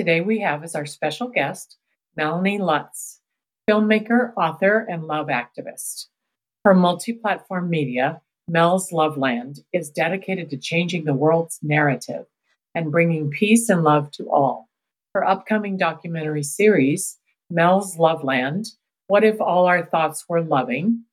Today 0.00 0.22
we 0.22 0.40
have 0.40 0.64
as 0.64 0.74
our 0.74 0.86
special 0.86 1.28
guest 1.28 1.76
Melanie 2.16 2.56
Lutz, 2.56 3.20
filmmaker, 3.68 4.32
author, 4.34 4.78
and 4.88 5.04
love 5.04 5.26
activist. 5.26 6.06
Her 6.64 6.72
multi 6.72 7.12
platform 7.12 7.68
media, 7.68 8.22
Mel's 8.48 8.92
Loveland, 8.92 9.58
is 9.74 9.90
dedicated 9.90 10.48
to 10.48 10.56
changing 10.56 11.04
the 11.04 11.12
world's 11.12 11.58
narrative 11.62 12.24
and 12.74 12.90
bringing 12.90 13.28
peace 13.28 13.68
and 13.68 13.84
love 13.84 14.10
to 14.12 14.24
all. 14.30 14.70
Her 15.12 15.22
upcoming 15.22 15.76
documentary 15.76 16.44
series, 16.44 17.18
Mel's 17.50 17.98
Loveland 17.98 18.68
What 19.06 19.22
If 19.22 19.38
All 19.38 19.66
Our 19.66 19.84
Thoughts 19.84 20.24
Were 20.30 20.40
Loving, 20.40 21.04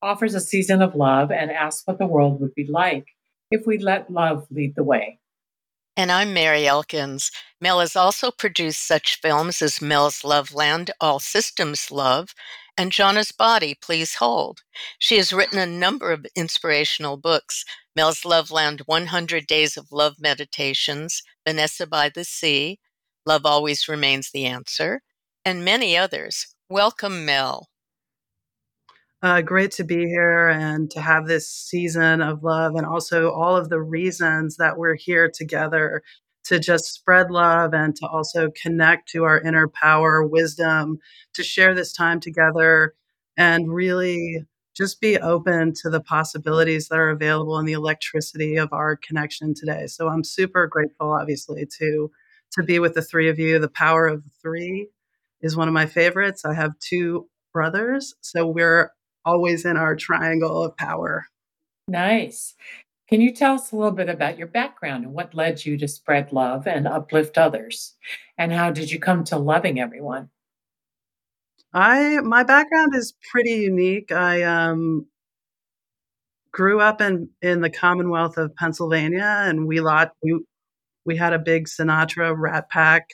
offers 0.00 0.36
a 0.36 0.40
season 0.40 0.80
of 0.80 0.94
love 0.94 1.32
and 1.32 1.50
asks 1.50 1.84
what 1.88 1.98
the 1.98 2.06
world 2.06 2.40
would 2.40 2.54
be 2.54 2.68
like 2.68 3.08
if 3.50 3.66
we 3.66 3.78
let 3.78 4.12
love 4.12 4.46
lead 4.48 4.76
the 4.76 4.84
way. 4.84 5.17
And 5.98 6.12
I'm 6.12 6.32
Mary 6.32 6.64
Elkins. 6.64 7.32
Mel 7.60 7.80
has 7.80 7.96
also 7.96 8.30
produced 8.30 8.86
such 8.86 9.20
films 9.20 9.60
as 9.60 9.82
Mel's 9.82 10.22
Loveland, 10.22 10.92
All 11.00 11.18
Systems 11.18 11.90
Love, 11.90 12.36
and 12.76 12.92
Jana's 12.92 13.32
Body, 13.32 13.74
Please 13.74 14.14
Hold. 14.14 14.60
She 15.00 15.16
has 15.16 15.32
written 15.32 15.58
a 15.58 15.66
number 15.66 16.12
of 16.12 16.24
inspirational 16.36 17.16
books 17.16 17.64
Mel's 17.96 18.24
Loveland 18.24 18.82
100 18.86 19.48
Days 19.48 19.76
of 19.76 19.90
Love 19.90 20.20
Meditations, 20.20 21.20
Vanessa 21.44 21.84
by 21.84 22.08
the 22.08 22.22
Sea, 22.22 22.78
Love 23.26 23.44
Always 23.44 23.88
Remains 23.88 24.30
the 24.30 24.46
Answer, 24.46 25.02
and 25.44 25.64
many 25.64 25.96
others. 25.96 26.54
Welcome, 26.70 27.24
Mel. 27.24 27.70
Uh, 29.20 29.40
great 29.42 29.72
to 29.72 29.82
be 29.82 30.06
here 30.06 30.46
and 30.48 30.92
to 30.92 31.00
have 31.00 31.26
this 31.26 31.50
season 31.50 32.20
of 32.22 32.44
love, 32.44 32.76
and 32.76 32.86
also 32.86 33.32
all 33.32 33.56
of 33.56 33.68
the 33.68 33.80
reasons 33.80 34.56
that 34.58 34.78
we're 34.78 34.94
here 34.94 35.28
together 35.28 36.02
to 36.44 36.60
just 36.60 36.94
spread 36.94 37.28
love 37.28 37.74
and 37.74 37.96
to 37.96 38.06
also 38.06 38.48
connect 38.62 39.08
to 39.08 39.24
our 39.24 39.40
inner 39.40 39.66
power, 39.68 40.24
wisdom, 40.24 40.98
to 41.34 41.42
share 41.42 41.74
this 41.74 41.92
time 41.92 42.20
together 42.20 42.94
and 43.36 43.74
really 43.74 44.44
just 44.76 45.00
be 45.00 45.18
open 45.18 45.72
to 45.74 45.90
the 45.90 46.00
possibilities 46.00 46.86
that 46.86 46.98
are 46.98 47.10
available 47.10 47.58
in 47.58 47.66
the 47.66 47.72
electricity 47.72 48.56
of 48.56 48.72
our 48.72 48.94
connection 48.96 49.52
today. 49.52 49.88
So 49.88 50.08
I'm 50.08 50.22
super 50.22 50.68
grateful, 50.68 51.10
obviously, 51.10 51.66
to 51.80 52.10
to 52.52 52.62
be 52.62 52.78
with 52.78 52.94
the 52.94 53.02
three 53.02 53.28
of 53.28 53.38
you. 53.40 53.58
The 53.58 53.68
power 53.68 54.06
of 54.06 54.22
three 54.40 54.88
is 55.42 55.56
one 55.56 55.66
of 55.66 55.74
my 55.74 55.86
favorites. 55.86 56.44
I 56.44 56.54
have 56.54 56.78
two 56.78 57.28
brothers, 57.52 58.14
so 58.20 58.46
we're 58.46 58.92
always 59.28 59.64
in 59.64 59.76
our 59.76 59.94
triangle 59.94 60.64
of 60.64 60.76
power. 60.76 61.26
Nice. 61.86 62.54
Can 63.08 63.20
you 63.20 63.32
tell 63.34 63.54
us 63.54 63.72
a 63.72 63.76
little 63.76 63.92
bit 63.92 64.08
about 64.08 64.38
your 64.38 64.46
background 64.46 65.04
and 65.04 65.14
what 65.14 65.34
led 65.34 65.64
you 65.64 65.78
to 65.78 65.88
spread 65.88 66.32
love 66.32 66.66
and 66.66 66.86
uplift 66.86 67.38
others? 67.38 67.94
And 68.36 68.52
how 68.52 68.70
did 68.70 68.90
you 68.90 68.98
come 68.98 69.24
to 69.24 69.38
loving 69.38 69.80
everyone? 69.80 70.30
I 71.72 72.20
my 72.20 72.44
background 72.44 72.94
is 72.94 73.14
pretty 73.30 73.52
unique. 73.52 74.12
I 74.12 74.42
um 74.42 75.06
grew 76.52 76.80
up 76.80 77.00
in 77.00 77.28
in 77.42 77.60
the 77.60 77.70
Commonwealth 77.70 78.36
of 78.38 78.54
Pennsylvania 78.56 79.44
and 79.46 79.66
we 79.66 79.80
lot 79.80 80.12
we 80.22 80.40
we 81.04 81.16
had 81.16 81.32
a 81.32 81.38
big 81.38 81.66
Sinatra 81.66 82.34
rat 82.36 82.68
pack 82.70 83.08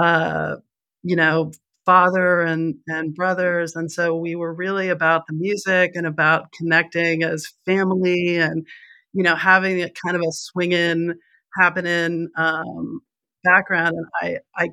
uh 0.00 0.56
you 1.02 1.16
know 1.16 1.52
father 1.90 2.40
and 2.42 2.76
and 2.86 3.14
brothers 3.14 3.74
and 3.74 3.90
so 3.90 4.14
we 4.16 4.36
were 4.36 4.54
really 4.54 4.88
about 4.88 5.22
the 5.26 5.34
music 5.34 5.92
and 5.94 6.06
about 6.06 6.52
connecting 6.52 7.22
as 7.22 7.46
family 7.66 8.36
and 8.38 8.66
you 9.12 9.22
know 9.22 9.34
having 9.34 9.82
a 9.82 9.90
kind 10.04 10.16
of 10.16 10.22
a 10.22 10.32
swinging 10.32 11.14
happening 11.58 12.28
um, 12.36 13.00
background 13.44 13.94
and 13.96 14.06
i 14.56 14.64
i 14.64 14.68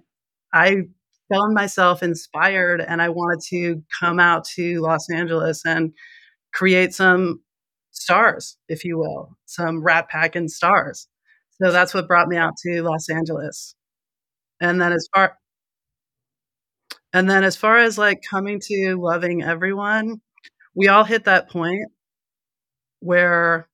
i 0.53 0.75
found 1.33 1.53
myself 1.55 2.03
inspired 2.03 2.81
and 2.81 3.01
i 3.01 3.09
wanted 3.09 3.41
to 3.49 3.81
come 3.99 4.19
out 4.19 4.45
to 4.45 4.79
los 4.81 5.09
angeles 5.09 5.63
and 5.65 5.91
create 6.53 6.93
some 6.93 7.41
stars 7.91 8.57
if 8.69 8.85
you 8.85 8.97
will 8.97 9.37
some 9.45 9.83
rat 9.83 10.09
pack 10.09 10.35
and 10.35 10.51
stars. 10.51 11.07
So 11.61 11.71
that's 11.71 11.93
what 11.93 12.07
brought 12.07 12.27
me 12.27 12.37
out 12.37 12.53
to 12.65 12.83
los 12.83 13.09
angeles. 13.09 13.75
And 14.61 14.81
then 14.81 14.93
as 14.93 15.07
far 15.13 15.37
and 17.13 17.29
then 17.29 17.43
as 17.43 17.55
far 17.55 17.77
as 17.77 17.97
like 17.97 18.21
coming 18.29 18.59
to 18.65 18.95
loving 18.99 19.43
everyone, 19.43 20.21
we 20.75 20.87
all 20.87 21.03
hit 21.03 21.25
that 21.25 21.49
point 21.49 21.91
where 22.99 23.67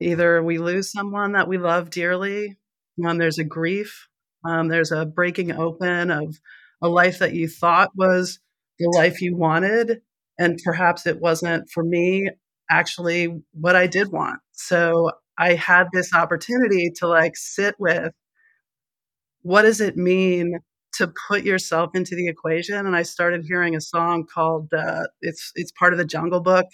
either 0.00 0.42
we 0.42 0.58
lose 0.58 0.90
someone 0.92 1.32
that 1.32 1.48
we 1.48 1.58
love 1.58 1.90
dearly, 1.90 2.56
when 2.96 3.18
there's 3.18 3.38
a 3.38 3.44
grief, 3.44 4.08
um, 4.44 4.68
there's 4.68 4.92
a 4.92 5.06
breaking 5.06 5.52
open 5.52 6.10
of 6.10 6.38
a 6.82 6.88
life 6.88 7.18
that 7.18 7.32
you 7.34 7.48
thought 7.48 7.90
was 7.96 8.38
the 8.78 8.88
life 8.88 9.20
you 9.20 9.36
wanted, 9.36 10.02
and 10.38 10.60
perhaps 10.64 11.06
it 11.06 11.20
wasn't 11.20 11.68
for 11.70 11.82
me 11.82 12.28
actually 12.70 13.42
what 13.52 13.76
I 13.76 13.86
did 13.86 14.12
want. 14.12 14.40
So 14.52 15.10
I 15.38 15.54
had 15.54 15.88
this 15.92 16.14
opportunity 16.14 16.90
to 16.96 17.06
like 17.06 17.36
sit 17.36 17.74
with 17.78 18.12
what 19.42 19.62
does 19.62 19.80
it 19.80 19.96
mean 19.96 20.58
to 20.98 21.12
put 21.28 21.44
yourself 21.44 21.90
into 21.94 22.14
the 22.14 22.28
equation. 22.28 22.86
And 22.86 22.96
I 22.96 23.02
started 23.02 23.44
hearing 23.46 23.74
a 23.74 23.80
song 23.80 24.26
called 24.32 24.72
uh, 24.72 25.04
it's 25.20 25.52
it's 25.54 25.72
part 25.72 25.92
of 25.92 25.98
the 25.98 26.04
Jungle 26.04 26.40
Book, 26.40 26.66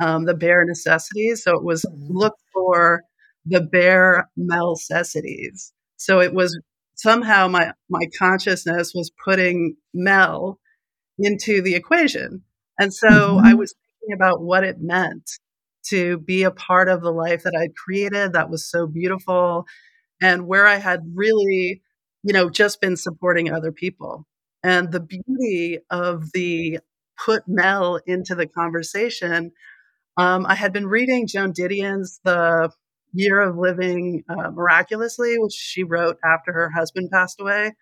um, 0.00 0.24
the 0.24 0.34
bare 0.34 0.64
necessities. 0.64 1.42
So 1.42 1.56
it 1.56 1.64
was 1.64 1.84
mm-hmm. 1.84 2.16
look 2.16 2.34
for 2.52 3.02
the 3.44 3.60
bare 3.60 4.30
necessities. 4.36 5.72
So 5.96 6.20
it 6.20 6.34
was 6.34 6.58
somehow 6.94 7.48
my 7.48 7.72
my 7.88 8.04
consciousness 8.18 8.92
was 8.94 9.10
putting 9.24 9.76
Mel 9.94 10.58
into 11.18 11.62
the 11.62 11.74
equation. 11.74 12.42
And 12.78 12.94
so 12.94 13.08
mm-hmm. 13.08 13.46
I 13.46 13.54
was 13.54 13.74
thinking 14.00 14.14
about 14.14 14.40
what 14.40 14.64
it 14.64 14.76
meant 14.80 15.30
to 15.88 16.18
be 16.18 16.42
a 16.42 16.50
part 16.50 16.88
of 16.88 17.00
the 17.00 17.10
life 17.10 17.42
that 17.44 17.56
I'd 17.58 17.74
created 17.74 18.32
that 18.32 18.50
was 18.50 18.68
so 18.68 18.86
beautiful 18.86 19.64
and 20.20 20.46
where 20.46 20.66
I 20.66 20.76
had 20.76 21.00
really 21.14 21.82
you 22.22 22.32
know, 22.32 22.50
just 22.50 22.80
been 22.80 22.96
supporting 22.96 23.52
other 23.52 23.72
people. 23.72 24.26
And 24.62 24.90
the 24.90 25.00
beauty 25.00 25.78
of 25.90 26.32
the 26.32 26.80
put 27.24 27.44
Mel 27.46 28.00
into 28.06 28.34
the 28.34 28.46
conversation, 28.46 29.52
um, 30.16 30.46
I 30.46 30.54
had 30.54 30.72
been 30.72 30.86
reading 30.86 31.26
Joan 31.26 31.52
Didion's 31.52 32.20
The 32.24 32.70
Year 33.12 33.40
of 33.40 33.56
Living 33.56 34.24
uh, 34.28 34.50
Miraculously, 34.50 35.38
which 35.38 35.52
she 35.52 35.84
wrote 35.84 36.18
after 36.24 36.52
her 36.52 36.70
husband 36.70 37.10
passed 37.12 37.40
away. 37.40 37.72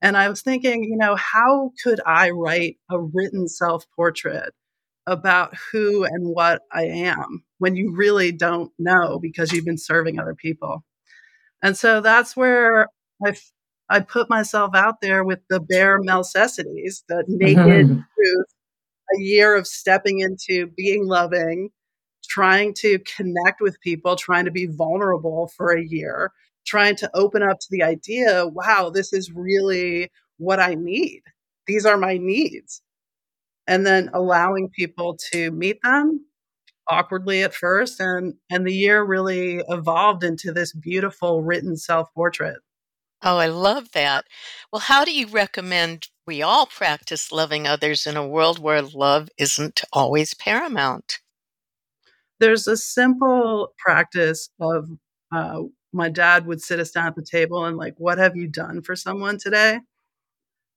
And 0.00 0.16
I 0.16 0.28
was 0.28 0.42
thinking, 0.42 0.84
you 0.84 0.96
know, 0.96 1.16
how 1.16 1.72
could 1.82 2.00
I 2.04 2.30
write 2.30 2.76
a 2.90 3.00
written 3.00 3.48
self 3.48 3.84
portrait 3.96 4.52
about 5.06 5.54
who 5.72 6.04
and 6.04 6.34
what 6.34 6.62
I 6.72 6.84
am 6.84 7.44
when 7.58 7.76
you 7.76 7.94
really 7.94 8.32
don't 8.32 8.70
know 8.78 9.18
because 9.20 9.52
you've 9.52 9.64
been 9.64 9.78
serving 9.78 10.18
other 10.18 10.34
people? 10.34 10.84
And 11.62 11.76
so 11.76 12.00
that's 12.00 12.36
where 12.36 12.88
I 13.24 13.34
I 13.90 14.00
put 14.00 14.30
myself 14.30 14.74
out 14.74 14.96
there 15.02 15.24
with 15.24 15.40
the 15.50 15.60
bare 15.60 15.98
necessities, 16.00 17.04
the 17.08 17.24
naked 17.28 17.86
mm-hmm. 17.86 17.94
truth, 17.94 18.46
a 19.16 19.20
year 19.20 19.56
of 19.56 19.66
stepping 19.66 20.20
into 20.20 20.68
being 20.76 21.06
loving, 21.06 21.70
trying 22.28 22.74
to 22.78 22.98
connect 23.00 23.60
with 23.60 23.80
people, 23.82 24.16
trying 24.16 24.46
to 24.46 24.50
be 24.50 24.66
vulnerable 24.66 25.50
for 25.56 25.72
a 25.72 25.84
year, 25.84 26.32
trying 26.66 26.96
to 26.96 27.10
open 27.14 27.42
up 27.42 27.58
to 27.60 27.68
the 27.70 27.82
idea, 27.82 28.46
wow, 28.46 28.90
this 28.94 29.12
is 29.12 29.32
really 29.32 30.10
what 30.38 30.60
I 30.60 30.74
need. 30.74 31.22
These 31.66 31.86
are 31.86 31.98
my 31.98 32.18
needs. 32.18 32.82
and 33.66 33.86
then 33.86 34.10
allowing 34.14 34.68
people 34.70 35.16
to 35.32 35.50
meet 35.50 35.80
them 35.82 36.26
awkwardly 36.90 37.42
at 37.42 37.54
first 37.54 38.00
and 38.00 38.34
and 38.50 38.66
the 38.66 38.72
year 38.74 39.02
really 39.04 39.62
evolved 39.68 40.22
into 40.24 40.52
this 40.52 40.72
beautiful 40.74 41.42
written 41.42 41.76
self-portrait 41.76 42.58
Oh, 43.24 43.38
I 43.38 43.46
love 43.46 43.92
that. 43.92 44.26
Well, 44.72 44.80
how 44.80 45.04
do 45.04 45.12
you 45.12 45.26
recommend 45.26 46.08
we 46.26 46.42
all 46.42 46.66
practice 46.66 47.32
loving 47.32 47.66
others 47.66 48.06
in 48.06 48.16
a 48.16 48.26
world 48.26 48.58
where 48.58 48.82
love 48.82 49.30
isn't 49.38 49.82
always 49.92 50.34
paramount? 50.34 51.20
there's 52.40 52.66
a 52.66 52.76
simple 52.76 53.72
practice 53.78 54.50
of 54.60 54.88
uh, 55.34 55.62
my 55.92 56.08
dad 56.08 56.46
would 56.46 56.60
sit 56.60 56.80
us 56.80 56.90
down 56.90 57.06
at 57.06 57.14
the 57.14 57.24
table 57.24 57.64
and 57.64 57.76
like 57.76 57.94
what 57.98 58.18
have 58.18 58.36
you 58.36 58.46
done 58.46 58.82
for 58.82 58.96
someone 58.96 59.38
today 59.38 59.78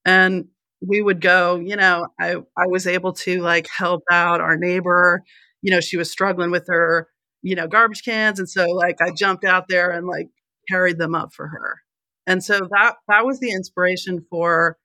and 0.06 0.46
we 0.82 1.02
would 1.02 1.22
go 1.22 1.58
you 1.58 1.76
know 1.76 2.08
i 2.20 2.36
i 2.58 2.68
was 2.68 2.86
able 2.86 3.12
to 3.12 3.42
like 3.42 3.68
help 3.76 4.04
out 4.12 4.42
our 4.42 4.56
neighbor 4.56 5.24
you 5.62 5.72
know 5.72 5.82
she 5.82 5.98
was 5.98 6.12
struggling 6.12 6.52
with 6.52 6.68
her 6.68 7.08
you 7.42 7.56
know 7.56 7.68
garbage 7.68 8.04
cans 8.04 8.40
and 8.40 8.50
so 8.50 8.68
like 8.68 9.02
i 9.02 9.12
jumped 9.12 9.44
out 9.44 9.68
there 9.68 9.90
and 9.92 10.08
like 10.08 10.28
carried 10.70 11.00
them 11.00 11.16
up 11.16 11.34
for 11.34 11.48
her 11.48 11.82
and 12.28 12.44
so 12.44 12.60
that 12.72 12.96
that 13.10 13.26
was 13.26 13.40
the 13.40 13.52
inspiration 13.52 14.26
for 14.30 14.78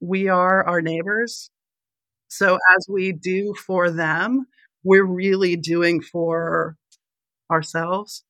we 0.00 0.28
are 0.28 0.66
our 0.66 0.82
neighbors 0.82 1.50
so 2.28 2.54
as 2.54 2.86
we 2.88 3.12
do 3.12 3.54
for 3.66 3.90
them 3.90 4.46
we're 4.84 5.04
really 5.04 5.56
doing 5.56 6.00
for 6.02 6.76
ourselves 7.50 8.24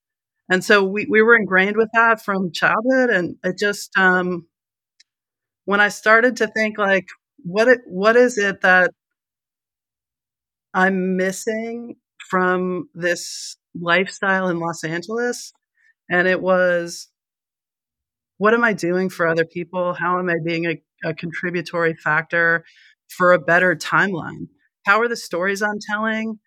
and 0.51 0.65
so 0.65 0.85
we, 0.85 1.07
we 1.11 1.23
were 1.23 1.37
ingrained 1.37 1.77
with 1.77 1.91
that 1.95 2.23
from 2.25 2.53
childhood 2.53 3.11
and 3.11 3.37
it 3.45 3.59
just 3.59 3.91
um 3.99 4.47
when 5.65 5.81
I 5.81 5.89
started 5.89 6.37
to 6.39 6.49
think 6.49 6.79
like, 6.79 7.07
what 7.45 7.69
it, 7.69 7.81
what 7.87 8.17
is 8.17 8.39
it 8.39 8.63
that 8.63 8.91
I'm 10.75 11.17
missing 11.17 11.97
from 12.29 12.89
this 12.95 13.57
lifestyle 13.75 14.49
in 14.49 14.59
Los 14.59 14.85
Angeles? 14.85 15.53
And 16.11 16.27
it 16.29 16.41
was, 16.41 17.09
what 18.41 18.55
am 18.55 18.65
I 18.65 18.73
doing 18.73 19.11
for 19.11 19.29
other 19.29 19.45
people? 19.45 19.93
How 19.93 20.19
am 20.19 20.31
I 20.31 20.37
being 20.43 20.65
a, 20.65 20.83
a 21.05 21.13
contributory 21.13 21.93
factor 21.93 22.65
for 23.07 23.35
a 23.35 23.39
better 23.39 23.77
timeline? 23.77 24.49
How 24.87 25.03
are 25.03 25.09
the 25.09 25.17
stories 25.17 25.61
I'm 25.61 25.79
telling 25.91 26.39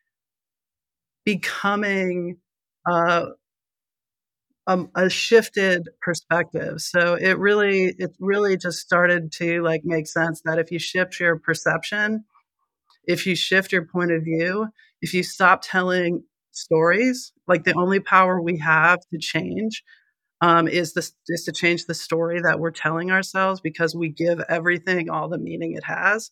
becoming 1.23 2.37
uh, 2.89 3.27
um, 4.65 4.89
a 4.95 5.07
shifted 5.07 5.87
perspective. 6.01 6.81
So 6.81 7.13
it 7.13 7.37
really, 7.37 7.93
it 7.99 8.15
really 8.19 8.57
just 8.57 8.79
started 8.79 9.31
to 9.33 9.61
like 9.61 9.81
make 9.83 10.07
sense 10.07 10.41
that 10.45 10.57
if 10.57 10.71
you 10.71 10.79
shift 10.79 11.19
your 11.19 11.37
perception, 11.37 12.25
if 13.03 13.27
you 13.27 13.35
shift 13.35 13.71
your 13.71 13.85
point 13.85 14.11
of 14.11 14.23
view, 14.23 14.69
if 14.99 15.13
you 15.13 15.21
stop 15.21 15.61
telling 15.61 16.23
stories, 16.53 17.33
like 17.47 17.65
the 17.65 17.75
only 17.75 17.99
power 17.99 18.41
we 18.41 18.57
have 18.57 18.97
to 19.11 19.19
change 19.19 19.83
um, 20.43 20.67
is 20.67 20.91
this 20.91 21.13
is 21.29 21.45
to 21.45 21.53
change 21.53 21.85
the 21.85 21.93
story 21.93 22.41
that 22.41 22.59
we're 22.59 22.71
telling 22.71 23.11
ourselves 23.11 23.61
because 23.61 23.95
we 23.95 24.09
give 24.09 24.41
everything 24.49 25.09
all 25.09 25.29
the 25.29 25.37
meaning 25.37 25.71
it 25.71 25.85
has. 25.85 26.31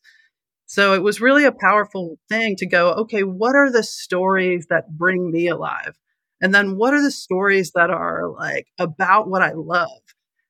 So 0.65 0.93
it 0.93 1.01
was 1.01 1.21
really 1.21 1.45
a 1.45 1.53
powerful 1.53 2.17
thing 2.27 2.57
to 2.57 2.65
go, 2.65 2.91
okay, 2.91 3.23
what 3.23 3.55
are 3.55 3.71
the 3.71 3.83
stories 3.83 4.67
that 4.69 4.97
bring 4.97 5.31
me 5.31 5.47
alive? 5.47 5.97
And 6.41 6.53
then 6.53 6.75
what 6.75 6.93
are 6.93 7.01
the 7.01 7.11
stories 7.11 7.71
that 7.75 7.89
are 7.89 8.29
like 8.29 8.67
about 8.77 9.29
what 9.29 9.41
I 9.41 9.53
love? 9.53 10.01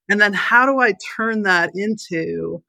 And 0.09 0.19
then 0.19 0.33
how 0.33 0.65
do 0.65 0.79
I 0.79 0.95
turn 1.15 1.43
that 1.43 1.69
into 1.75 2.63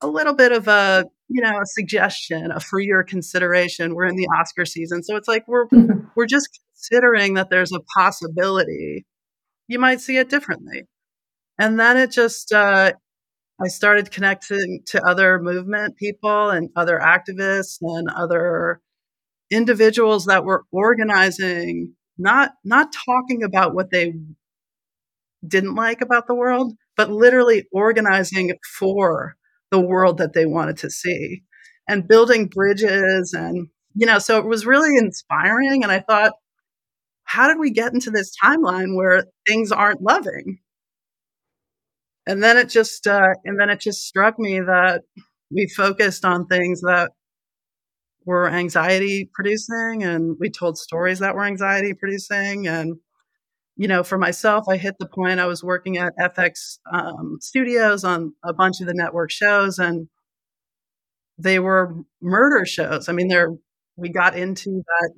a 0.00 0.08
little 0.08 0.34
bit 0.34 0.50
of 0.50 0.66
a, 0.66 1.04
you 1.28 1.40
know, 1.42 1.60
a 1.60 1.66
suggestion, 1.66 2.50
a 2.50 2.58
for 2.58 2.80
your 2.80 3.04
consideration. 3.04 3.94
We're 3.94 4.06
in 4.06 4.16
the 4.16 4.28
Oscar 4.36 4.64
season. 4.64 5.04
So 5.04 5.14
it's 5.14 5.28
like 5.28 5.46
we're 5.46 5.66
we're 6.16 6.26
just 6.26 6.48
considering 6.74 7.34
that 7.34 7.50
there's 7.50 7.72
a 7.72 7.80
possibility 7.96 9.06
you 9.72 9.78
might 9.78 10.00
see 10.00 10.18
it 10.18 10.30
differently. 10.30 10.84
And 11.58 11.80
then 11.80 11.96
it 11.96 12.12
just 12.12 12.52
uh 12.52 12.92
I 13.62 13.68
started 13.68 14.10
connecting 14.10 14.80
to 14.88 15.02
other 15.06 15.40
movement 15.40 15.96
people 15.96 16.50
and 16.50 16.70
other 16.76 16.98
activists 16.98 17.78
and 17.82 18.08
other 18.10 18.80
individuals 19.50 20.26
that 20.26 20.44
were 20.44 20.64
organizing 20.72 21.94
not 22.18 22.52
not 22.64 22.92
talking 22.92 23.42
about 23.44 23.74
what 23.74 23.90
they 23.90 24.14
didn't 25.46 25.74
like 25.74 26.00
about 26.00 26.26
the 26.26 26.34
world, 26.34 26.74
but 26.96 27.10
literally 27.10 27.66
organizing 27.72 28.52
for 28.78 29.36
the 29.70 29.80
world 29.80 30.18
that 30.18 30.34
they 30.34 30.46
wanted 30.46 30.76
to 30.78 30.90
see 30.90 31.42
and 31.88 32.06
building 32.06 32.46
bridges 32.46 33.32
and 33.36 33.68
you 33.94 34.06
know 34.06 34.18
so 34.18 34.38
it 34.38 34.44
was 34.46 34.66
really 34.66 34.96
inspiring 34.98 35.82
and 35.82 35.90
I 35.90 36.00
thought 36.00 36.34
how 37.32 37.48
did 37.48 37.58
we 37.58 37.70
get 37.70 37.94
into 37.94 38.10
this 38.10 38.30
timeline 38.44 38.94
where 38.94 39.24
things 39.46 39.72
aren't 39.72 40.02
loving? 40.02 40.58
And 42.26 42.42
then 42.42 42.58
it 42.58 42.68
just 42.68 43.06
uh, 43.06 43.32
and 43.46 43.58
then 43.58 43.70
it 43.70 43.80
just 43.80 44.06
struck 44.06 44.38
me 44.38 44.60
that 44.60 45.00
we 45.50 45.66
focused 45.74 46.26
on 46.26 46.46
things 46.46 46.82
that 46.82 47.12
were 48.26 48.50
anxiety 48.50 49.30
producing 49.32 50.02
and 50.02 50.36
we 50.38 50.50
told 50.50 50.76
stories 50.76 51.20
that 51.20 51.34
were 51.34 51.44
anxiety 51.44 51.94
producing 51.94 52.68
and 52.68 52.96
you 53.76 53.88
know 53.88 54.04
for 54.04 54.16
myself 54.16 54.64
i 54.68 54.76
hit 54.76 54.94
the 55.00 55.08
point 55.08 55.40
i 55.40 55.46
was 55.46 55.64
working 55.64 55.98
at 55.98 56.12
fx 56.20 56.78
um, 56.92 57.38
studios 57.40 58.04
on 58.04 58.32
a 58.44 58.54
bunch 58.54 58.80
of 58.80 58.86
the 58.86 58.94
network 58.94 59.32
shows 59.32 59.76
and 59.80 60.06
they 61.36 61.58
were 61.58 61.96
murder 62.20 62.64
shows 62.64 63.08
i 63.08 63.12
mean 63.12 63.26
they're 63.26 63.50
we 63.96 64.08
got 64.08 64.36
into 64.36 64.70
that 64.86 65.10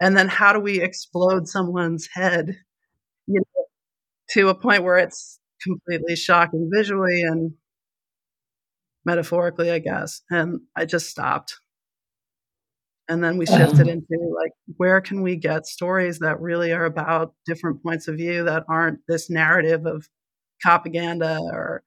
and 0.00 0.16
then 0.16 0.28
how 0.28 0.52
do 0.52 0.60
we 0.60 0.80
explode 0.80 1.48
someone's 1.48 2.08
head 2.12 2.56
you 3.26 3.40
know 3.40 3.64
to 4.30 4.48
a 4.48 4.54
point 4.54 4.82
where 4.84 4.98
it's 4.98 5.38
completely 5.62 6.16
shocking 6.16 6.70
visually 6.72 7.22
and 7.22 7.52
metaphorically 9.04 9.70
i 9.70 9.78
guess. 9.78 10.22
And 10.30 10.60
i 10.76 10.84
just 10.84 11.08
stopped. 11.08 11.56
And 13.08 13.22
then 13.22 13.36
we 13.38 13.46
shifted 13.46 13.82
Um, 13.82 13.88
into 13.88 14.34
like 14.34 14.52
where 14.78 15.00
can 15.00 15.22
we 15.22 15.36
get 15.36 15.66
stories 15.66 16.18
that 16.18 16.40
really 16.40 16.72
are 16.72 16.84
about 16.84 17.34
different 17.46 17.82
points 17.82 18.08
of 18.08 18.16
view 18.16 18.44
that 18.44 18.64
aren't 18.68 18.98
this 19.08 19.30
narrative 19.30 19.86
of 19.86 20.08
propaganda 20.60 21.38
or 21.52 21.82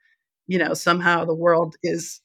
you 0.48 0.58
know 0.58 0.74
somehow 0.74 1.26
the 1.26 1.36
world 1.36 1.76
is 1.84 2.22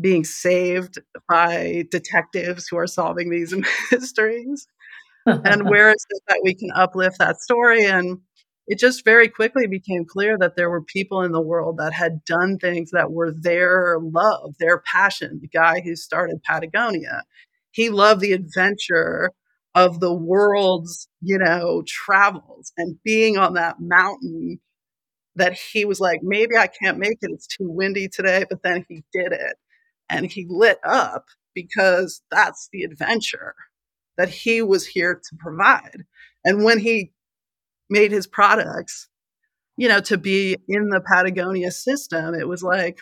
being 0.00 0.24
saved 0.24 0.98
by 1.28 1.84
detectives 1.90 2.66
who 2.66 2.76
are 2.76 2.86
solving 2.88 3.30
these 3.30 3.54
mysteries 3.92 4.66
and 5.26 5.64
where 5.68 5.90
is 5.90 6.06
it 6.10 6.22
that 6.28 6.40
we 6.44 6.54
can 6.54 6.70
uplift 6.74 7.18
that 7.18 7.40
story? 7.40 7.84
And 7.84 8.18
it 8.66 8.78
just 8.78 9.04
very 9.04 9.28
quickly 9.28 9.66
became 9.66 10.04
clear 10.06 10.36
that 10.38 10.56
there 10.56 10.70
were 10.70 10.82
people 10.82 11.22
in 11.22 11.32
the 11.32 11.40
world 11.40 11.78
that 11.78 11.92
had 11.92 12.24
done 12.24 12.58
things 12.58 12.90
that 12.92 13.12
were 13.12 13.32
their 13.32 13.98
love 14.00 14.54
their 14.58 14.82
passion. 14.92 15.40
The 15.42 15.48
guy 15.48 15.80
who 15.84 15.96
started 15.96 16.42
patagonia 16.42 17.22
he 17.72 17.90
loved 17.90 18.20
the 18.20 18.32
adventure 18.32 19.30
of 19.74 20.00
the 20.00 20.14
world's 20.14 21.08
you 21.20 21.38
know 21.38 21.82
travels 21.86 22.72
and 22.76 22.96
being 23.04 23.36
on 23.36 23.54
that 23.54 23.76
mountain 23.80 24.60
that 25.36 25.54
he 25.54 25.84
was 25.84 26.00
like 26.00 26.20
maybe 26.22 26.56
i 26.56 26.66
can't 26.68 26.98
make 26.98 27.18
it. 27.22 27.30
It's 27.32 27.46
too 27.46 27.70
windy 27.70 28.08
today 28.08 28.44
but 28.48 28.62
then 28.62 28.84
he 28.88 29.04
did 29.12 29.32
it. 29.32 29.56
And 30.10 30.26
he 30.30 30.46
lit 30.48 30.78
up 30.84 31.26
because 31.54 32.22
that's 32.30 32.68
the 32.72 32.84
adventure 32.84 33.54
that 34.16 34.28
he 34.28 34.62
was 34.62 34.86
here 34.86 35.14
to 35.14 35.36
provide 35.38 36.04
and 36.44 36.64
when 36.64 36.78
he 36.78 37.12
made 37.90 38.12
his 38.12 38.26
products 38.26 39.08
you 39.76 39.88
know 39.88 40.00
to 40.00 40.16
be 40.16 40.56
in 40.68 40.88
the 40.88 41.00
patagonia 41.00 41.70
system 41.70 42.34
it 42.34 42.48
was 42.48 42.62
like 42.62 42.98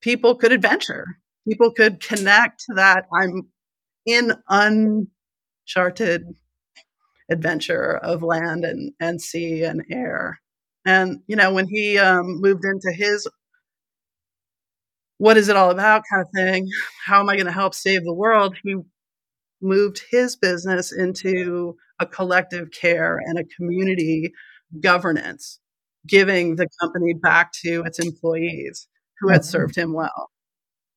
people 0.00 0.34
could 0.34 0.52
adventure 0.52 1.18
people 1.48 1.72
could 1.72 2.00
connect 2.00 2.64
that 2.74 3.06
i'm 3.12 3.48
in 4.06 4.34
uncharted 4.48 6.24
adventure 7.32 7.96
of 7.96 8.22
land 8.22 8.64
and, 8.64 8.92
and 9.00 9.20
sea 9.20 9.64
and 9.64 9.82
air. 9.90 10.40
And, 10.84 11.20
you 11.26 11.36
know, 11.36 11.52
when 11.52 11.68
he 11.68 11.98
um, 11.98 12.40
moved 12.40 12.64
into 12.64 12.92
his 12.92 13.26
what 15.18 15.36
is 15.36 15.48
it 15.48 15.56
all 15.56 15.70
about 15.70 16.02
kind 16.12 16.22
of 16.22 16.28
thing, 16.34 16.68
how 17.04 17.20
am 17.20 17.28
I 17.28 17.36
going 17.36 17.46
to 17.46 17.52
help 17.52 17.74
save 17.74 18.02
the 18.02 18.12
world? 18.12 18.56
He 18.64 18.74
moved 19.62 20.02
his 20.10 20.36
business 20.36 20.92
into 20.92 21.76
a 22.00 22.06
collective 22.06 22.70
care 22.70 23.18
and 23.18 23.38
a 23.38 23.44
community 23.44 24.32
governance, 24.80 25.60
giving 26.06 26.56
the 26.56 26.68
company 26.80 27.14
back 27.14 27.52
to 27.64 27.82
its 27.84 27.98
employees 27.98 28.88
who 29.20 29.28
had 29.28 29.42
mhm. 29.42 29.46
served 29.46 29.76
him 29.76 29.92
well. 29.92 30.30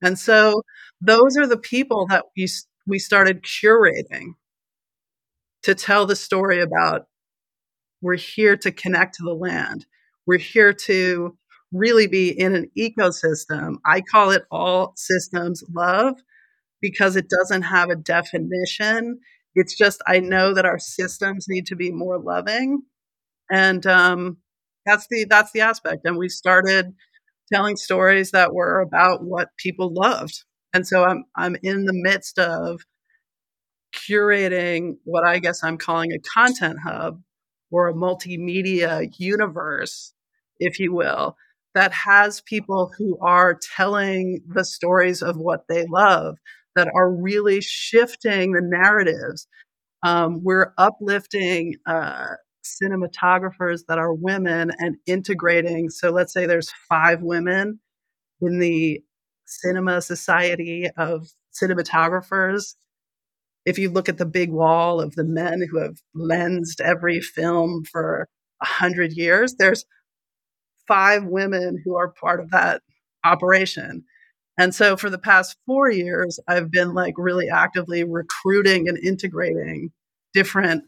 And 0.01 0.17
so 0.17 0.63
those 1.01 1.37
are 1.37 1.47
the 1.47 1.57
people 1.57 2.07
that 2.09 2.25
we, 2.35 2.47
we 2.87 2.99
started 2.99 3.43
curating 3.43 4.33
to 5.63 5.75
tell 5.75 6.05
the 6.05 6.15
story 6.15 6.61
about 6.61 7.05
we're 8.01 8.15
here 8.17 8.55
to 8.57 8.71
connect 8.71 9.15
to 9.15 9.23
the 9.23 9.33
land. 9.33 9.85
We're 10.27 10.37
here 10.37 10.73
to 10.73 11.37
really 11.71 12.07
be 12.07 12.29
in 12.29 12.55
an 12.55 12.69
ecosystem. 12.77 13.77
I 13.85 14.01
call 14.01 14.31
it 14.31 14.43
all 14.51 14.93
systems 14.95 15.63
love 15.73 16.15
because 16.89 17.15
it 17.15 17.29
doesn't 17.29 17.63
have 17.63 17.89
a 17.89 17.95
definition. 17.95 19.19
It's 19.55 19.75
just, 19.75 20.01
I 20.05 20.19
know 20.19 20.53
that 20.53 20.65
our 20.65 20.77
systems 20.77 21.47
need 21.49 21.65
to 21.67 21.75
be 21.75 21.91
more 21.91 22.19
loving. 22.19 22.83
And 23.49 23.83
um, 23.87 24.37
that's 24.85 25.07
the 25.09 25.25
that's 25.27 25.51
the 25.51 25.61
aspect. 25.61 26.05
And 26.05 26.17
we 26.17 26.29
started 26.29 26.93
telling 27.51 27.75
stories 27.75 28.31
that 28.31 28.53
were 28.53 28.81
about 28.81 29.23
what 29.23 29.49
people 29.57 29.91
loved. 29.93 30.43
And 30.73 30.85
so 30.85 31.03
I'm 31.03 31.25
I'm 31.35 31.55
in 31.63 31.85
the 31.85 31.93
midst 31.93 32.37
of 32.37 32.81
curating 33.95 34.97
what 35.05 35.25
I 35.25 35.39
guess 35.39 35.63
I'm 35.63 35.77
calling 35.77 36.11
a 36.11 36.19
content 36.19 36.77
hub 36.85 37.21
or 37.71 37.87
a 37.87 37.93
multimedia 37.93 39.09
universe, 39.17 40.13
if 40.59 40.79
you 40.79 40.93
will, 40.93 41.35
that 41.73 41.91
has 41.93 42.41
people 42.41 42.91
who 42.97 43.17
are 43.21 43.59
telling 43.75 44.41
the 44.47 44.65
stories 44.65 45.21
of 45.21 45.37
what 45.37 45.65
they 45.67 45.85
love, 45.85 46.37
that 46.75 46.89
are 46.93 47.11
really 47.11 47.61
shifting 47.61 48.51
the 48.51 48.61
narratives. 48.61 49.47
Um, 50.03 50.43
we're 50.43 50.73
uplifting 50.77 51.75
uh, 51.87 52.35
cinematographers 52.63 53.81
that 53.87 53.97
are 53.97 54.13
women 54.13 54.71
and 54.77 54.97
integrating. 55.05 55.89
So 55.89 56.11
let's 56.11 56.33
say 56.33 56.45
there's 56.45 56.71
five 56.89 57.21
women 57.21 57.79
in 58.41 58.59
the 58.59 59.01
cinema 59.45 60.01
society 60.01 60.87
of 60.97 61.27
cinematographers. 61.53 62.75
If 63.65 63.79
you 63.79 63.89
look 63.89 64.09
at 64.09 64.17
the 64.17 64.25
big 64.25 64.51
wall 64.51 65.01
of 65.01 65.15
the 65.15 65.23
men 65.23 65.65
who 65.69 65.79
have 65.79 65.97
lensed 66.13 66.81
every 66.81 67.19
film 67.19 67.83
for 67.91 68.27
a 68.61 68.65
hundred 68.65 69.13
years, 69.13 69.55
there's 69.57 69.85
five 70.87 71.23
women 71.25 71.81
who 71.83 71.95
are 71.95 72.11
part 72.11 72.39
of 72.39 72.51
that 72.51 72.81
operation. 73.23 74.03
And 74.57 74.73
so 74.73 74.95
for 74.95 75.09
the 75.09 75.17
past 75.17 75.57
four 75.65 75.91
years, 75.91 76.39
I've 76.47 76.71
been 76.71 76.93
like 76.93 77.15
really 77.17 77.49
actively 77.49 78.03
recruiting 78.03 78.87
and 78.87 78.97
integrating 78.97 79.91
different 80.33 80.85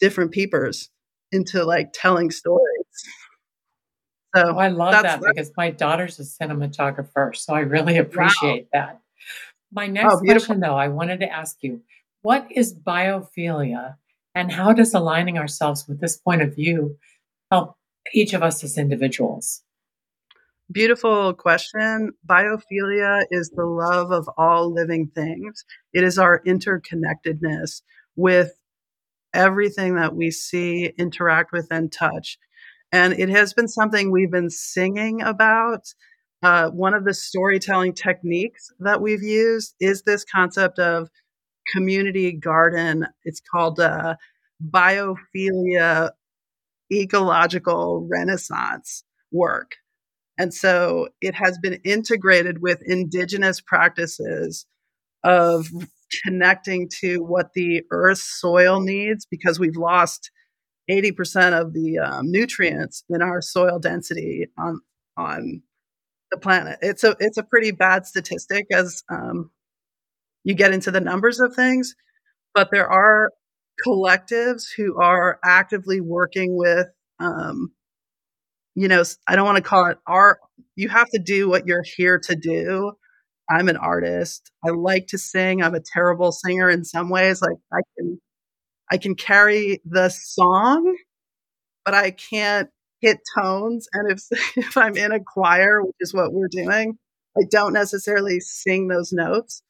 different 0.00 0.32
peepers 0.32 0.90
into 1.32 1.64
like 1.64 1.92
telling 1.92 2.30
stories. 2.30 2.84
So 4.34 4.42
oh, 4.46 4.58
I 4.58 4.68
love 4.68 5.02
that 5.02 5.20
because 5.20 5.52
my 5.56 5.70
daughter's 5.70 6.18
a 6.18 6.22
cinematographer, 6.22 7.34
so 7.36 7.54
I 7.54 7.60
really 7.60 7.98
appreciate 7.98 8.68
wow. 8.72 8.80
that. 8.80 9.00
My 9.72 9.86
oh, 9.86 9.90
next 9.90 10.14
oh, 10.14 10.20
question, 10.20 10.60
though, 10.60 10.76
I 10.76 10.88
wanted 10.88 11.20
to 11.20 11.32
ask 11.32 11.58
you, 11.60 11.82
what 12.22 12.46
is 12.50 12.74
biophilia, 12.74 13.96
and 14.34 14.50
how 14.50 14.72
does 14.72 14.94
aligning 14.94 15.38
ourselves 15.38 15.86
with 15.86 16.00
this 16.00 16.16
point 16.16 16.42
of 16.42 16.54
view 16.54 16.96
help 17.50 17.76
each 18.12 18.34
of 18.34 18.42
us 18.42 18.64
as 18.64 18.78
individuals? 18.78 19.63
Beautiful 20.72 21.34
question. 21.34 22.12
Biophilia 22.26 23.24
is 23.30 23.50
the 23.50 23.66
love 23.66 24.10
of 24.10 24.28
all 24.38 24.72
living 24.72 25.10
things. 25.14 25.64
It 25.92 26.04
is 26.04 26.18
our 26.18 26.42
interconnectedness 26.44 27.82
with 28.16 28.52
everything 29.34 29.96
that 29.96 30.14
we 30.14 30.30
see, 30.30 30.86
interact 30.96 31.52
with, 31.52 31.66
and 31.70 31.92
touch. 31.92 32.38
And 32.92 33.12
it 33.12 33.28
has 33.28 33.52
been 33.52 33.68
something 33.68 34.10
we've 34.10 34.30
been 34.30 34.48
singing 34.48 35.20
about. 35.20 35.92
Uh, 36.42 36.70
one 36.70 36.94
of 36.94 37.04
the 37.04 37.14
storytelling 37.14 37.92
techniques 37.92 38.70
that 38.80 39.02
we've 39.02 39.22
used 39.22 39.74
is 39.80 40.02
this 40.02 40.24
concept 40.24 40.78
of 40.78 41.08
community 41.72 42.32
garden. 42.32 43.06
It's 43.24 43.40
called 43.40 43.80
uh, 43.80 44.16
biophilia 44.66 46.12
ecological 46.90 48.08
renaissance 48.10 49.04
work. 49.30 49.72
And 50.38 50.52
so 50.52 51.08
it 51.20 51.34
has 51.34 51.58
been 51.58 51.80
integrated 51.84 52.60
with 52.60 52.82
indigenous 52.84 53.60
practices 53.60 54.66
of 55.22 55.68
connecting 56.24 56.88
to 57.00 57.22
what 57.22 57.52
the 57.54 57.82
earth 57.90 58.18
soil 58.18 58.80
needs 58.80 59.26
because 59.26 59.58
we've 59.58 59.76
lost 59.76 60.30
80% 60.90 61.58
of 61.58 61.72
the 61.72 61.98
um, 61.98 62.30
nutrients 62.30 63.04
in 63.08 63.22
our 63.22 63.40
soil 63.40 63.78
density 63.78 64.46
on 64.58 64.80
on 65.16 65.62
the 66.30 66.38
planet. 66.38 66.78
It's 66.82 67.04
a 67.04 67.16
it's 67.20 67.38
a 67.38 67.42
pretty 67.42 67.70
bad 67.70 68.06
statistic 68.06 68.66
as 68.72 69.02
um, 69.10 69.50
you 70.42 70.54
get 70.54 70.74
into 70.74 70.90
the 70.90 71.00
numbers 71.00 71.40
of 71.40 71.54
things, 71.54 71.94
but 72.54 72.70
there 72.70 72.88
are 72.88 73.32
collectives 73.86 74.64
who 74.76 75.00
are 75.00 75.38
actively 75.44 76.00
working 76.00 76.56
with 76.56 76.88
um, 77.18 77.72
you 78.74 78.88
know 78.88 79.02
i 79.26 79.36
don't 79.36 79.46
want 79.46 79.56
to 79.56 79.62
call 79.62 79.86
it 79.86 79.98
art 80.06 80.38
you 80.76 80.88
have 80.88 81.08
to 81.10 81.18
do 81.18 81.48
what 81.48 81.66
you're 81.66 81.84
here 81.96 82.18
to 82.18 82.34
do 82.34 82.92
I'm 83.50 83.68
an 83.68 83.76
artist. 83.76 84.50
I 84.64 84.70
like 84.70 85.08
to 85.08 85.18
sing. 85.18 85.62
I'm 85.62 85.74
a 85.74 85.80
terrible 85.80 86.32
singer 86.32 86.70
in 86.70 86.84
some 86.84 87.10
ways. 87.10 87.42
Like 87.42 87.58
I 87.72 87.80
can 87.96 88.20
I 88.90 88.98
can 88.98 89.14
carry 89.14 89.80
the 89.84 90.08
song, 90.08 90.96
but 91.84 91.94
I 91.94 92.10
can't 92.10 92.70
hit 93.00 93.18
tones. 93.38 93.86
And 93.92 94.10
if 94.10 94.22
if 94.56 94.76
I'm 94.76 94.96
in 94.96 95.12
a 95.12 95.20
choir, 95.20 95.82
which 95.82 95.96
is 96.00 96.14
what 96.14 96.32
we're 96.32 96.48
doing, 96.48 96.98
I 97.36 97.42
don't 97.50 97.72
necessarily 97.72 98.40
sing 98.40 98.88
those 98.88 99.12
notes 99.12 99.62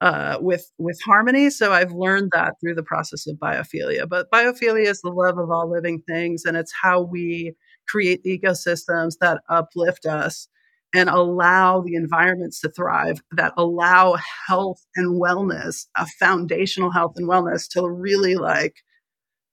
uh, 0.00 0.38
with 0.40 0.70
with 0.78 1.00
harmony. 1.04 1.50
So 1.50 1.72
I've 1.72 1.92
learned 1.92 2.32
that 2.34 2.54
through 2.60 2.74
the 2.74 2.82
process 2.82 3.26
of 3.26 3.36
biophilia. 3.36 4.08
But 4.08 4.30
biophilia 4.30 4.86
is 4.86 5.00
the 5.00 5.10
love 5.10 5.38
of 5.38 5.50
all 5.50 5.70
living 5.70 6.02
things, 6.06 6.44
and 6.44 6.56
it's 6.56 6.72
how 6.82 7.02
we 7.02 7.54
create 7.88 8.24
ecosystems 8.24 9.14
that 9.20 9.40
uplift 9.48 10.06
us 10.06 10.48
and 10.94 11.08
allow 11.08 11.80
the 11.80 11.94
environments 11.94 12.60
to 12.60 12.70
thrive 12.70 13.20
that 13.32 13.52
allow 13.56 14.16
health 14.46 14.84
and 14.96 15.20
wellness, 15.20 15.86
a 15.96 16.06
foundational 16.18 16.90
health 16.90 17.14
and 17.16 17.28
wellness 17.28 17.68
to 17.68 17.88
really 17.88 18.36
like, 18.36 18.76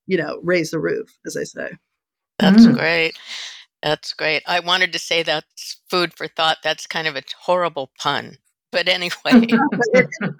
you 0.07 0.17
know, 0.17 0.39
raise 0.43 0.71
the 0.71 0.79
roof, 0.79 1.17
as 1.25 1.35
I 1.35 1.43
say. 1.43 1.71
That's 2.39 2.65
mm. 2.65 2.77
great. 2.77 3.17
That's 3.83 4.13
great. 4.13 4.43
I 4.47 4.61
wanted 4.61 4.93
to 4.93 4.99
say 4.99 5.23
that's 5.23 5.81
food 5.89 6.13
for 6.13 6.27
thought. 6.27 6.57
That's 6.63 6.87
kind 6.87 7.07
of 7.07 7.15
a 7.15 7.23
horrible 7.39 7.91
pun. 7.99 8.37
But 8.71 8.87
anyway. 8.87 9.11
it's 9.25 10.17
food 10.21 10.35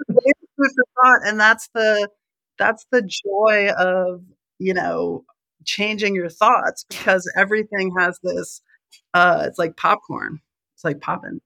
for 0.57 0.85
thought. 1.03 1.27
And 1.27 1.39
that's 1.39 1.69
the 1.73 2.09
that's 2.57 2.85
the 2.91 3.01
joy 3.01 3.69
of, 3.77 4.21
you 4.59 4.73
know, 4.73 5.25
changing 5.65 6.15
your 6.15 6.29
thoughts 6.29 6.85
because 6.89 7.29
everything 7.37 7.91
has 7.97 8.19
this 8.23 8.61
uh 9.13 9.43
it's 9.45 9.59
like 9.59 9.77
popcorn 9.77 10.39
It's 10.75 10.83
like 10.83 11.01
popping. 11.01 11.41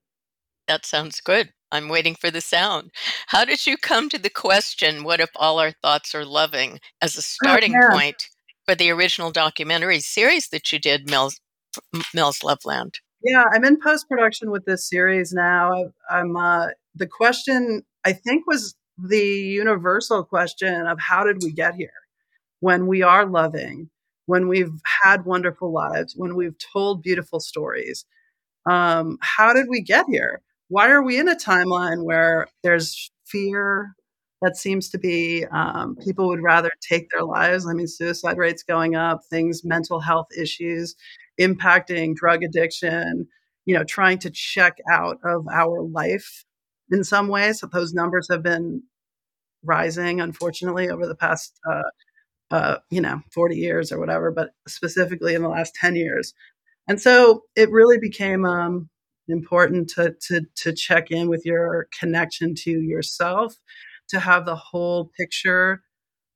That 0.67 0.85
sounds 0.85 1.19
good. 1.21 1.51
I'm 1.71 1.89
waiting 1.89 2.15
for 2.15 2.31
the 2.31 2.41
sound. 2.41 2.91
How 3.27 3.45
did 3.45 3.67
you 3.67 3.77
come 3.77 4.09
to 4.09 4.17
the 4.17 4.29
question, 4.29 5.03
what 5.03 5.19
if 5.19 5.29
all 5.35 5.59
our 5.59 5.71
thoughts 5.71 6.15
are 6.15 6.25
loving, 6.25 6.79
as 7.01 7.15
a 7.15 7.19
oh, 7.19 7.21
starting 7.21 7.75
oh, 7.75 7.79
yeah. 7.81 7.89
point 7.91 8.29
for 8.65 8.75
the 8.75 8.91
original 8.91 9.31
documentary 9.31 9.99
series 9.99 10.49
that 10.49 10.71
you 10.71 10.79
did, 10.79 11.09
Mel's, 11.09 11.39
Mel's 12.13 12.43
Loveland? 12.43 12.99
Yeah, 13.23 13.43
I'm 13.51 13.65
in 13.65 13.79
post 13.79 14.07
production 14.07 14.49
with 14.49 14.65
this 14.65 14.87
series 14.87 15.33
now. 15.33 15.91
I'm 16.09 16.35
uh, 16.35 16.67
the 16.95 17.07
question 17.07 17.83
I 18.05 18.13
think 18.13 18.47
was 18.47 18.75
the 18.97 19.17
universal 19.17 20.23
question 20.23 20.87
of 20.87 20.99
how 20.99 21.23
did 21.23 21.43
we 21.43 21.51
get 21.51 21.75
here 21.75 21.91
when 22.59 22.87
we 22.87 23.01
are 23.01 23.25
loving, 23.25 23.89
when 24.29 24.47
we've 24.47 24.79
had 25.03 25.25
wonderful 25.25 25.73
lives, 25.73 26.13
when 26.15 26.35
we've 26.35 26.53
told 26.71 27.01
beautiful 27.01 27.39
stories, 27.39 28.05
um, 28.69 29.17
how 29.21 29.53
did 29.53 29.65
we 29.67 29.81
get 29.81 30.05
here? 30.07 30.43
Why 30.67 30.91
are 30.91 31.01
we 31.01 31.17
in 31.17 31.27
a 31.27 31.35
timeline 31.35 32.03
where 32.03 32.47
there's 32.61 33.09
fear 33.25 33.95
that 34.43 34.55
seems 34.55 34.87
to 34.91 34.99
be 34.99 35.45
um, 35.51 35.95
people 35.95 36.27
would 36.27 36.43
rather 36.43 36.69
take 36.87 37.07
their 37.09 37.23
lives? 37.23 37.65
I 37.67 37.73
mean, 37.73 37.87
suicide 37.87 38.37
rates 38.37 38.61
going 38.61 38.93
up, 38.93 39.21
things, 39.31 39.65
mental 39.65 39.99
health 39.99 40.27
issues 40.37 40.93
impacting 41.41 42.13
drug 42.13 42.43
addiction, 42.43 43.27
you 43.65 43.73
know, 43.73 43.83
trying 43.83 44.19
to 44.19 44.29
check 44.29 44.77
out 44.91 45.17
of 45.23 45.47
our 45.51 45.81
life 45.81 46.45
in 46.91 47.03
some 47.03 47.29
ways. 47.29 47.61
So 47.61 47.67
those 47.73 47.93
numbers 47.95 48.27
have 48.29 48.43
been 48.43 48.83
rising, 49.63 50.21
unfortunately, 50.21 50.87
over 50.87 51.07
the 51.07 51.15
past, 51.15 51.59
uh, 51.67 51.81
uh, 52.51 52.77
you 52.89 53.01
know, 53.01 53.21
40 53.31 53.55
years 53.55 53.91
or 53.91 53.99
whatever, 53.99 54.31
but 54.31 54.51
specifically 54.67 55.35
in 55.35 55.41
the 55.41 55.49
last 55.49 55.75
10 55.75 55.95
years. 55.95 56.33
And 56.87 56.99
so 56.99 57.43
it 57.55 57.71
really 57.71 57.99
became 57.99 58.45
um, 58.45 58.89
important 59.27 59.89
to, 59.91 60.15
to, 60.27 60.41
to 60.55 60.73
check 60.73 61.11
in 61.11 61.29
with 61.29 61.45
your 61.45 61.87
connection 61.97 62.55
to 62.63 62.71
yourself, 62.71 63.55
to 64.09 64.19
have 64.19 64.45
the 64.45 64.55
whole 64.55 65.11
picture 65.17 65.83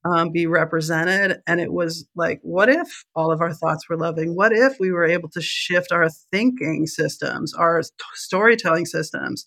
um, 0.05 0.31
be 0.31 0.45
represented. 0.45 1.41
And 1.47 1.59
it 1.59 1.71
was 1.71 2.07
like, 2.15 2.39
what 2.43 2.69
if 2.69 3.05
all 3.15 3.31
of 3.31 3.41
our 3.41 3.53
thoughts 3.53 3.87
were 3.89 3.97
loving? 3.97 4.35
What 4.35 4.51
if 4.51 4.79
we 4.79 4.91
were 4.91 5.05
able 5.05 5.29
to 5.29 5.41
shift 5.41 5.91
our 5.91 6.09
thinking 6.31 6.87
systems, 6.87 7.53
our 7.53 7.81
storytelling 8.13 8.85
systems, 8.85 9.45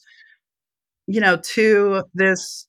you 1.07 1.21
know, 1.21 1.37
to 1.37 2.05
this? 2.15 2.67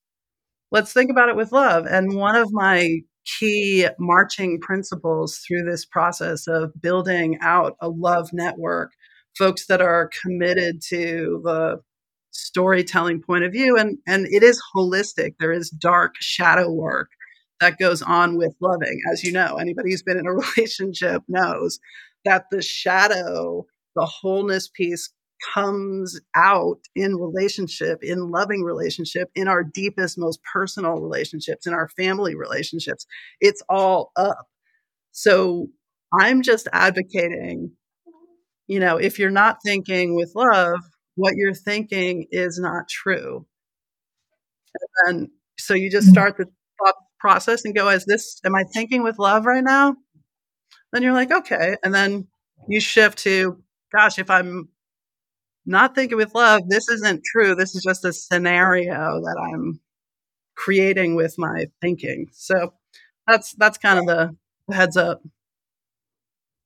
Let's 0.70 0.92
think 0.92 1.10
about 1.10 1.30
it 1.30 1.38
with 1.38 1.54
love. 1.54 1.86
And 1.86 2.16
one 2.16 2.36
of 2.36 2.50
my 2.52 3.00
key 3.40 3.88
marching 4.00 4.60
principles 4.60 5.40
through 5.48 5.64
this 5.64 5.86
process 5.86 6.48
of 6.48 6.72
building 6.82 7.38
out 7.42 7.76
a 7.82 7.90
love 7.90 8.30
network 8.34 8.92
folks 9.38 9.68
that 9.68 9.82
are 9.82 10.10
committed 10.24 10.82
to 10.90 11.42
the 11.44 11.78
storytelling 12.32 13.22
point 13.22 13.44
of 13.44 13.52
view 13.52 13.78
and 13.78 13.98
and 14.08 14.28
it 14.30 14.44
is 14.44 14.62
holistic. 14.76 15.36
There 15.40 15.52
is 15.52 15.70
dark 15.70 16.14
shadow 16.20 16.72
work 16.72 17.10
that 17.60 17.80
goes 17.80 18.02
on 18.02 18.38
with 18.38 18.56
loving. 18.62 19.00
As 19.12 19.24
you 19.24 19.32
know 19.32 19.56
anybody 19.56 19.92
who's 19.92 20.04
been 20.04 20.20
in 20.20 20.28
a 20.28 20.34
relationship 20.58 21.24
knows 21.28 21.80
that 22.26 22.46
the 22.52 22.62
shadow 22.62 23.66
the 23.96 24.06
wholeness 24.06 24.70
piece 24.70 25.10
comes 25.54 26.20
out 26.36 26.80
in 26.96 27.16
relationship 27.16 28.00
in 28.02 28.32
loving 28.32 28.64
relationship 28.64 29.30
in 29.36 29.48
our 29.48 29.64
deepest 29.64 30.18
most 30.18 30.40
personal 30.52 30.94
relationships 30.94 31.68
in 31.68 31.74
our 31.74 31.90
family 31.90 32.36
relationships 32.36 33.06
it's 33.40 33.62
all 33.70 34.12
up 34.16 34.48
so 35.12 35.68
i'm 36.20 36.42
just 36.42 36.68
advocating 36.74 37.72
you 38.68 38.80
know 38.80 38.98
if 38.98 39.20
you're 39.20 39.30
not 39.30 39.58
thinking 39.64 40.16
with 40.16 40.32
love 40.36 40.80
what 41.18 41.34
you're 41.36 41.54
thinking 41.54 42.28
is 42.32 42.58
not 42.60 42.88
true. 42.88 43.46
And 45.06 45.30
so 45.60 45.74
you 45.74 45.90
just 45.90 46.08
mm. 46.08 46.12
start 46.12 46.38
the 46.38 46.46
thought 46.46 46.96
process 47.20 47.66
and 47.66 47.76
go, 47.76 47.90
is 47.90 48.06
this, 48.06 48.40
am 48.46 48.56
I 48.56 48.64
thinking 48.72 49.04
with 49.04 49.18
love 49.18 49.46
right 49.46 49.64
now? 49.64 49.96
Then 50.94 51.02
you're 51.02 51.14
like, 51.14 51.32
okay. 51.32 51.76
And 51.84 51.94
then 51.94 52.28
you 52.70 52.80
shift 52.80 53.18
to, 53.20 53.62
gosh, 53.92 54.20
if 54.20 54.30
I'm 54.30 54.70
not 55.68 55.96
thinking 55.96 56.18
with 56.18 56.34
love, 56.34 56.64
this 56.68 56.90
isn't 56.90 57.24
true. 57.24 57.56
This 57.56 57.76
is 57.76 57.84
just 57.84 58.06
a 58.06 58.14
scenario 58.14 59.22
that 59.22 59.52
I'm 59.54 59.80
creating 60.56 61.16
with 61.16 61.36
my 61.38 61.66
thinking. 61.82 62.28
So 62.32 62.74
that's 63.28 63.54
that's 63.54 63.78
kind 63.78 64.00
of 64.00 64.06
the, 64.06 64.36
the 64.68 64.76
heads 64.76 64.98
up. 64.98 65.22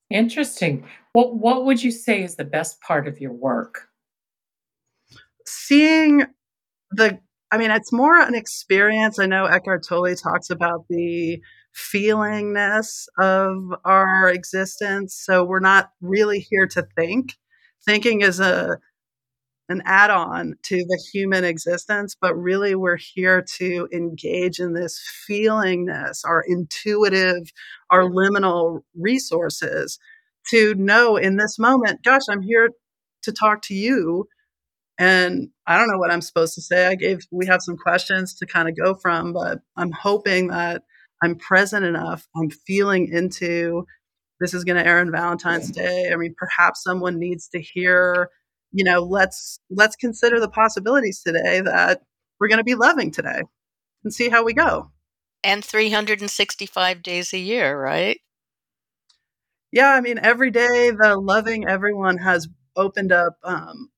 Interesting. 0.10 0.86
What 1.14 1.36
what 1.36 1.66
would 1.66 1.84
you 1.84 1.92
say 1.92 2.24
is 2.24 2.36
the 2.36 2.46
best 2.46 2.80
part 2.82 3.08
of 3.08 3.20
your 3.20 3.34
work? 3.34 3.90
seeing 5.52 6.26
the 6.92 7.20
I 7.54 7.58
mean, 7.58 7.72
it's 7.72 7.92
more 7.92 8.18
an 8.18 8.34
experience. 8.34 9.20
I 9.20 9.26
know 9.26 9.46
Eckhart 9.46 9.86
Tolle 9.86 10.16
talks 10.16 10.50
about 10.50 10.86
the 10.90 11.42
feelingness 11.76 13.08
of 13.20 13.58
our 13.84 14.30
existence. 14.30 15.20
So 15.22 15.44
we're 15.44 15.60
not 15.60 15.90
really 16.00 16.40
here 16.40 16.66
to 16.68 16.88
think. 16.96 17.34
Thinking 17.86 18.22
is 18.22 18.40
a 18.40 18.78
an 19.72 19.82
add-on 19.86 20.56
to 20.64 20.78
the 20.78 21.04
human 21.12 21.44
existence, 21.44 22.16
but 22.20 22.36
really 22.36 22.76
we're 22.76 22.98
here 22.98 23.44
to 23.58 23.88
engage 23.94 24.60
in 24.60 24.74
this 24.74 25.02
feelingness, 25.30 26.20
our 26.26 26.44
intuitive, 26.48 27.52
our 27.90 28.04
liminal 28.04 28.82
resources 28.96 29.98
to 30.50 30.76
know 30.76 31.18
in 31.18 31.38
this 31.38 31.58
moment, 31.58 32.04
gosh, 32.04 32.24
I'm 32.30 32.42
here 32.42 32.70
to 33.24 33.32
talk 33.32 33.62
to 33.64 33.74
you 33.74 34.28
and 35.00 35.50
I 35.66 35.78
don't 35.78 35.88
know 35.88 35.98
what 35.98 36.12
I'm 36.12 36.22
supposed 36.22 36.54
to 36.56 36.62
say. 36.62 36.88
I 36.88 36.96
gave, 36.96 37.20
we 37.32 37.48
have 37.48 37.62
some 37.62 37.78
questions 37.78 38.36
to 38.36 38.46
kind 38.46 38.70
of 38.70 38.76
go 38.78 38.94
from, 38.94 39.34
but 39.34 39.60
I'm 39.76 39.92
hoping 39.92 40.48
that 40.48 40.84
I'm 41.24 41.36
present 41.36 41.86
enough. 41.86 42.28
I'm 42.36 42.50
feeling 42.50 43.08
into 43.12 43.86
this 44.40 44.54
is 44.54 44.64
going 44.64 44.78
to 44.78 44.88
air 44.88 45.00
on 45.00 45.12
Valentine's 45.12 45.72
Day. 45.72 46.10
I 46.12 46.16
mean, 46.16 46.34
perhaps 46.38 46.84
someone 46.84 47.20
needs 47.20 47.48
to 47.50 47.62
hear, 47.62 48.30
you 48.72 48.84
know, 48.84 49.02
let's, 49.02 49.60
let's 49.70 49.96
consider 49.96 50.40
the 50.40 50.50
possibilities 50.50 51.22
today 51.26 51.62
that 51.62 52.02
we're 52.40 52.48
going 52.48 52.58
to 52.58 52.64
be 52.64 52.76
loving 52.76 53.12
today 53.12 53.42
and 54.04 54.14
see 54.14 54.30
how 54.30 54.44
we 54.44 54.54
go. 54.54 54.92
And 55.44 55.64
365 55.64 57.04
days 57.04 57.34
a 57.34 57.40
year, 57.40 57.80
right? 57.80 58.20
Yeah. 59.72 59.92
I 59.92 60.02
mean, 60.02 60.20
every 60.22 60.52
day 60.52 60.92
the 60.92 61.18
loving 61.18 61.68
everyone 61.68 62.18
has 62.18 62.48
opened 62.76 63.12
up 63.12 63.38
um, 63.44 63.90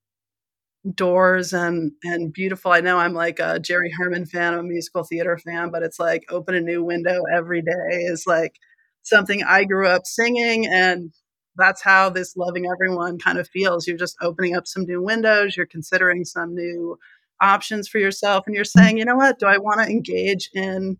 doors 0.92 1.52
and 1.52 1.92
and 2.02 2.32
beautiful. 2.32 2.72
I 2.72 2.80
know 2.80 2.98
I'm 2.98 3.14
like 3.14 3.38
a 3.38 3.58
Jerry 3.58 3.90
Herman 3.96 4.26
fan, 4.26 4.52
I'm 4.52 4.60
a 4.60 4.62
musical 4.64 5.02
theater 5.02 5.38
fan, 5.38 5.70
but 5.70 5.82
it's 5.82 5.98
like 5.98 6.24
open 6.30 6.54
a 6.54 6.60
new 6.60 6.84
window 6.84 7.22
every 7.34 7.62
day 7.62 7.90
is 7.90 8.24
like 8.26 8.54
something 9.02 9.42
I 9.42 9.64
grew 9.64 9.88
up 9.88 10.02
singing 10.04 10.66
and 10.66 11.12
that's 11.56 11.82
how 11.82 12.10
this 12.10 12.36
loving 12.36 12.66
everyone 12.66 13.18
kind 13.18 13.38
of 13.38 13.48
feels. 13.48 13.86
You're 13.86 13.96
just 13.96 14.16
opening 14.20 14.56
up 14.56 14.66
some 14.66 14.84
new 14.84 15.02
windows, 15.02 15.56
you're 15.56 15.66
considering 15.66 16.24
some 16.24 16.54
new 16.54 16.98
options 17.40 17.88
for 17.88 17.98
yourself 17.98 18.44
and 18.46 18.54
you're 18.54 18.64
saying, 18.64 18.98
"You 18.98 19.04
know 19.04 19.16
what? 19.16 19.38
Do 19.38 19.46
I 19.46 19.58
want 19.58 19.80
to 19.80 19.90
engage 19.90 20.50
in 20.54 20.98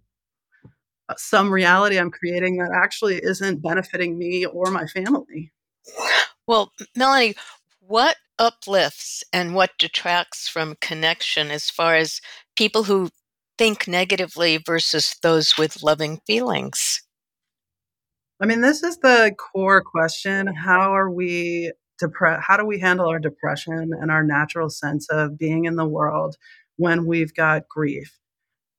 uh, 1.09 1.15
some 1.17 1.53
reality 1.53 1.99
I'm 1.99 2.11
creating 2.11 2.57
that 2.59 2.71
actually 2.75 3.17
isn't 3.23 3.63
benefiting 3.63 4.19
me 4.19 4.47
or 4.47 4.71
my 4.71 4.87
family?" 4.87 5.53
Well, 6.47 6.73
Melanie, 6.97 7.37
what 7.81 8.17
uplifts 8.39 9.23
and 9.33 9.55
what 9.55 9.79
detracts 9.79 10.49
from 10.49 10.77
connection 10.81 11.51
as 11.51 11.71
far 11.71 11.95
as 11.95 12.21
people 12.57 12.85
who 12.85 13.11
think 13.57 13.87
negatively 13.87 14.57
versus 14.59 15.17
those 15.23 15.57
with 15.57 15.83
loving 15.83 16.21
feelings? 16.27 17.03
I 18.41 18.47
mean, 18.47 18.61
this 18.61 18.83
is 18.83 18.99
the 18.99 19.35
core 19.39 19.83
question. 19.83 20.47
How 20.49 20.93
are 20.95 21.11
we 21.11 21.73
depressed? 21.99 22.45
How 22.47 22.57
do 22.57 22.67
we 22.67 22.81
handle 22.81 23.09
our 23.09 23.19
depression 23.19 23.91
and 24.01 24.11
our 24.11 24.25
natural 24.25 24.71
sense 24.71 25.09
of 25.09 25.39
being 25.39 25.65
in 25.65 25.77
the 25.77 25.89
world 25.89 26.37
when 26.77 27.07
we've 27.07 27.35
got 27.35 27.69
grief? 27.69 28.19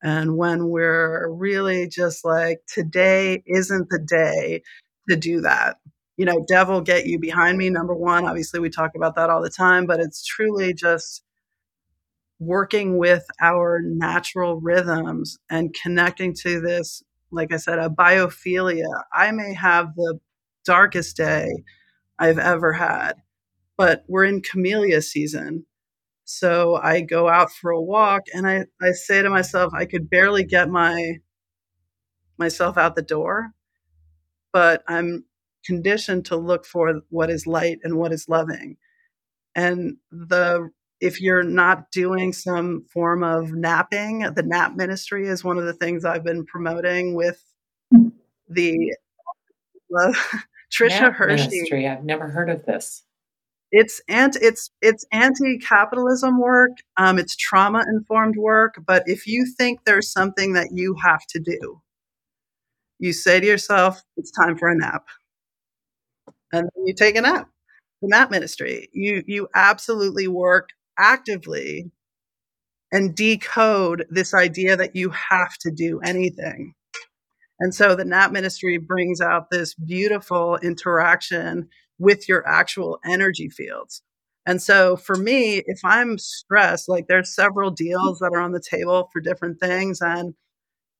And 0.03 0.37
when 0.37 0.69
we're 0.69 1.29
really 1.31 1.87
just 1.87 2.25
like, 2.25 2.59
today 2.67 3.41
isn't 3.45 3.89
the 3.89 3.99
day 3.99 4.61
to 5.09 5.15
do 5.15 5.41
that 5.41 5.77
you 6.17 6.25
know, 6.25 6.45
devil 6.47 6.81
get 6.81 7.05
you 7.05 7.19
behind 7.19 7.57
me, 7.57 7.69
number 7.69 7.93
one. 7.93 8.25
Obviously, 8.25 8.59
we 8.59 8.69
talk 8.69 8.91
about 8.95 9.15
that 9.15 9.29
all 9.29 9.41
the 9.41 9.49
time, 9.49 9.85
but 9.85 9.99
it's 9.99 10.23
truly 10.23 10.73
just 10.73 11.23
working 12.39 12.97
with 12.97 13.25
our 13.41 13.81
natural 13.83 14.59
rhythms 14.59 15.37
and 15.49 15.75
connecting 15.81 16.33
to 16.33 16.59
this, 16.61 17.03
like 17.31 17.53
I 17.53 17.57
said, 17.57 17.79
a 17.79 17.89
biophilia. 17.89 19.03
I 19.13 19.31
may 19.31 19.53
have 19.53 19.95
the 19.95 20.19
darkest 20.65 21.17
day 21.17 21.49
I've 22.19 22.39
ever 22.39 22.73
had, 22.73 23.13
but 23.77 24.03
we're 24.07 24.25
in 24.25 24.41
camellia 24.41 25.01
season. 25.01 25.65
So 26.25 26.75
I 26.75 27.01
go 27.01 27.29
out 27.29 27.51
for 27.51 27.71
a 27.71 27.81
walk 27.81 28.23
and 28.33 28.47
I, 28.47 28.65
I 28.81 28.91
say 28.91 29.21
to 29.21 29.29
myself, 29.29 29.73
I 29.73 29.85
could 29.85 30.09
barely 30.09 30.43
get 30.43 30.69
my 30.69 31.19
myself 32.37 32.77
out 32.77 32.95
the 32.95 33.01
door, 33.01 33.51
but 34.51 34.83
I'm 34.87 35.25
conditioned 35.65 36.25
to 36.25 36.35
look 36.35 36.65
for 36.65 37.01
what 37.09 37.29
is 37.29 37.47
light 37.47 37.79
and 37.83 37.97
what 37.97 38.11
is 38.11 38.27
loving. 38.29 38.77
And 39.55 39.97
the 40.11 40.69
if 41.01 41.21
you're 41.21 41.43
not 41.43 41.91
doing 41.91 42.33
some 42.33 42.85
form 42.91 43.23
of 43.23 43.51
napping, 43.53 44.19
the 44.19 44.43
nap 44.43 44.75
ministry 44.75 45.27
is 45.27 45.43
one 45.43 45.57
of 45.57 45.65
the 45.65 45.73
things 45.73 46.05
I've 46.05 46.23
been 46.23 46.45
promoting 46.45 47.15
with 47.15 47.43
the 48.49 48.95
uh, 49.99 50.13
Tricia 50.71 51.01
nap 51.01 51.13
Hershey. 51.13 51.47
Ministry. 51.49 51.87
I've 51.87 52.03
never 52.03 52.27
heard 52.27 52.49
of 52.49 52.65
this. 52.65 53.03
It's 53.71 54.01
anti 54.07 54.39
it's 54.41 54.71
it's 54.81 55.05
anti-capitalism 55.11 56.39
work. 56.39 56.71
Um, 56.97 57.19
it's 57.19 57.35
trauma 57.35 57.83
informed 57.93 58.35
work. 58.37 58.75
But 58.85 59.03
if 59.05 59.27
you 59.27 59.45
think 59.57 59.81
there's 59.85 60.11
something 60.11 60.53
that 60.53 60.69
you 60.71 60.95
have 61.03 61.25
to 61.29 61.39
do, 61.39 61.81
you 62.99 63.11
say 63.11 63.39
to 63.39 63.45
yourself, 63.45 64.01
"It's 64.17 64.31
time 64.31 64.57
for 64.57 64.69
a 64.69 64.75
nap." 64.75 65.05
and 66.51 66.69
then 66.75 66.85
you 66.85 66.93
take 66.93 67.15
a 67.15 67.21
nap 67.21 67.49
The 68.01 68.07
nap 68.07 68.31
ministry. 68.31 68.89
You 68.93 69.23
you 69.27 69.47
absolutely 69.55 70.27
work 70.27 70.69
actively 70.97 71.91
and 72.91 73.15
decode 73.15 74.05
this 74.09 74.33
idea 74.33 74.75
that 74.75 74.95
you 74.95 75.09
have 75.09 75.57
to 75.59 75.71
do 75.71 75.99
anything. 76.01 76.73
And 77.59 77.73
so 77.73 77.95
the 77.95 78.05
nap 78.05 78.31
ministry 78.31 78.77
brings 78.77 79.21
out 79.21 79.49
this 79.49 79.73
beautiful 79.73 80.57
interaction 80.57 81.69
with 81.97 82.27
your 82.27 82.45
actual 82.47 82.99
energy 83.05 83.49
fields. 83.49 84.01
And 84.45 84.61
so 84.61 84.95
for 84.95 85.15
me, 85.15 85.63
if 85.65 85.79
I'm 85.83 86.17
stressed, 86.17 86.87
like 86.87 87.07
there's 87.07 87.33
several 87.33 87.71
deals 87.71 88.19
that 88.19 88.31
are 88.33 88.41
on 88.41 88.51
the 88.51 88.61
table 88.61 89.09
for 89.11 89.21
different 89.21 89.59
things 89.59 90.01
and 90.01 90.35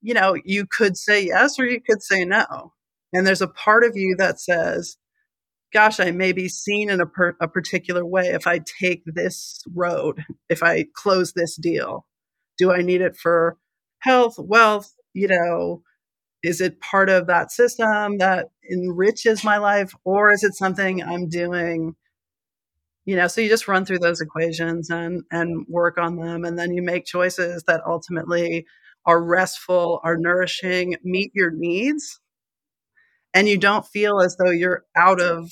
you 0.02 0.14
know, 0.14 0.36
you 0.44 0.66
could 0.66 0.96
say 0.96 1.26
yes 1.26 1.58
or 1.58 1.66
you 1.66 1.80
could 1.80 2.02
say 2.02 2.24
no. 2.24 2.72
And 3.12 3.26
there's 3.26 3.42
a 3.42 3.48
part 3.48 3.82
of 3.82 3.96
you 3.96 4.14
that 4.18 4.40
says, 4.40 4.96
gosh, 5.72 6.00
I 6.00 6.10
may 6.10 6.32
be 6.32 6.48
seen 6.48 6.90
in 6.90 7.00
a, 7.00 7.06
per, 7.06 7.36
a 7.40 7.48
particular 7.48 8.04
way 8.04 8.26
if 8.28 8.46
I 8.46 8.60
take 8.80 9.02
this 9.06 9.62
road, 9.74 10.24
if 10.48 10.62
I 10.62 10.86
close 10.94 11.32
this 11.32 11.56
deal. 11.56 12.06
Do 12.58 12.72
I 12.72 12.82
need 12.82 13.02
it 13.02 13.16
for 13.16 13.58
health, 13.98 14.36
wealth? 14.38 14.92
You 15.12 15.28
know, 15.28 15.82
is 16.42 16.60
it 16.60 16.80
part 16.80 17.08
of 17.08 17.26
that 17.26 17.50
system 17.50 18.18
that 18.18 18.46
enriches 18.70 19.44
my 19.44 19.58
life, 19.58 19.94
or 20.04 20.30
is 20.30 20.44
it 20.44 20.54
something 20.54 21.02
I'm 21.02 21.28
doing? 21.28 21.96
You 23.04 23.16
know, 23.16 23.28
so 23.28 23.40
you 23.40 23.48
just 23.48 23.68
run 23.68 23.84
through 23.84 24.00
those 24.00 24.20
equations 24.20 24.90
and 24.90 25.22
and 25.30 25.66
work 25.68 25.98
on 25.98 26.16
them, 26.16 26.44
and 26.44 26.58
then 26.58 26.72
you 26.72 26.82
make 26.82 27.04
choices 27.04 27.64
that 27.64 27.82
ultimately 27.86 28.66
are 29.04 29.22
restful, 29.22 30.00
are 30.02 30.16
nourishing, 30.16 30.96
meet 31.04 31.30
your 31.34 31.50
needs, 31.50 32.20
and 33.36 33.48
you 33.48 33.58
don't 33.58 33.86
feel 33.86 34.20
as 34.20 34.36
though 34.36 34.50
you're 34.50 34.84
out 34.96 35.20
of 35.20 35.50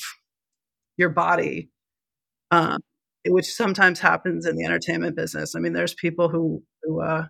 your 0.96 1.10
body 1.10 1.70
um, 2.50 2.80
which 3.26 3.46
sometimes 3.46 4.00
happens 4.00 4.46
in 4.46 4.56
the 4.56 4.64
entertainment 4.64 5.16
business. 5.16 5.54
I 5.56 5.60
mean, 5.60 5.72
there's 5.72 5.94
people 5.94 6.28
who 6.28 6.62
who 6.82 7.00
uh, 7.00 7.26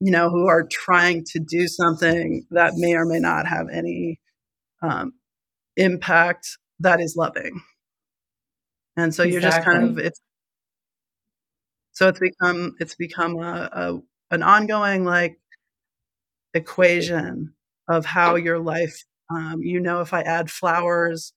you 0.00 0.10
know 0.10 0.28
who 0.28 0.48
are 0.48 0.66
trying 0.66 1.24
to 1.32 1.40
do 1.40 1.66
something 1.68 2.44
that 2.50 2.74
may 2.76 2.94
or 2.94 3.06
may 3.06 3.18
not 3.18 3.46
have 3.46 3.66
any 3.72 4.20
um, 4.82 5.12
impact 5.76 6.46
that 6.80 7.00
is 7.00 7.14
loving, 7.16 7.62
and 8.96 9.14
so 9.14 9.22
exactly. 9.22 9.32
you're 9.32 9.40
just 9.40 9.62
kind 9.62 9.84
of 9.84 9.98
it's 9.98 10.20
so 11.92 12.08
it's 12.08 12.20
become 12.20 12.74
it's 12.80 12.94
become 12.96 13.38
a, 13.38 13.70
a 13.72 14.34
an 14.34 14.42
ongoing 14.42 15.04
like 15.04 15.36
equation 16.54 17.54
of 17.88 18.04
how 18.04 18.34
your 18.34 18.58
life 18.58 19.04
um, 19.30 19.60
you 19.62 19.80
know 19.80 20.00
if 20.00 20.12
i 20.12 20.20
add 20.22 20.50
flowers 20.50 21.32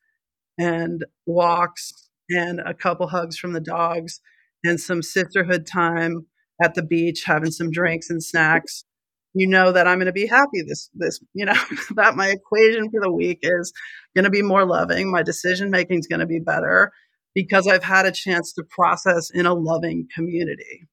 and 0.58 1.06
walks 1.26 2.10
and 2.30 2.60
a 2.66 2.74
couple 2.74 3.08
hugs 3.08 3.38
from 3.38 3.54
the 3.54 3.60
dogs 3.60 4.20
and 4.64 4.80
some 4.80 5.02
sisterhood 5.02 5.66
time 5.66 6.26
at 6.64 6.76
the 6.76 6.84
beach 6.84 7.24
having 7.26 7.52
some 7.52 7.72
drinks 7.72 8.10
and 8.10 8.24
snacks 8.24 8.86
you 9.34 9.48
know 9.48 9.72
that 9.72 9.88
i'm 9.88 9.98
going 9.98 10.06
to 10.06 10.14
be 10.14 10.28
happy 10.28 10.62
this 10.68 10.90
this 10.94 11.20
you 11.34 11.46
know 11.46 11.54
that 11.96 12.16
my 12.16 12.28
equation 12.30 12.90
for 12.90 13.02
the 13.02 13.12
week 13.12 13.40
is 13.42 13.74
going 14.16 14.24
to 14.24 14.32
be 14.32 14.42
more 14.42 14.66
loving 14.66 15.12
my 15.12 15.22
decision 15.22 15.70
making 15.70 16.00
is 16.00 16.08
going 16.08 16.22
to 16.22 16.26
be 16.26 16.40
better 16.40 16.92
because 17.34 17.68
i've 17.68 17.84
had 17.84 18.06
a 18.06 18.12
chance 18.12 18.54
to 18.54 18.64
process 18.64 19.30
in 19.30 19.46
a 19.46 19.54
loving 19.54 20.08
community. 20.16 20.88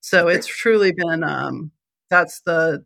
So 0.00 0.28
it's 0.28 0.46
truly 0.46 0.92
been 0.92 1.22
um 1.22 1.70
that's 2.10 2.42
the 2.44 2.84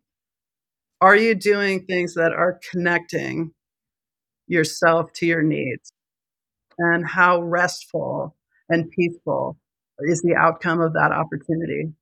are 1.01 1.17
you 1.17 1.35
doing 1.35 1.85
things 1.85 2.15
that 2.15 2.33
are 2.33 2.61
connecting 2.71 3.53
yourself 4.47 5.13
to 5.15 5.27
your 5.27 5.43
needs 5.43 5.93
and 6.79 7.07
how 7.07 7.41
restful 7.41 8.37
and 8.69 8.91
peaceful 8.91 9.59
is 10.01 10.23
the 10.23 10.35
outcome 10.35 10.81
of 10.81 10.93
that 10.95 11.13
opportunity. 11.13 11.93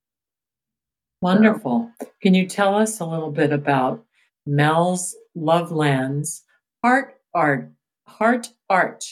Wonderful. 1.21 1.91
Can 2.23 2.35
you 2.35 2.47
tell 2.47 2.77
us 2.77 3.01
a 3.01 3.07
little 3.07 3.31
bit 3.31 3.53
about 3.53 4.05
Mel's 4.47 5.17
Lovelands 5.37 6.43
heart 6.83 7.15
art 7.35 7.71
heart 8.07 8.49
art 8.69 9.05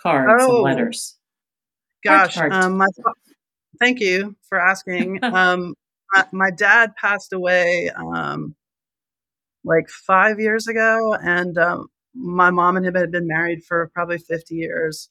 cards 0.00 0.42
oh, 0.44 0.56
and 0.56 0.62
letters? 0.62 1.16
Gosh, 2.04 2.36
um, 2.36 2.76
my, 2.76 2.86
thank 3.80 4.00
you 4.00 4.36
for 4.48 4.60
asking. 4.60 5.18
um, 5.24 5.74
my, 6.14 6.26
my, 6.30 6.50
dad 6.52 6.94
passed 6.94 7.32
away 7.32 7.90
um, 7.96 8.54
like 9.66 9.88
five 9.88 10.38
years 10.38 10.66
ago, 10.66 11.14
and 11.20 11.58
um, 11.58 11.88
my 12.14 12.50
mom 12.50 12.76
and 12.76 12.86
him 12.86 12.94
had 12.94 13.10
been 13.10 13.26
married 13.26 13.64
for 13.64 13.90
probably 13.92 14.18
50 14.18 14.54
years. 14.54 15.10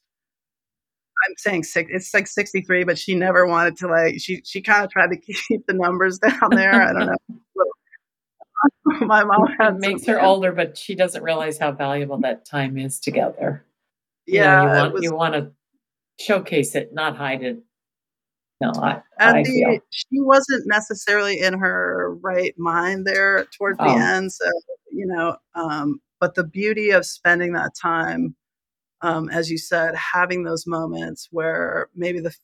I'm 1.26 1.34
saying 1.38 1.64
six, 1.64 1.90
it's 1.92 2.12
like 2.12 2.26
63, 2.26 2.84
but 2.84 2.98
she 2.98 3.14
never 3.14 3.46
wanted 3.46 3.76
to 3.78 3.88
like, 3.88 4.16
she, 4.18 4.42
she 4.44 4.60
kind 4.60 4.84
of 4.84 4.90
tried 4.90 5.10
to 5.10 5.16
keep 5.48 5.66
the 5.66 5.74
numbers 5.74 6.18
down 6.18 6.50
there. 6.50 6.74
I 6.74 6.92
don't 6.92 7.06
know. 7.06 7.36
my 9.06 9.24
mom 9.24 9.48
it 9.58 9.74
makes 9.76 10.06
her 10.06 10.20
older, 10.20 10.52
but 10.52 10.76
she 10.76 10.94
doesn't 10.94 11.22
realize 11.22 11.58
how 11.58 11.72
valuable 11.72 12.18
that 12.20 12.44
time 12.44 12.76
is 12.76 12.98
together. 12.98 13.64
Yeah. 14.26 14.62
You, 14.62 14.66
know, 14.66 14.72
you 14.72 14.80
want, 14.80 14.92
was, 14.92 15.02
you 15.02 15.14
want 15.14 15.34
to 15.34 15.52
showcase 16.18 16.74
it, 16.74 16.92
not 16.92 17.16
hide 17.16 17.42
it. 17.42 17.62
No, 18.60 18.72
I, 18.74 19.02
and 19.18 19.36
I 19.36 19.42
the, 19.42 19.80
she 19.90 20.20
wasn't 20.20 20.64
necessarily 20.66 21.40
in 21.40 21.58
her 21.58 22.16
right 22.22 22.54
mind 22.56 23.06
there 23.06 23.46
towards 23.56 23.76
oh. 23.80 23.84
the 23.84 24.00
end. 24.00 24.32
So, 24.32 24.46
you 24.90 25.06
know, 25.06 25.36
um, 25.54 26.00
but 26.20 26.34
the 26.34 26.44
beauty 26.44 26.90
of 26.90 27.04
spending 27.04 27.52
that 27.52 27.72
time 27.80 28.34
um, 29.02 29.28
as 29.28 29.50
you 29.50 29.58
said 29.58 29.94
having 29.94 30.42
those 30.42 30.66
moments 30.66 31.28
where 31.30 31.88
maybe 31.94 32.20
the 32.20 32.34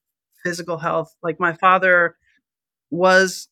physical 0.44 0.78
health 0.78 1.14
like 1.22 1.40
my 1.40 1.52
father 1.52 2.16
was 2.90 3.48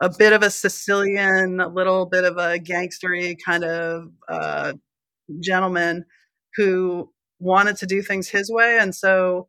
a 0.00 0.10
bit 0.18 0.32
of 0.32 0.42
a 0.42 0.50
sicilian 0.50 1.60
a 1.60 1.68
little 1.68 2.06
bit 2.06 2.24
of 2.24 2.36
a 2.36 2.58
gangstery 2.58 3.36
kind 3.42 3.64
of 3.64 4.10
uh, 4.28 4.72
gentleman 5.40 6.04
who 6.56 7.10
wanted 7.38 7.76
to 7.76 7.86
do 7.86 8.02
things 8.02 8.28
his 8.28 8.50
way 8.50 8.78
and 8.78 8.94
so 8.94 9.48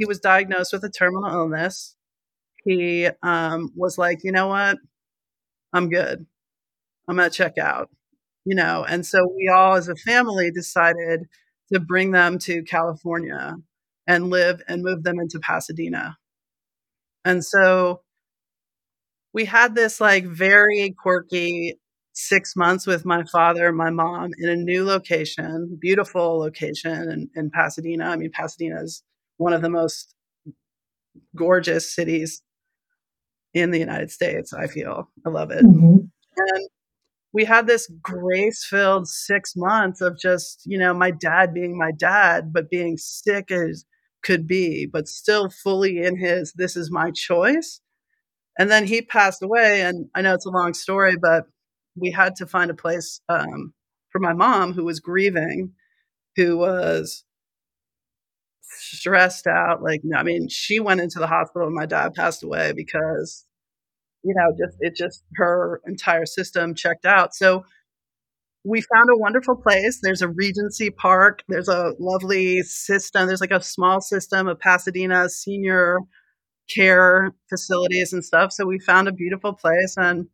he 0.00 0.06
was 0.06 0.18
diagnosed 0.18 0.72
with 0.72 0.82
a 0.82 0.90
terminal 0.90 1.30
illness. 1.30 1.94
He 2.64 3.08
um, 3.22 3.70
was 3.76 3.98
like 3.98 4.24
you 4.24 4.32
know 4.32 4.48
what? 4.48 4.78
I'm 5.72 5.88
good. 5.88 6.26
I'm 7.08 7.16
gonna 7.16 7.30
check 7.30 7.58
out 7.58 7.90
you 8.44 8.54
know? 8.54 8.84
And 8.88 9.04
so 9.04 9.32
we 9.36 9.48
all 9.48 9.74
as 9.74 9.88
a 9.88 9.96
family 9.96 10.50
decided 10.50 11.28
to 11.72 11.80
bring 11.80 12.10
them 12.10 12.38
to 12.40 12.62
california 12.64 13.56
and 14.06 14.30
live 14.30 14.60
and 14.66 14.82
move 14.82 15.04
them 15.04 15.20
into 15.20 15.38
pasadena. 15.38 16.16
And 17.24 17.44
so 17.44 18.02
we 19.32 19.44
had 19.44 19.74
this 19.74 20.00
like 20.00 20.24
very 20.24 20.94
quirky 20.98 21.78
six 22.12 22.56
months 22.56 22.86
with 22.86 23.04
my 23.04 23.22
father 23.24 23.68
and 23.68 23.76
my 23.76 23.90
mom 23.90 24.32
in 24.38 24.48
a 24.48 24.56
new 24.56 24.84
location 24.84 25.78
beautiful 25.80 26.40
location 26.40 27.08
in, 27.08 27.30
in 27.36 27.50
pasadena. 27.50 28.06
I 28.06 28.16
mean 28.16 28.32
pasadena 28.32 28.82
is 28.82 29.02
one 29.40 29.52
of 29.52 29.62
the 29.62 29.70
most 29.70 30.14
gorgeous 31.34 31.94
cities 31.94 32.42
in 33.54 33.70
the 33.70 33.78
united 33.78 34.10
states 34.10 34.52
i 34.52 34.66
feel 34.66 35.08
i 35.26 35.28
love 35.28 35.50
it 35.50 35.64
mm-hmm. 35.64 35.98
and 36.36 36.68
we 37.32 37.44
had 37.44 37.66
this 37.66 37.90
grace 38.02 38.64
filled 38.68 39.06
six 39.08 39.54
months 39.56 40.00
of 40.00 40.18
just, 40.18 40.62
you 40.66 40.78
know, 40.78 40.92
my 40.92 41.10
dad 41.10 41.54
being 41.54 41.78
my 41.78 41.92
dad, 41.92 42.52
but 42.52 42.70
being 42.70 42.96
sick 42.96 43.50
as 43.50 43.84
could 44.22 44.46
be, 44.46 44.86
but 44.86 45.08
still 45.08 45.48
fully 45.48 45.98
in 45.98 46.18
his, 46.18 46.52
this 46.54 46.76
is 46.76 46.90
my 46.90 47.10
choice. 47.10 47.80
And 48.58 48.70
then 48.70 48.86
he 48.86 49.00
passed 49.00 49.42
away. 49.42 49.82
And 49.82 50.08
I 50.14 50.22
know 50.22 50.34
it's 50.34 50.46
a 50.46 50.50
long 50.50 50.74
story, 50.74 51.14
but 51.20 51.44
we 51.96 52.10
had 52.10 52.34
to 52.36 52.46
find 52.46 52.70
a 52.70 52.74
place 52.74 53.20
um, 53.28 53.72
for 54.10 54.18
my 54.18 54.32
mom 54.32 54.72
who 54.72 54.84
was 54.84 55.00
grieving, 55.00 55.72
who 56.36 56.58
was 56.58 57.24
stressed 58.70 59.46
out. 59.46 59.82
Like, 59.82 60.00
I 60.16 60.22
mean, 60.22 60.48
she 60.48 60.80
went 60.80 61.00
into 61.00 61.18
the 61.18 61.26
hospital 61.26 61.66
and 61.66 61.76
my 61.76 61.86
dad 61.86 62.14
passed 62.14 62.42
away 62.42 62.72
because 62.74 63.46
you 64.22 64.34
know, 64.36 64.52
just 64.58 64.76
it 64.80 64.96
just 64.96 65.24
her 65.36 65.80
entire 65.86 66.26
system 66.26 66.74
checked 66.74 67.06
out. 67.06 67.34
So 67.34 67.64
we 68.64 68.82
found 68.82 69.08
a 69.10 69.18
wonderful 69.18 69.56
place. 69.56 70.00
There's 70.02 70.22
a 70.22 70.28
Regency 70.28 70.90
Park. 70.90 71.42
There's 71.48 71.68
a 71.68 71.94
lovely 71.98 72.62
system. 72.62 73.26
There's 73.26 73.40
like 73.40 73.50
a 73.50 73.62
small 73.62 74.00
system 74.00 74.48
of 74.48 74.60
Pasadena 74.60 75.28
senior 75.28 75.98
care 76.74 77.32
facilities 77.48 78.12
and 78.12 78.24
stuff. 78.24 78.52
So 78.52 78.66
we 78.66 78.78
found 78.78 79.08
a 79.08 79.12
beautiful 79.12 79.54
place. 79.54 79.96
And 79.96 80.28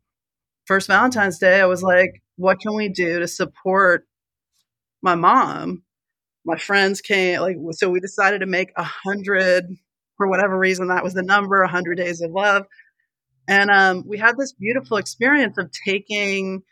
first 0.65 0.87
Valentine's 0.87 1.39
Day, 1.39 1.61
I 1.61 1.65
was 1.65 1.83
like, 1.83 2.21
what 2.35 2.59
can 2.59 2.75
we 2.75 2.89
do 2.89 3.19
to 3.19 3.27
support 3.27 4.05
my 5.01 5.15
mom? 5.15 5.83
My 6.47 6.57
friends 6.57 7.01
came, 7.01 7.41
like, 7.41 7.57
so 7.71 7.89
we 7.89 7.99
decided 7.99 8.39
to 8.39 8.45
make 8.45 8.71
a 8.77 8.83
hundred, 8.83 9.65
for 10.15 10.29
whatever 10.29 10.57
reason, 10.57 10.87
that 10.87 11.03
was 11.03 11.13
the 11.13 11.21
number, 11.21 11.61
a 11.61 11.67
hundred 11.67 11.97
days 11.97 12.21
of 12.21 12.31
love. 12.31 12.65
And 13.49 13.69
um, 13.69 14.05
we 14.07 14.17
had 14.17 14.37
this 14.37 14.53
beautiful 14.53 14.95
experience 14.95 15.57
of 15.57 15.69
taking 15.85 16.63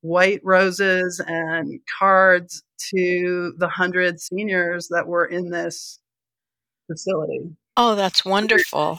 white 0.00 0.40
roses 0.42 1.22
and 1.24 1.78
cards 1.98 2.64
to 2.94 3.54
the 3.58 3.68
hundred 3.68 4.20
seniors 4.20 4.88
that 4.88 5.06
were 5.06 5.24
in 5.24 5.50
this 5.50 6.00
facility. 6.88 7.56
Oh, 7.76 7.94
that's 7.94 8.24
wonderful. 8.24 8.98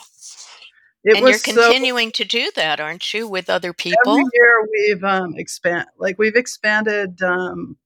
It 1.03 1.17
and 1.17 1.27
you're 1.27 1.39
continuing 1.39 2.07
so, 2.07 2.23
to 2.23 2.25
do 2.25 2.51
that, 2.55 2.79
aren't 2.79 3.13
you, 3.13 3.27
with 3.27 3.49
other 3.49 3.73
people? 3.73 3.97
Every 4.07 4.23
year 4.33 4.67
we've 4.71 5.03
um, 5.03 5.35
expand, 5.35 5.87
like 5.97 6.17
we've 6.17 6.35
expanded 6.35 7.21
um, 7.21 7.77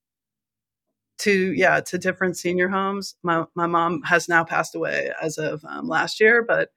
to 1.22 1.52
yeah 1.52 1.80
to 1.80 1.98
different 1.98 2.36
senior 2.36 2.68
homes. 2.68 3.16
My 3.22 3.44
my 3.54 3.66
mom 3.66 4.02
has 4.02 4.28
now 4.28 4.44
passed 4.44 4.74
away 4.74 5.12
as 5.20 5.38
of 5.38 5.64
um, 5.68 5.88
last 5.88 6.20
year, 6.20 6.44
but 6.46 6.70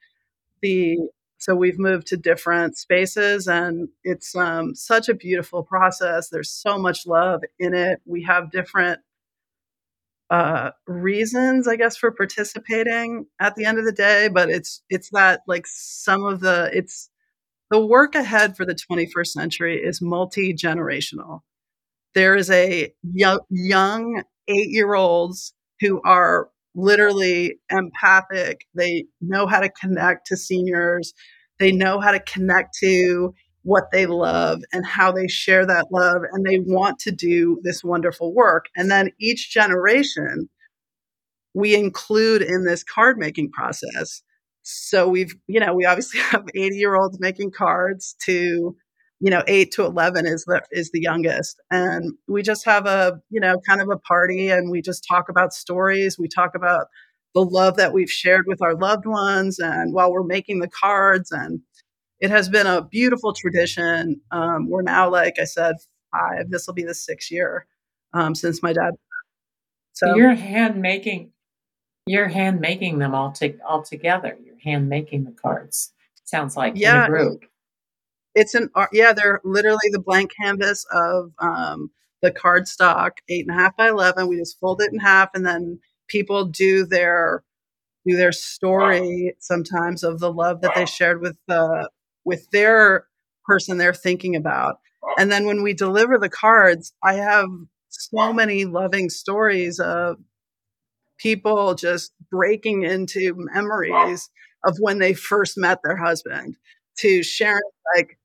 the 0.61 0.97
so 1.37 1.55
we've 1.55 1.79
moved 1.79 2.07
to 2.07 2.17
different 2.17 2.77
spaces 2.77 3.47
and 3.47 3.89
it's 4.03 4.35
um, 4.35 4.73
such 4.73 5.09
a 5.09 5.13
beautiful 5.13 5.63
process. 5.63 6.29
There's 6.29 6.49
so 6.49 6.77
much 6.77 7.05
love 7.05 7.43
in 7.59 7.73
it. 7.73 8.01
We 8.05 8.23
have 8.23 8.51
different 8.51 9.01
uh, 10.29 10.71
reasons, 10.87 11.67
I 11.67 11.75
guess, 11.75 11.97
for 11.97 12.11
participating 12.11 13.27
at 13.39 13.55
the 13.55 13.65
end 13.65 13.77
of 13.77 13.85
the 13.85 13.91
day, 13.91 14.27
but 14.27 14.49
it's 14.49 14.81
it's 14.89 15.09
that 15.11 15.41
like 15.47 15.65
some 15.67 16.25
of 16.25 16.39
the 16.39 16.69
it's 16.73 17.09
the 17.71 17.85
work 17.85 18.15
ahead 18.15 18.55
for 18.55 18.65
the 18.65 18.75
21st 18.75 19.27
century 19.27 19.77
is 19.77 20.01
multi 20.01 20.53
generational. 20.53 21.41
There 22.13 22.35
is 22.35 22.49
a 22.49 22.93
young, 23.03 23.39
young 23.49 24.23
eight 24.47 24.69
year 24.69 24.93
olds 24.93 25.53
who 25.81 26.01
are 26.03 26.49
literally 26.75 27.59
empathic. 27.69 28.65
They 28.75 29.05
know 29.21 29.47
how 29.47 29.59
to 29.59 29.69
connect 29.69 30.27
to 30.27 30.37
seniors. 30.37 31.13
They 31.59 31.71
know 31.71 31.99
how 31.99 32.11
to 32.11 32.19
connect 32.19 32.75
to 32.81 33.33
what 33.63 33.85
they 33.91 34.05
love 34.05 34.61
and 34.71 34.85
how 34.85 35.11
they 35.11 35.27
share 35.27 35.65
that 35.65 35.87
love. 35.91 36.21
And 36.31 36.45
they 36.45 36.59
want 36.59 36.99
to 36.99 37.11
do 37.11 37.59
this 37.63 37.83
wonderful 37.83 38.33
work. 38.33 38.65
And 38.75 38.91
then 38.91 39.09
each 39.19 39.51
generation 39.51 40.49
we 41.55 41.73
include 41.73 42.41
in 42.41 42.65
this 42.65 42.83
card 42.83 43.17
making 43.17 43.49
process. 43.51 44.21
So 44.61 45.07
we've, 45.07 45.33
you 45.47 45.59
know, 45.59 45.73
we 45.73 45.85
obviously 45.85 46.19
have 46.31 46.45
80 46.53 46.75
year 46.75 46.95
olds 46.95 47.19
making 47.19 47.51
cards 47.51 48.15
to, 48.25 48.75
you 49.25 49.31
know, 49.31 49.41
eight 49.47 49.71
to 49.71 49.83
11 49.83 50.27
is 50.27 50.45
the, 50.45 50.61
is 50.69 50.91
the 50.91 51.01
youngest. 51.01 51.59
And 51.71 52.13
we 52.27 52.43
just 52.43 52.63
have 52.65 52.85
a, 52.85 53.19
you 53.31 53.39
know, 53.39 53.59
kind 53.67 53.81
of 53.81 53.89
a 53.89 53.97
party 53.97 54.51
and 54.51 54.69
we 54.69 54.83
just 54.83 55.03
talk 55.03 55.29
about 55.29 55.51
stories. 55.51 56.19
We 56.19 56.27
talk 56.27 56.53
about 56.53 56.89
the 57.33 57.41
love 57.41 57.75
that 57.77 57.91
we've 57.91 58.11
shared 58.11 58.45
with 58.45 58.61
our 58.61 58.75
loved 58.75 59.07
ones 59.07 59.57
and 59.57 59.95
while 59.95 60.11
we're 60.11 60.21
making 60.21 60.59
the 60.59 60.69
cards. 60.69 61.31
And 61.31 61.61
it 62.19 62.29
has 62.29 62.49
been 62.49 62.67
a 62.67 62.83
beautiful 62.83 63.33
tradition. 63.33 64.21
Um, 64.29 64.69
we're 64.69 64.83
now, 64.83 65.09
like 65.09 65.39
I 65.39 65.45
said, 65.45 65.77
five, 66.11 66.51
this 66.51 66.67
will 66.67 66.75
be 66.75 66.85
the 66.85 66.93
sixth 66.93 67.31
year 67.31 67.65
um, 68.13 68.35
since 68.35 68.61
my 68.61 68.73
dad. 68.73 68.91
So 69.93 70.15
you're 70.15 70.35
hand 70.35 70.79
making, 70.79 71.31
you're 72.05 72.27
hand 72.27 72.59
making 72.59 72.99
them 72.99 73.15
all, 73.15 73.31
to, 73.31 73.57
all 73.67 73.81
together. 73.81 74.37
You're 74.45 74.59
hand 74.63 74.87
making 74.87 75.23
the 75.23 75.31
cards. 75.31 75.93
Sounds 76.25 76.55
like 76.55 76.73
yeah, 76.75 77.05
in 77.07 77.11
a 77.11 77.17
group. 77.17 77.45
It's 78.35 78.53
an 78.53 78.69
art. 78.75 78.89
yeah, 78.93 79.13
they're 79.13 79.41
literally 79.43 79.89
the 79.91 80.01
blank 80.01 80.31
canvas 80.39 80.85
of 80.91 81.31
um, 81.39 81.89
the 82.21 82.31
card 82.31 82.67
stock, 82.67 83.21
eight 83.29 83.45
and 83.47 83.57
a 83.57 83.61
half 83.61 83.77
by 83.77 83.87
eleven. 83.87 84.27
We 84.27 84.37
just 84.37 84.59
fold 84.59 84.81
it 84.81 84.91
in 84.91 84.99
half, 84.99 85.29
and 85.33 85.45
then 85.45 85.79
people 86.07 86.45
do 86.45 86.85
their 86.85 87.43
do 88.05 88.15
their 88.15 88.31
story 88.31 89.35
sometimes 89.39 90.03
of 90.03 90.19
the 90.19 90.31
love 90.31 90.61
that 90.61 90.75
they 90.75 90.85
shared 90.85 91.21
with 91.21 91.37
the 91.47 91.89
with 92.25 92.49
their 92.51 93.07
person 93.45 93.77
they're 93.77 93.93
thinking 93.93 94.35
about. 94.35 94.77
And 95.17 95.31
then 95.31 95.45
when 95.45 95.63
we 95.63 95.73
deliver 95.73 96.17
the 96.17 96.29
cards, 96.29 96.93
I 97.03 97.13
have 97.13 97.47
so 97.89 98.33
many 98.33 98.65
loving 98.65 99.09
stories 99.09 99.79
of 99.79 100.17
people 101.17 101.75
just 101.75 102.11
breaking 102.29 102.83
into 102.83 103.33
memories 103.35 104.29
of 104.65 104.75
when 104.79 104.99
they 104.99 105.13
first 105.13 105.57
met 105.57 105.79
their 105.83 105.95
husband 105.95 106.55
to 106.97 107.23
sharing 107.23 107.61
like 107.95 108.17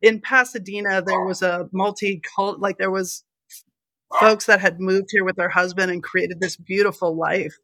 in 0.00 0.20
Pasadena 0.20 1.02
there 1.02 1.24
was 1.24 1.42
a 1.42 1.68
multi-cult 1.72 2.60
like 2.60 2.78
there 2.78 2.90
was 2.90 3.24
folks 4.20 4.46
that 4.46 4.60
had 4.60 4.80
moved 4.80 5.08
here 5.10 5.24
with 5.24 5.36
their 5.36 5.48
husband 5.48 5.90
and 5.90 6.02
created 6.02 6.40
this 6.40 6.56
beautiful 6.56 7.16
life 7.16 7.54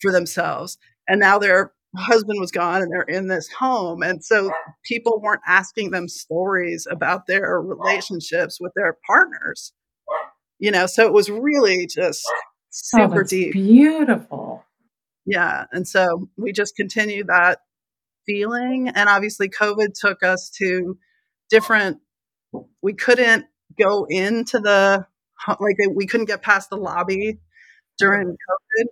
for 0.00 0.10
themselves. 0.10 0.78
And 1.06 1.20
now 1.20 1.38
their 1.38 1.72
husband 1.96 2.40
was 2.40 2.50
gone 2.50 2.82
and 2.82 2.90
they're 2.90 3.02
in 3.02 3.28
this 3.28 3.48
home. 3.48 4.02
And 4.02 4.24
so 4.24 4.50
people 4.84 5.20
weren't 5.20 5.42
asking 5.46 5.90
them 5.90 6.08
stories 6.08 6.86
about 6.90 7.26
their 7.26 7.60
relationships 7.60 8.58
with 8.60 8.72
their 8.74 8.96
partners 9.06 9.72
you 10.58 10.70
know? 10.70 10.86
So 10.86 11.06
it 11.06 11.12
was 11.12 11.30
really 11.30 11.86
just 11.86 12.22
oh, 12.28 12.40
super 12.70 13.20
oh, 13.20 13.24
deep. 13.24 13.52
beautiful. 13.52 14.64
Yeah. 15.26 15.64
And 15.72 15.86
so 15.86 16.28
we 16.36 16.52
just 16.52 16.76
continued 16.76 17.28
that 17.28 17.60
feeling. 18.26 18.88
And 18.88 19.08
obviously 19.08 19.48
covid 19.48 19.92
took 19.98 20.22
us 20.22 20.50
to 20.58 20.98
different 21.50 21.98
we 22.82 22.92
couldn't 22.94 23.46
go 23.78 24.06
into 24.08 24.58
the 24.58 25.06
like 25.60 25.76
we 25.94 26.06
couldn't 26.06 26.26
get 26.26 26.42
past 26.42 26.70
the 26.70 26.76
lobby 26.76 27.38
during 27.98 28.28
covid 28.28 28.86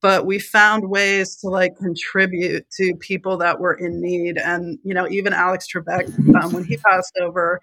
but 0.00 0.26
we 0.26 0.38
found 0.38 0.88
ways 0.88 1.36
to 1.36 1.48
like 1.48 1.76
contribute 1.76 2.64
to 2.70 2.94
people 3.00 3.38
that 3.38 3.60
were 3.60 3.74
in 3.74 4.00
need 4.00 4.38
and 4.38 4.78
you 4.84 4.94
know 4.94 5.08
even 5.08 5.32
alex 5.32 5.66
trebek 5.72 6.08
um, 6.42 6.52
when 6.52 6.64
he 6.64 6.76
passed 6.76 7.12
over 7.20 7.60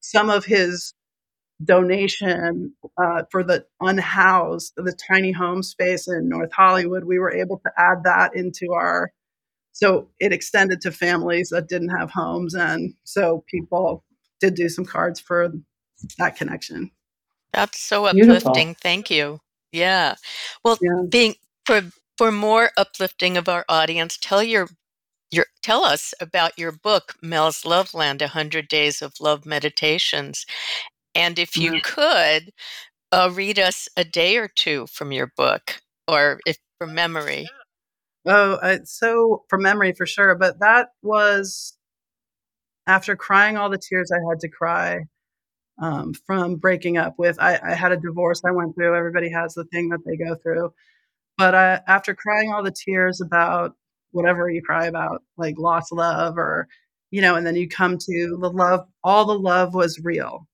some 0.00 0.30
of 0.30 0.44
his 0.44 0.94
donation 1.64 2.74
uh, 3.00 3.22
for 3.30 3.42
the 3.42 3.64
unhoused, 3.80 4.74
the 4.76 4.92
tiny 5.08 5.32
home 5.32 5.62
space 5.62 6.08
in 6.08 6.28
North 6.28 6.52
Hollywood, 6.52 7.04
we 7.04 7.18
were 7.18 7.34
able 7.34 7.58
to 7.58 7.70
add 7.76 8.04
that 8.04 8.34
into 8.34 8.72
our. 8.72 9.12
So 9.76 10.08
it 10.18 10.32
extended 10.32 10.80
to 10.80 10.90
families 10.90 11.50
that 11.50 11.68
didn't 11.68 11.90
have 11.90 12.10
homes, 12.10 12.54
and 12.54 12.94
so 13.04 13.44
people 13.46 14.04
did 14.40 14.54
do 14.54 14.70
some 14.70 14.86
cards 14.86 15.20
for 15.20 15.52
that 16.16 16.34
connection. 16.34 16.90
That's 17.52 17.78
so 17.78 18.06
uplifting. 18.06 18.26
Beautiful. 18.26 18.74
Thank 18.80 19.10
you. 19.10 19.38
Yeah. 19.72 20.14
Well, 20.64 20.78
yeah. 20.80 21.02
being 21.10 21.34
for 21.66 21.82
for 22.16 22.32
more 22.32 22.70
uplifting 22.78 23.36
of 23.36 23.50
our 23.50 23.66
audience, 23.68 24.16
tell 24.16 24.42
your 24.42 24.70
your, 25.30 25.44
tell 25.62 25.84
us 25.84 26.14
about 26.22 26.58
your 26.58 26.72
book, 26.72 27.14
Mel's 27.20 27.66
Loveland 27.66 28.22
100 28.22 28.68
Days 28.68 29.02
of 29.02 29.20
Love 29.20 29.44
Meditations. 29.44 30.46
And 31.14 31.38
if 31.38 31.54
you 31.54 31.82
could, 31.82 32.50
uh, 33.12 33.30
read 33.30 33.58
us 33.58 33.90
a 33.94 34.04
day 34.04 34.38
or 34.38 34.48
two 34.48 34.86
from 34.86 35.12
your 35.12 35.30
book, 35.36 35.82
or 36.08 36.40
if 36.46 36.56
from 36.78 36.94
memory. 36.94 37.46
Oh, 38.26 38.54
uh, 38.54 38.78
so 38.84 39.44
from 39.48 39.62
memory 39.62 39.92
for 39.92 40.06
sure. 40.06 40.34
But 40.34 40.58
that 40.60 40.88
was 41.02 41.76
after 42.86 43.16
crying 43.16 43.56
all 43.56 43.70
the 43.70 43.78
tears 43.78 44.10
I 44.12 44.28
had 44.28 44.40
to 44.40 44.48
cry 44.48 45.00
um, 45.80 46.14
from 46.26 46.56
breaking 46.56 46.96
up 46.96 47.14
with. 47.18 47.38
I, 47.40 47.58
I, 47.62 47.74
had 47.74 47.92
a 47.92 47.96
divorce 47.96 48.42
I 48.44 48.52
went 48.52 48.74
through. 48.74 48.96
Everybody 48.96 49.30
has 49.30 49.54
the 49.54 49.64
thing 49.64 49.90
that 49.90 50.00
they 50.06 50.16
go 50.16 50.34
through. 50.42 50.72
But 51.38 51.54
I, 51.54 51.80
after 51.86 52.14
crying 52.14 52.52
all 52.52 52.62
the 52.62 52.74
tears 52.74 53.20
about 53.20 53.74
whatever 54.12 54.48
you 54.48 54.62
cry 54.62 54.86
about, 54.86 55.22
like 55.36 55.56
lost 55.58 55.92
love 55.92 56.38
or, 56.38 56.68
you 57.10 57.20
know, 57.20 57.34
and 57.34 57.46
then 57.46 57.56
you 57.56 57.68
come 57.68 57.98
to 57.98 58.38
the 58.40 58.50
love, 58.50 58.86
all 59.04 59.26
the 59.26 59.38
love 59.38 59.74
was 59.74 60.00
real 60.02 60.48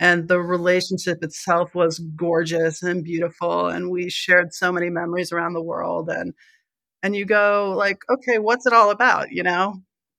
and 0.00 0.28
the 0.28 0.40
relationship 0.40 1.22
itself 1.22 1.74
was 1.74 1.98
gorgeous 2.16 2.82
and 2.82 3.04
beautiful 3.04 3.68
and 3.68 3.90
we 3.90 4.10
shared 4.10 4.52
so 4.52 4.72
many 4.72 4.90
memories 4.90 5.32
around 5.32 5.52
the 5.52 5.62
world 5.62 6.08
and 6.08 6.34
and 7.04 7.14
you 7.14 7.24
go 7.24 7.74
like 7.76 7.98
okay 8.10 8.38
what's 8.38 8.66
it 8.66 8.72
all 8.72 8.90
about? 8.90 9.30
you 9.30 9.44
know? 9.44 9.76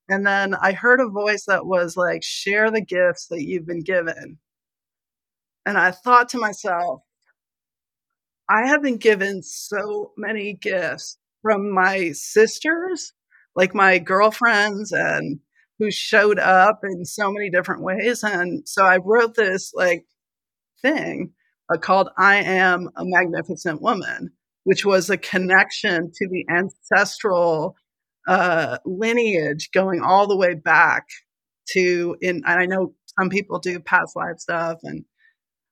And 0.07 0.25
then 0.25 0.55
i 0.55 0.71
heard 0.71 1.01
a 1.01 1.09
voice 1.09 1.45
that 1.47 1.65
was 1.65 1.97
like 1.97 2.23
share 2.23 2.71
the 2.71 2.81
gifts 2.81 3.27
that 3.27 3.43
you've 3.43 3.67
been 3.67 3.83
given. 3.83 4.39
And 5.65 5.77
i 5.77 5.91
thought 5.91 6.29
to 6.29 6.39
myself 6.39 7.01
i 8.49 8.67
have 8.67 8.81
been 8.81 8.97
given 8.97 9.43
so 9.43 10.13
many 10.17 10.53
gifts 10.53 11.17
from 11.41 11.71
my 11.73 12.11
sisters 12.13 13.13
like 13.55 13.73
my 13.73 13.97
girlfriends 13.97 14.91
and 14.91 15.39
who 15.79 15.91
showed 15.91 16.39
up 16.39 16.79
in 16.83 17.05
so 17.05 17.31
many 17.31 17.49
different 17.49 17.83
ways. 17.83 18.23
And 18.23 18.67
so 18.67 18.85
I 18.85 18.97
wrote 18.97 19.35
this 19.35 19.71
like 19.73 20.05
thing 20.81 21.33
uh, 21.73 21.77
called 21.77 22.09
I 22.17 22.37
Am 22.37 22.89
a 22.95 23.03
Magnificent 23.03 23.81
Woman, 23.81 24.31
which 24.65 24.85
was 24.85 25.09
a 25.09 25.17
connection 25.17 26.11
to 26.13 26.27
the 26.27 26.45
ancestral 26.49 27.75
uh, 28.27 28.77
lineage 28.85 29.69
going 29.73 30.01
all 30.01 30.27
the 30.27 30.37
way 30.37 30.53
back 30.53 31.05
to 31.69 32.15
in 32.21 32.43
and 32.45 32.59
I 32.59 32.65
know 32.65 32.93
some 33.17 33.29
people 33.29 33.59
do 33.59 33.79
past 33.79 34.15
life 34.15 34.37
stuff 34.37 34.79
and 34.83 35.05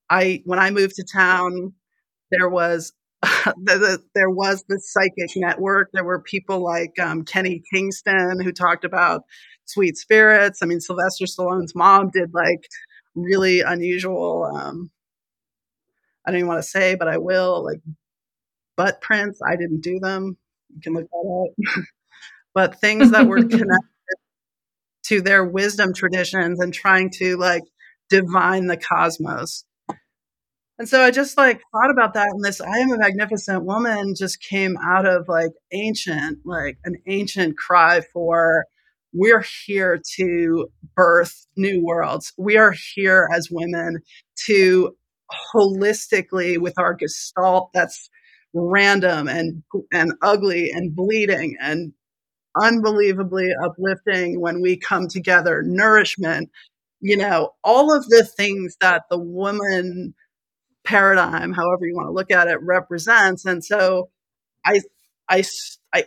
I 0.10 0.42
when 0.46 0.60
I 0.60 0.72
moved 0.72 0.96
to 0.96 1.04
town 1.04 1.74
there 2.32 2.50
was 2.50 2.94
the, 3.22 3.54
the, 3.78 4.04
there 4.16 4.30
was 4.30 4.66
the 4.68 4.82
psychic 4.84 5.36
network. 5.38 5.90
There 5.94 6.04
were 6.04 6.22
people 6.22 6.62
like 6.62 7.00
um, 7.00 7.24
Kenny 7.24 7.62
Kingston 7.74 8.40
who 8.44 8.52
talked 8.52 8.84
about 8.84 9.24
sweet 9.66 9.98
spirits. 9.98 10.60
I 10.62 10.66
mean, 10.66 10.82
Sylvester 10.82 11.26
Stallone's 11.26 11.74
mom 11.74 12.10
did 12.12 12.34
like 12.34 12.68
really 13.16 13.62
unusual. 13.62 14.50
Um, 14.54 14.92
I 16.26 16.32
don't 16.32 16.40
even 16.40 16.48
want 16.48 16.62
to 16.62 16.68
say, 16.68 16.96
but 16.96 17.08
I 17.08 17.18
will 17.18 17.64
like 17.64 17.80
butt 18.76 19.02
prints. 19.02 19.40
I 19.46 19.56
didn't 19.56 19.82
do 19.82 20.00
them. 20.00 20.38
You 20.74 20.82
can 20.82 20.94
look 20.94 21.08
that 21.10 21.48
up. 21.70 21.84
but 22.54 22.80
things 22.80 23.12
that 23.12 23.28
were 23.28 23.38
connected 23.42 23.80
to 25.08 25.22
their 25.22 25.44
wisdom 25.44 25.94
traditions 25.94 26.60
and 26.60 26.74
trying 26.74 27.10
to 27.12 27.38
like 27.38 27.64
divine 28.10 28.68
the 28.68 28.78
cosmos. 28.78 29.66
And 30.80 30.90
so 30.90 31.02
I 31.02 31.12
just 31.12 31.38
like 31.38 31.62
thought 31.72 31.92
about 31.92 32.16
that. 32.16 32.30
And 32.30 32.44
this 32.44 32.60
I 32.60 32.80
am 32.80 32.92
a 32.92 32.98
magnificent 32.98 33.64
woman 33.64 34.16
just 34.16 34.42
came 34.42 34.76
out 34.84 35.06
of 35.06 35.28
like 35.28 35.52
ancient, 35.72 36.40
like 36.46 36.78
an 36.84 36.96
ancient 37.08 37.58
cry 37.58 38.02
for 38.12 38.66
we're 39.14 39.46
here 39.66 40.02
to 40.16 40.68
birth 40.96 41.46
new 41.56 41.84
worlds. 41.84 42.34
We 42.38 42.58
are 42.58 42.74
here 42.96 43.30
as 43.32 43.50
women 43.52 44.00
to 44.48 44.96
holistically 45.54 46.58
with 46.58 46.78
our 46.80 46.96
gestalt 46.96 47.70
that's 47.74 48.10
random 48.54 49.28
and 49.28 49.64
and 49.92 50.14
ugly 50.22 50.72
and 50.72 50.96
bleeding 50.96 51.56
and 51.62 51.94
unbelievably 52.62 53.50
uplifting 53.64 54.40
when 54.40 54.62
we 54.62 54.78
come 54.78 55.08
together 55.08 55.64
nourishment 55.66 56.50
you 57.02 57.18
know 57.18 57.52
all 57.64 57.96
of 57.96 58.08
the 58.10 58.24
things 58.24 58.78
that 58.82 59.04
the 59.10 59.18
woman 59.20 60.14
paradigm 60.86 61.54
however 61.54 61.86
you 61.86 61.96
want 61.96 62.08
to 62.08 62.14
look 62.14 62.32
at 62.32 62.48
it 62.48 62.60
represents 62.62 63.46
and 63.46 63.64
so 63.66 64.10
i 64.66 64.82
i 65.30 65.44
i 65.94 66.04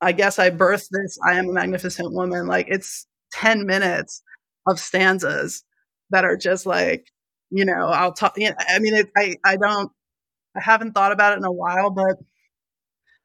I 0.00 0.12
guess 0.12 0.38
I 0.38 0.50
birthed 0.50 0.88
this 0.90 1.18
I 1.26 1.34
am 1.38 1.48
a 1.48 1.52
magnificent 1.52 2.12
woman. 2.12 2.46
Like 2.46 2.66
it's 2.68 3.06
10 3.34 3.66
minutes 3.66 4.22
of 4.66 4.80
stanzas 4.80 5.64
that 6.10 6.24
are 6.24 6.36
just 6.36 6.66
like, 6.66 7.06
you 7.50 7.64
know, 7.64 7.86
I'll 7.88 8.12
talk, 8.12 8.34
you 8.36 8.50
know, 8.50 8.56
I 8.68 8.78
mean, 8.80 8.94
it, 8.94 9.10
I, 9.16 9.36
I 9.44 9.56
don't, 9.56 9.90
I 10.56 10.60
haven't 10.60 10.92
thought 10.92 11.12
about 11.12 11.32
it 11.32 11.38
in 11.38 11.44
a 11.44 11.52
while, 11.52 11.90
but 11.90 12.16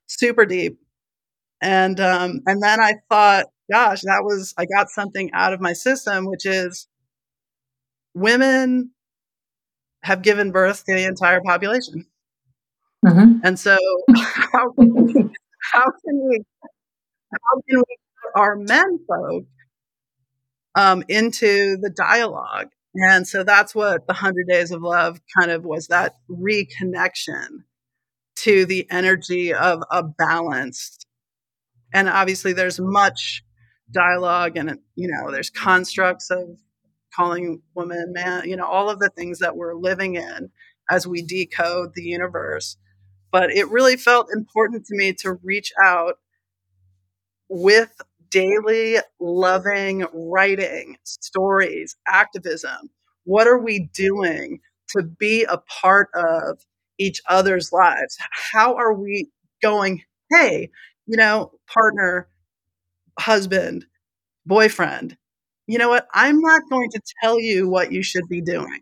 super 0.08 0.46
deep. 0.46 0.80
And 1.62 2.00
um, 2.00 2.42
and 2.46 2.62
then 2.62 2.80
I 2.80 2.96
thought, 3.10 3.46
gosh, 3.72 4.02
that 4.02 4.22
was 4.24 4.54
I 4.58 4.66
got 4.66 4.90
something 4.90 5.32
out 5.34 5.54
of 5.54 5.62
my 5.62 5.74
system, 5.74 6.26
which 6.26 6.46
is 6.46 6.88
women 8.14 8.92
have 10.04 10.22
given 10.22 10.52
birth 10.52 10.84
to 10.86 10.94
the 10.94 11.06
entire 11.06 11.42
population. 11.42 12.06
Mm-hmm. 13.06 13.40
And 13.44 13.60
so 13.60 13.78
how 14.16 14.72
can 14.72 14.94
we, 14.94 15.14
how 15.74 15.86
can 15.86 16.30
we 16.30 16.44
how 17.32 17.62
can 17.70 17.80
we 17.80 17.96
put 18.24 18.40
our 18.40 18.56
men 18.56 19.00
folk 19.08 19.46
um, 20.76 21.04
into 21.08 21.78
the 21.82 21.90
dialogue? 21.90 22.70
And 22.98 23.28
so 23.28 23.44
that's 23.44 23.76
what 23.76 24.08
the 24.08 24.14
100 24.14 24.48
Days 24.48 24.72
of 24.72 24.82
Love 24.82 25.20
kind 25.38 25.52
of 25.52 25.64
was 25.64 25.88
that 25.88 26.16
reconnection 26.30 27.64
to 28.38 28.66
the 28.66 28.88
energy 28.90 29.54
of 29.54 29.84
a 29.92 30.04
balanced. 30.04 31.06
And 31.94 32.10
obviously, 32.10 32.54
there's 32.54 32.80
much 32.80 33.44
dialogue 33.92 34.58
and, 34.58 34.80
you 34.96 35.08
know, 35.08 35.32
there's 35.32 35.52
constructs 35.52 36.32
of 36.32 36.58
calling 37.16 37.62
woman 37.76 38.14
man, 38.14 38.50
you 38.50 38.56
know, 38.56 38.66
all 38.66 38.90
of 38.90 39.00
the 39.00 39.10
things 39.10 39.40
that 39.40 39.56
we're 39.56 39.76
living 39.76 40.16
in 40.16 40.50
as 40.90 41.06
we 41.08 41.22
decode 41.22 41.92
the 41.94 42.04
universe. 42.04 42.78
But 43.32 43.52
it 43.52 43.70
really 43.70 43.96
felt 43.96 44.30
important 44.34 44.86
to 44.86 44.96
me 44.96 45.14
to 45.20 45.34
reach 45.44 45.72
out 45.84 46.16
with 47.48 47.92
daily 48.32 48.98
loving 49.20 50.06
writing, 50.14 50.98
stories, 51.04 51.96
activism. 52.08 52.90
What 53.26 53.48
are 53.48 53.60
we 53.60 53.90
doing 53.94 54.60
to 54.96 55.04
be 55.04 55.44
a 55.44 55.58
part 55.58 56.10
of 56.16 56.60
each 56.98 57.22
other's 57.28 57.72
lives? 57.72 58.18
How 58.54 58.76
are 58.76 58.94
we 58.94 59.30
going, 59.62 60.04
hey, 60.32 60.70
you 61.06 61.18
know, 61.18 61.52
partner, 61.72 62.28
husband, 63.20 63.86
boyfriend, 64.46 65.18
you 65.68 65.78
know 65.78 65.90
what? 65.90 66.08
I'm 66.14 66.40
not 66.40 66.62
going 66.70 66.90
to 66.92 67.02
tell 67.22 67.40
you 67.40 67.68
what 67.68 67.92
you 67.92 68.02
should 68.02 68.28
be 68.30 68.42
doing. 68.42 68.80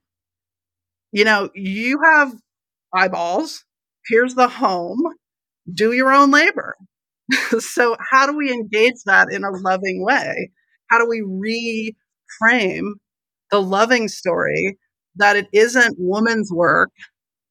You 1.12 1.26
know, 1.26 1.50
you 1.56 2.00
have 2.04 2.34
eyeballs. 2.94 3.66
Here's 4.08 4.36
the 4.36 4.48
home. 4.48 5.02
Do 5.72 5.94
your 5.94 6.12
own 6.12 6.32
labor. 6.32 6.76
so, 7.60 7.96
how 8.12 8.26
do 8.26 8.38
we 8.38 8.52
engage 8.52 9.04
that 9.06 9.28
in 9.32 9.44
a 9.44 9.52
loving 9.52 10.04
way? 10.04 10.52
How 10.90 11.00
do 11.00 11.08
we 11.08 11.22
reframe 11.22 12.92
the 13.52 13.62
loving 13.62 14.08
story 14.08 14.78
that 15.16 15.36
it 15.36 15.48
isn't 15.52 15.96
woman's 15.98 16.52
work? 16.52 16.92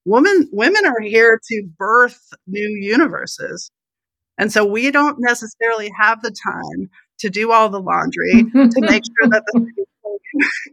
Women, 0.05 0.49
women 0.53 0.85
are 0.85 1.01
here 1.01 1.41
to 1.51 1.69
birth 1.79 2.21
new 2.47 2.77
universes. 2.81 3.71
And 4.37 4.53
so 4.53 4.65
we 4.65 4.91
don't 4.91 5.17
necessarily 5.19 5.91
have 5.99 6.21
the 6.21 6.31
time 6.31 6.91
to 7.21 7.31
do 7.31 7.53
all 7.53 7.71
the 7.71 7.81
laundry, 7.81 8.45
to 8.53 8.81
make 8.81 9.03
sure 9.05 9.31
that 9.31 9.43
the 9.53 9.67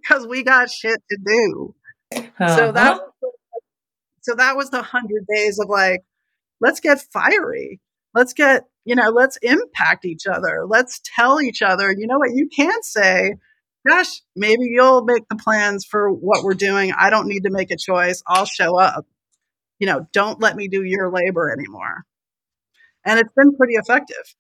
because 0.02 0.28
we 0.28 0.44
got 0.44 0.70
shit 0.70 1.00
to 1.10 1.18
do. 1.24 1.76
Uh-huh. 2.16 2.56
So 2.56 2.72
that 2.72 3.00
so 4.22 4.36
that 4.36 4.56
was 4.56 4.70
the 4.70 4.82
hundred 4.82 5.26
days 5.34 5.60
of 5.60 5.70
like, 5.70 6.02
let's 6.60 6.80
get 6.80 7.02
fiery. 7.02 7.80
Let's 8.14 8.34
get, 8.34 8.64
you 8.86 8.96
know, 8.96 9.10
let's 9.10 9.38
impact 9.41 10.06
each 10.06 10.28
other. 10.28 10.65
Let's 10.67 11.02
tell 11.15 11.41
each 11.41 11.62
other, 11.62 11.91
you 11.91 12.08
know 12.08 12.17
what, 12.17 12.34
you 12.34 12.48
can 12.48 12.82
say, 12.84 13.36
gosh, 13.88 14.22
maybe 14.36 14.65
you'll 14.65 15.04
make 15.04 15.24
the 15.30 15.36
plans 15.36 15.86
for 15.86 16.10
what 16.12 16.44
we're 16.44 16.54
doing. 16.54 16.94
I 16.98 17.10
don't 17.10 17.28
need 17.28 17.44
to 17.44 17.52
make 17.52 17.72
a 17.72 17.78
choice. 17.78 18.24
I'll 18.28 18.46
show 18.46 18.78
up. 18.78 19.06
You 19.80 19.88
know, 19.88 20.08
don't 20.13 20.39
let 20.39 20.56
me 20.56 20.67
do 20.67 20.84
your 20.84 21.12
labor 21.12 21.52
anymore. 21.52 22.06
And 23.04 23.20
it's 23.20 23.34
been 23.36 23.56
pretty 23.56 23.74
effective 23.74 24.36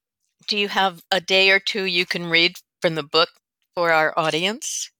do 0.47 0.57
you 0.57 0.67
have 0.67 1.01
a 1.11 1.21
day 1.21 1.51
or 1.51 1.59
two 1.59 1.85
you 1.85 2.05
can 2.05 2.29
read 2.29 2.55
from 2.81 2.95
the 2.95 3.03
book 3.03 3.29
for 3.73 3.91
our 3.91 4.13
audience? 4.17 4.91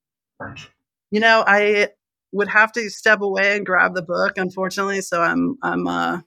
You 1.12 1.20
know, 1.20 1.44
I 1.46 1.90
would 2.32 2.48
have 2.48 2.72
to 2.74 2.90
step 2.90 3.22
away 3.22 3.58
and 3.58 3.66
grab 3.66 3.94
the 3.94 4.02
book, 4.02 4.38
unfortunately. 4.38 5.02
So 5.02 5.22
I'm 5.22 5.58
I'm 5.62 5.88
uh 5.88 6.22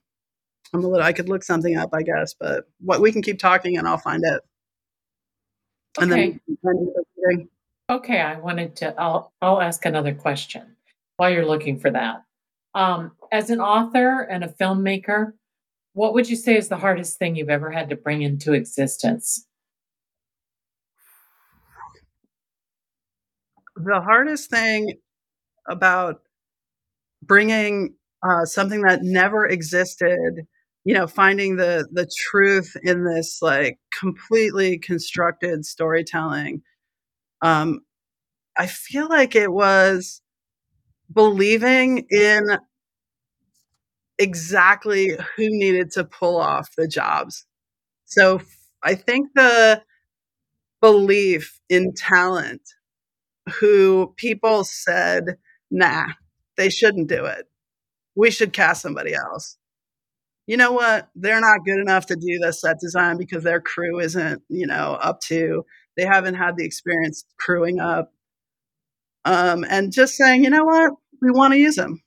I'm 0.75 0.85
a 0.85 0.89
little 0.89 1.07
I 1.07 1.13
could 1.13 1.29
look 1.29 1.45
something 1.45 1.77
up, 1.77 1.91
I 1.93 2.03
guess, 2.03 2.35
but 2.35 2.65
what 2.81 3.01
we 3.01 3.13
can 3.13 3.23
keep 3.23 3.39
talking 3.39 3.79
and 3.79 3.87
I'll 3.87 3.97
find 3.97 4.23
it. 4.25 4.43
And 6.01 6.13
okay. 6.13 6.39
then 6.63 7.49
Okay, 7.91 8.21
I 8.21 8.39
wanted 8.41 8.77
to 8.77 8.95
I'll 9.01 9.33
I'll 9.41 9.61
ask 9.61 9.85
another 9.85 10.15
question 10.15 10.77
while 11.17 11.31
you're 11.31 11.47
looking 11.47 11.79
for 11.79 11.91
that. 11.91 12.25
Um, 12.75 13.13
as 13.31 13.51
an 13.51 13.61
author 13.61 14.23
and 14.23 14.43
a 14.43 14.49
filmmaker, 14.49 15.33
what 15.93 16.13
would 16.15 16.29
you 16.29 16.35
say 16.35 16.57
is 16.57 16.69
the 16.69 16.77
hardest 16.77 17.19
thing 17.19 17.37
you've 17.37 17.51
ever 17.51 17.71
had 17.71 17.91
to 17.91 17.97
bring 17.97 18.23
into 18.23 18.53
existence? 18.53 19.47
The 23.77 24.01
hardest 24.01 24.51
thing 24.51 24.95
about 25.69 26.23
bringing 27.23 27.95
uh, 28.23 28.45
something 28.45 28.83
that 28.83 29.03
never 29.03 29.47
existed, 29.47 30.47
you 30.85 30.95
know, 30.95 31.07
finding 31.07 31.57
the 31.57 31.89
the 31.93 32.09
truth 32.29 32.77
in 32.83 33.05
this 33.05 33.39
like 33.41 33.79
completely 33.99 34.79
constructed 34.79 35.65
storytelling. 35.65 36.63
Um, 37.43 37.81
I 38.59 38.67
feel 38.67 39.09
like 39.09 39.35
it 39.35 39.53
was 39.53 40.23
believing 41.13 42.07
in 42.11 42.59
exactly 44.19 45.11
who 45.37 45.49
needed 45.49 45.91
to 45.93 46.05
pull 46.05 46.41
off 46.41 46.71
the 46.77 46.87
jobs. 46.87 47.47
So 48.05 48.41
I 48.83 48.95
think 48.95 49.31
the 49.35 49.83
belief 50.81 51.61
in 51.69 51.95
talent 51.95 52.63
who 53.61 54.15
people 54.17 54.65
said, 54.65 55.37
nah, 55.71 56.07
they 56.57 56.71
shouldn't 56.71 57.09
do 57.09 57.25
it. 57.25 57.47
We 58.17 58.31
should 58.31 58.53
cast 58.53 58.83
somebody 58.83 59.15
else. 59.15 59.59
You 60.47 60.57
know 60.57 60.73
what? 60.73 61.09
They're 61.15 61.41
not 61.41 61.65
good 61.65 61.81
enough 61.81 62.07
to 62.07 62.17
do 62.17 62.39
the 62.39 62.53
set 62.53 62.79
design 62.81 63.17
because 63.17 63.45
their 63.45 63.61
crew 63.61 63.99
isn't, 64.01 64.43
you 64.49 64.67
know, 64.67 64.99
up 65.01 65.21
to, 65.23 65.65
they 65.97 66.05
haven't 66.05 66.35
had 66.35 66.57
the 66.57 66.65
experience 66.65 67.25
crewing 67.39 67.81
up. 67.81 68.13
Um, 69.25 69.65
and 69.69 69.93
just 69.93 70.17
saying, 70.17 70.45
you 70.45 70.51
know 70.51 70.65
what? 70.65 70.93
We 71.23 71.31
want 71.31 71.55
to 71.55 71.59
use 71.59 71.77
them 71.77 72.05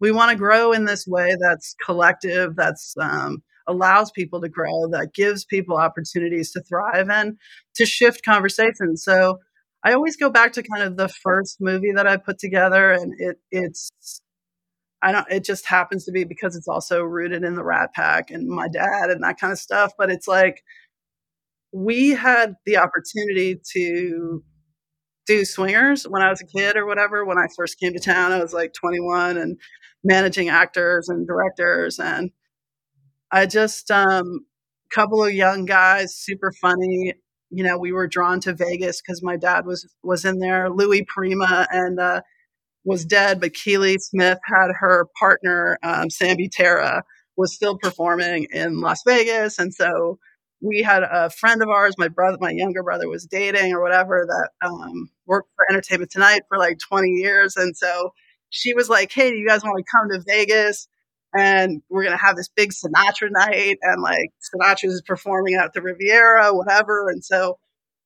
we 0.00 0.12
want 0.12 0.30
to 0.30 0.36
grow 0.36 0.72
in 0.72 0.84
this 0.84 1.06
way 1.06 1.34
that's 1.40 1.74
collective, 1.84 2.56
that's 2.56 2.94
um, 3.00 3.42
allows 3.66 4.10
people 4.10 4.40
to 4.40 4.48
grow, 4.48 4.88
that 4.90 5.12
gives 5.14 5.44
people 5.44 5.76
opportunities 5.76 6.52
to 6.52 6.62
thrive 6.62 7.08
and 7.10 7.36
to 7.74 7.84
shift 7.84 8.24
conversations. 8.24 9.02
So 9.02 9.38
I 9.84 9.92
always 9.92 10.16
go 10.16 10.30
back 10.30 10.52
to 10.52 10.62
kind 10.62 10.82
of 10.82 10.96
the 10.96 11.08
first 11.08 11.58
movie 11.60 11.92
that 11.94 12.06
I 12.06 12.16
put 12.16 12.38
together, 12.38 12.92
and 12.92 13.14
it 13.18 13.36
it's 13.50 13.90
I 15.02 15.12
don't 15.12 15.26
it 15.30 15.44
just 15.44 15.66
happens 15.66 16.04
to 16.04 16.12
be 16.12 16.24
because 16.24 16.56
it's 16.56 16.68
also 16.68 17.02
rooted 17.02 17.44
in 17.44 17.54
the 17.54 17.64
Rat 17.64 17.94
Pack 17.94 18.30
and 18.30 18.48
my 18.48 18.68
dad 18.68 19.10
and 19.10 19.22
that 19.22 19.38
kind 19.38 19.52
of 19.52 19.58
stuff. 19.58 19.92
But 19.96 20.10
it's 20.10 20.28
like 20.28 20.62
we 21.72 22.10
had 22.10 22.54
the 22.66 22.78
opportunity 22.78 23.60
to 23.74 24.42
do 25.26 25.44
swingers 25.44 26.04
when 26.04 26.22
I 26.22 26.30
was 26.30 26.40
a 26.40 26.46
kid 26.46 26.76
or 26.76 26.86
whatever. 26.86 27.24
When 27.24 27.38
I 27.38 27.46
first 27.56 27.78
came 27.78 27.92
to 27.92 28.00
town, 28.00 28.32
I 28.32 28.40
was 28.42 28.54
like 28.54 28.72
21 28.72 29.36
and 29.36 29.58
managing 30.02 30.48
actors 30.48 31.08
and 31.08 31.26
directors. 31.26 31.98
And 31.98 32.30
I 33.30 33.46
just, 33.46 33.90
um, 33.90 34.46
couple 34.90 35.22
of 35.22 35.32
young 35.32 35.66
guys, 35.66 36.14
super 36.16 36.52
funny. 36.60 37.14
You 37.50 37.64
know, 37.64 37.78
we 37.78 37.92
were 37.92 38.08
drawn 38.08 38.40
to 38.40 38.54
Vegas 38.54 39.00
because 39.00 39.22
my 39.22 39.36
dad 39.36 39.66
was 39.66 39.86
was 40.02 40.24
in 40.24 40.38
there. 40.38 40.70
Louis 40.70 41.04
Prima 41.06 41.66
and 41.70 41.98
uh, 42.00 42.20
was 42.84 43.04
dead, 43.04 43.40
but 43.40 43.54
Keely 43.54 43.98
Smith 43.98 44.38
had 44.44 44.68
her 44.78 45.06
partner, 45.18 45.78
um, 45.82 46.08
Terra, 46.52 47.02
was 47.36 47.54
still 47.54 47.78
performing 47.78 48.46
in 48.50 48.80
Las 48.80 49.00
Vegas, 49.06 49.58
and 49.58 49.72
so 49.74 50.18
we 50.60 50.82
had 50.82 51.02
a 51.02 51.30
friend 51.30 51.62
of 51.62 51.68
ours, 51.68 51.94
my 51.98 52.08
brother, 52.08 52.36
my 52.40 52.50
younger 52.50 52.82
brother 52.82 53.08
was 53.08 53.26
dating 53.26 53.72
or 53.72 53.82
whatever 53.82 54.26
that 54.26 54.68
um, 54.68 55.10
worked 55.26 55.50
for 55.54 55.66
Entertainment 55.70 56.10
Tonight 56.10 56.42
for 56.48 56.58
like 56.58 56.78
20 56.78 57.08
years. 57.10 57.56
And 57.56 57.76
so 57.76 58.12
she 58.50 58.74
was 58.74 58.88
like, 58.88 59.12
Hey, 59.12 59.30
do 59.30 59.36
you 59.36 59.46
guys 59.46 59.62
want 59.62 59.78
to 59.78 59.90
come 59.90 60.08
to 60.10 60.24
Vegas? 60.26 60.88
And 61.36 61.82
we're 61.90 62.04
going 62.04 62.16
to 62.16 62.24
have 62.24 62.36
this 62.36 62.48
big 62.48 62.70
Sinatra 62.70 63.28
night. 63.30 63.76
And 63.82 64.02
like 64.02 64.30
Sinatra 64.54 64.88
is 64.88 65.02
performing 65.06 65.54
at 65.54 65.72
the 65.74 65.82
Riviera, 65.82 66.54
whatever. 66.54 67.08
And 67.08 67.24
so 67.24 67.58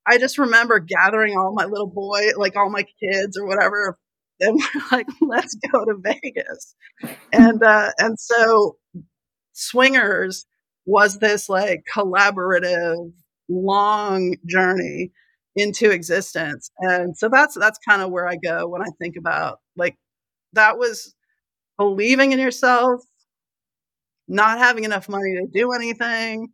I 0.07 0.19
just 0.19 0.39
remember 0.39 0.81
gathering 0.81 1.37
all 1.37 1.55
my 1.55 1.65
little 1.65 1.91
boy, 1.91 2.31
like 2.37 2.57
all 2.57 2.71
my 2.71 2.85
kids 3.03 3.39
or 3.39 3.47
whatever. 3.47 3.97
And 4.43 4.61
we're 4.75 4.99
like, 4.99 5.07
let's 5.21 5.57
go 5.73 5.85
to 5.85 5.95
Vegas. 6.01 6.75
And, 7.33 7.63
uh, 7.63 7.91
and 7.99 8.19
so 8.19 8.77
swingers 9.53 10.47
was 10.87 11.19
this 11.19 11.49
like 11.49 11.85
collaborative 11.95 13.13
long 13.49 14.37
journey 14.47 15.13
into 15.55 15.91
existence 15.91 16.71
and 16.79 17.15
so 17.15 17.29
that's 17.29 17.55
that's 17.59 17.79
kind 17.87 18.01
of 18.01 18.11
where 18.11 18.27
i 18.27 18.37
go 18.43 18.67
when 18.67 18.81
i 18.81 18.89
think 18.99 19.17
about 19.19 19.59
like 19.77 19.95
that 20.55 20.79
was 20.79 21.15
believing 21.77 22.33
in 22.33 22.39
yourself 22.39 23.03
not 24.29 24.59
having 24.59 24.85
enough 24.85 25.09
money 25.09 25.35
to 25.35 25.47
do 25.53 25.73
anything, 25.73 26.49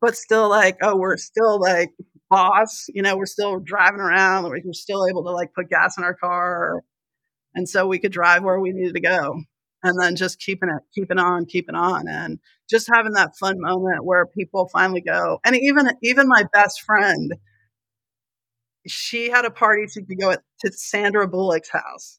but 0.00 0.16
still 0.16 0.48
like, 0.48 0.76
oh, 0.82 0.96
we're 0.96 1.16
still 1.16 1.60
like 1.60 1.90
boss, 2.30 2.86
you 2.88 3.02
know, 3.02 3.16
we're 3.16 3.26
still 3.26 3.58
driving 3.60 4.00
around, 4.00 4.44
we're 4.44 4.60
still 4.72 5.06
able 5.08 5.24
to 5.24 5.30
like 5.30 5.52
put 5.54 5.70
gas 5.70 5.96
in 5.98 6.04
our 6.04 6.14
car. 6.14 6.82
And 7.56 7.68
so 7.68 7.86
we 7.86 7.98
could 7.98 8.12
drive 8.12 8.44
where 8.44 8.60
we 8.60 8.70
needed 8.72 8.94
to 8.94 9.00
go. 9.00 9.40
And 9.82 10.00
then 10.00 10.14
just 10.14 10.40
keeping 10.40 10.68
it, 10.68 10.82
keeping 10.94 11.18
on, 11.18 11.46
keeping 11.46 11.74
on, 11.74 12.06
and 12.08 12.38
just 12.68 12.88
having 12.92 13.12
that 13.12 13.36
fun 13.38 13.56
moment 13.58 14.04
where 14.04 14.26
people 14.26 14.68
finally 14.72 15.00
go. 15.00 15.38
And 15.44 15.56
even 15.56 15.90
even 16.02 16.28
my 16.28 16.44
best 16.52 16.82
friend, 16.82 17.34
she 18.86 19.30
had 19.30 19.44
a 19.44 19.50
party 19.50 19.86
to 19.86 20.16
go 20.16 20.30
at, 20.30 20.42
to 20.64 20.72
Sandra 20.72 21.28
Bullock's 21.28 21.70
house, 21.70 22.18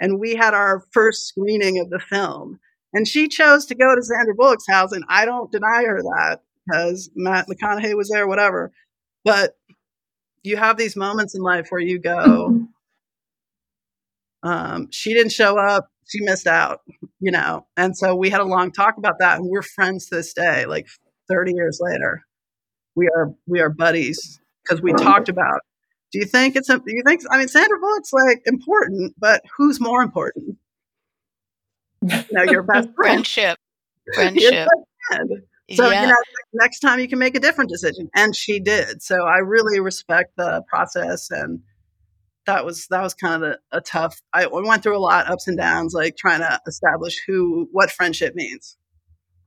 and 0.00 0.18
we 0.18 0.34
had 0.34 0.54
our 0.54 0.82
first 0.92 1.26
screening 1.26 1.78
of 1.78 1.90
the 1.90 1.98
film. 1.98 2.58
And 2.94 3.06
she 3.08 3.28
chose 3.28 3.66
to 3.66 3.74
go 3.74 3.94
to 3.94 4.02
Sandra 4.02 4.34
Bullock's 4.34 4.68
house, 4.68 4.92
and 4.92 5.04
I 5.08 5.26
don't 5.26 5.52
deny 5.52 5.82
her 5.84 6.00
that 6.00 6.40
because 6.66 7.10
Matt 7.14 7.48
McConaughey 7.48 7.96
was 7.96 8.08
there, 8.08 8.26
whatever. 8.26 8.72
But 9.24 9.56
you 10.42 10.56
have 10.56 10.76
these 10.76 10.96
moments 10.96 11.34
in 11.34 11.42
life 11.42 11.66
where 11.70 11.80
you 11.80 11.98
go, 11.98 12.48
mm-hmm. 12.50 12.64
Um, 14.44 14.88
she 14.90 15.14
didn't 15.14 15.32
show 15.32 15.58
up, 15.58 15.88
she 16.06 16.20
missed 16.20 16.46
out, 16.46 16.80
you 17.18 17.32
know. 17.32 17.66
And 17.76 17.96
so 17.96 18.14
we 18.14 18.30
had 18.30 18.40
a 18.40 18.44
long 18.44 18.70
talk 18.70 18.98
about 18.98 19.14
that, 19.18 19.38
and 19.38 19.48
we're 19.48 19.62
friends 19.62 20.06
to 20.06 20.16
this 20.16 20.34
day, 20.34 20.66
like 20.66 20.86
30 21.28 21.52
years 21.54 21.80
later. 21.80 22.22
We 22.94 23.08
are 23.08 23.32
we 23.46 23.60
are 23.60 23.70
buddies 23.70 24.40
because 24.62 24.80
we 24.82 24.92
talked 24.92 25.28
about. 25.28 25.60
Do 26.12 26.20
you 26.20 26.26
think 26.26 26.54
it's? 26.54 26.68
Do 26.68 26.80
you 26.86 27.02
think? 27.04 27.22
I 27.30 27.38
mean, 27.38 27.48
Sandra 27.48 27.76
Bullock's 27.80 28.12
like 28.12 28.42
important, 28.46 29.14
but 29.18 29.42
who's 29.56 29.80
more 29.80 30.02
important? 30.02 30.58
You 32.02 32.22
know, 32.30 32.44
your 32.44 32.62
best 32.72 32.90
friend. 32.94 33.26
friendship. 33.26 33.58
Friendship. 34.14 34.68
So 35.70 35.90
yeah. 35.90 36.02
you 36.02 36.08
know, 36.08 36.16
next 36.52 36.80
time 36.80 37.00
you 37.00 37.08
can 37.08 37.18
make 37.18 37.34
a 37.34 37.40
different 37.40 37.70
decision, 37.70 38.10
and 38.14 38.36
she 38.36 38.60
did. 38.60 39.02
So 39.02 39.24
I 39.24 39.38
really 39.38 39.80
respect 39.80 40.36
the 40.36 40.62
process, 40.68 41.30
and 41.30 41.60
that 42.46 42.64
was 42.64 42.86
that 42.88 43.02
was 43.02 43.14
kind 43.14 43.42
of 43.42 43.50
a, 43.50 43.78
a 43.78 43.80
tough. 43.80 44.20
I 44.32 44.46
went 44.46 44.82
through 44.82 44.96
a 44.96 44.98
lot 44.98 45.30
ups 45.30 45.48
and 45.48 45.56
downs, 45.56 45.94
like 45.94 46.16
trying 46.16 46.40
to 46.40 46.60
establish 46.66 47.16
who 47.26 47.68
what 47.72 47.90
friendship 47.90 48.34
means 48.34 48.76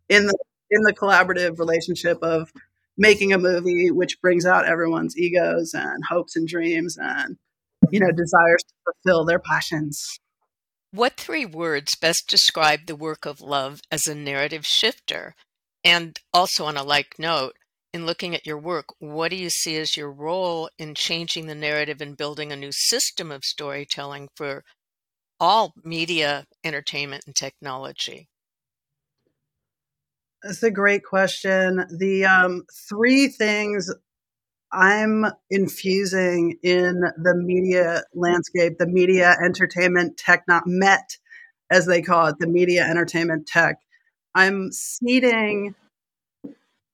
in 0.09 0.27
the 0.27 0.37
in 0.69 0.81
the 0.81 0.93
collaborative 0.93 1.59
relationship 1.59 2.17
of 2.21 2.51
making 2.97 3.31
a 3.31 3.37
movie, 3.37 3.91
which 3.91 4.19
brings 4.21 4.45
out 4.45 4.65
everyone's 4.65 5.17
egos 5.17 5.73
and 5.73 6.03
hopes 6.09 6.35
and 6.35 6.47
dreams, 6.47 6.97
and 6.99 7.37
you 7.91 7.99
know 7.99 8.11
desires 8.11 8.63
to 8.67 8.73
fulfill 8.85 9.25
their 9.25 9.39
passions. 9.39 10.19
What 10.91 11.17
three 11.17 11.45
words 11.45 11.95
best 11.95 12.27
describe 12.29 12.85
the 12.85 12.95
work 12.95 13.25
of 13.25 13.41
love 13.41 13.81
as 13.91 14.07
a 14.07 14.15
narrative 14.15 14.65
shifter? 14.65 15.35
And 15.83 16.19
also, 16.33 16.65
on 16.65 16.75
a 16.75 16.83
like 16.83 17.15
note, 17.19 17.55
in 17.97 18.05
looking 18.05 18.35
at 18.35 18.45
your 18.45 18.59
work, 18.59 18.85
what 18.99 19.31
do 19.31 19.35
you 19.35 19.49
see 19.49 19.75
as 19.77 19.97
your 19.97 20.11
role 20.11 20.69
in 20.77 20.93
changing 20.93 21.47
the 21.47 21.55
narrative 21.55 21.99
and 21.99 22.15
building 22.15 22.51
a 22.51 22.55
new 22.55 22.71
system 22.71 23.31
of 23.31 23.43
storytelling 23.43 24.29
for 24.35 24.63
all 25.39 25.73
media, 25.83 26.45
entertainment, 26.63 27.23
and 27.25 27.35
technology? 27.35 28.27
That's 30.43 30.61
a 30.61 30.69
great 30.69 31.03
question. 31.03 31.85
The 31.97 32.25
um, 32.25 32.65
three 32.87 33.29
things 33.29 33.91
I'm 34.71 35.25
infusing 35.49 36.57
in 36.61 37.01
the 37.01 37.33
media 37.35 38.03
landscape, 38.13 38.73
the 38.77 38.87
media 38.87 39.35
entertainment 39.43 40.17
tech, 40.17 40.43
not 40.47 40.63
MET, 40.67 41.17
as 41.71 41.87
they 41.87 42.03
call 42.03 42.27
it, 42.27 42.35
the 42.39 42.47
media 42.47 42.83
entertainment 42.83 43.47
tech, 43.47 43.77
I'm 44.35 44.71
seeding 44.71 45.73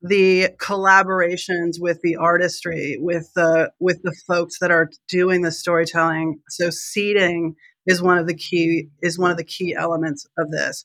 the 0.03 0.49
collaborations 0.61 1.75
with 1.79 2.01
the 2.01 2.17
artistry, 2.17 2.97
with 2.99 3.31
the 3.35 3.71
with 3.79 4.01
the 4.03 4.15
folks 4.27 4.59
that 4.59 4.69
are 4.69 4.89
doing 5.07 5.41
the 5.41 5.51
storytelling. 5.51 6.41
So 6.49 6.69
seeding 6.69 7.55
is 7.87 8.01
one 8.01 8.17
of 8.17 8.27
the 8.27 8.35
key 8.35 8.89
is 9.01 9.17
one 9.17 9.31
of 9.31 9.37
the 9.37 9.45
key 9.45 9.73
elements 9.73 10.27
of 10.37 10.51
this. 10.51 10.83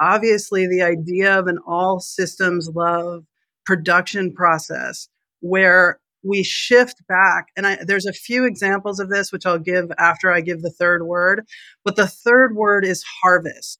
Obviously, 0.00 0.68
the 0.68 0.82
idea 0.82 1.38
of 1.38 1.46
an 1.46 1.58
all 1.66 1.98
systems 1.98 2.70
love 2.74 3.24
production 3.64 4.32
process 4.34 5.08
where 5.40 5.98
we 6.22 6.42
shift 6.42 7.06
back 7.08 7.46
and 7.56 7.66
I, 7.66 7.78
there's 7.84 8.06
a 8.06 8.12
few 8.12 8.44
examples 8.44 8.98
of 8.98 9.08
this 9.08 9.30
which 9.30 9.46
i'll 9.46 9.58
give 9.58 9.92
after 9.98 10.32
i 10.32 10.40
give 10.40 10.62
the 10.62 10.70
third 10.70 11.04
word 11.04 11.44
but 11.84 11.94
the 11.94 12.08
third 12.08 12.56
word 12.56 12.84
is 12.84 13.04
harvest 13.22 13.78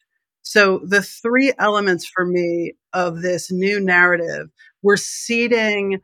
so 0.49 0.81
the 0.83 1.03
three 1.03 1.53
elements 1.59 2.07
for 2.09 2.25
me 2.25 2.73
of 2.95 3.21
this 3.21 3.53
new 3.53 3.81
narrative, 3.81 4.49
we're 4.83 4.97
seeding 4.97 6.01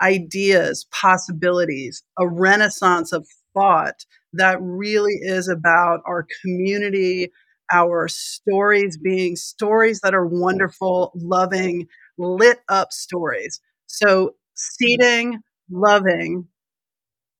ideas, 0.00 0.86
possibilities, 0.90 2.02
a 2.18 2.26
renaissance 2.28 3.12
of 3.12 3.26
thought 3.54 4.04
that 4.32 4.58
really 4.60 5.14
is 5.20 5.48
about 5.48 6.00
our 6.06 6.26
community, 6.42 7.30
our 7.72 8.08
stories 8.08 8.96
being 8.96 9.36
stories 9.36 10.00
that 10.02 10.14
are 10.14 10.26
wonderful, 10.26 11.12
loving, 11.14 11.86
lit 12.18 12.60
up 12.68 12.92
stories. 12.92 13.60
So 13.86 14.34
seeding, 14.54 15.40
loving, 15.70 16.48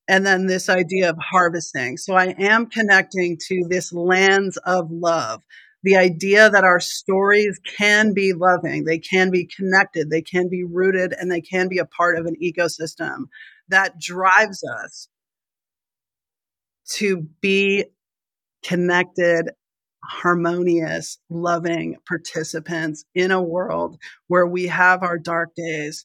and 0.08 0.26
then 0.26 0.46
this 0.46 0.68
idea 0.68 1.10
of 1.10 1.16
harvesting. 1.18 1.96
So 1.96 2.14
I 2.14 2.34
am 2.38 2.66
connecting 2.66 3.38
to 3.48 3.62
this 3.68 3.92
lands 3.92 4.56
of 4.66 4.90
love 4.90 5.42
the 5.82 5.96
idea 5.96 6.50
that 6.50 6.64
our 6.64 6.80
stories 6.80 7.58
can 7.76 8.12
be 8.12 8.32
loving, 8.32 8.84
they 8.84 8.98
can 8.98 9.30
be 9.30 9.48
connected, 9.56 10.10
they 10.10 10.22
can 10.22 10.48
be 10.48 10.64
rooted, 10.64 11.14
and 11.18 11.30
they 11.30 11.40
can 11.40 11.68
be 11.68 11.78
a 11.78 11.86
part 11.86 12.18
of 12.18 12.26
an 12.26 12.36
ecosystem 12.42 13.24
that 13.68 13.98
drives 13.98 14.62
us 14.64 15.08
to 16.90 17.28
be 17.40 17.84
connected, 18.62 19.50
harmonious, 20.04 21.18
loving 21.30 21.96
participants 22.06 23.04
in 23.14 23.30
a 23.30 23.42
world 23.42 23.96
where 24.26 24.46
we 24.46 24.66
have 24.66 25.02
our 25.02 25.18
dark 25.18 25.50
days 25.54 26.04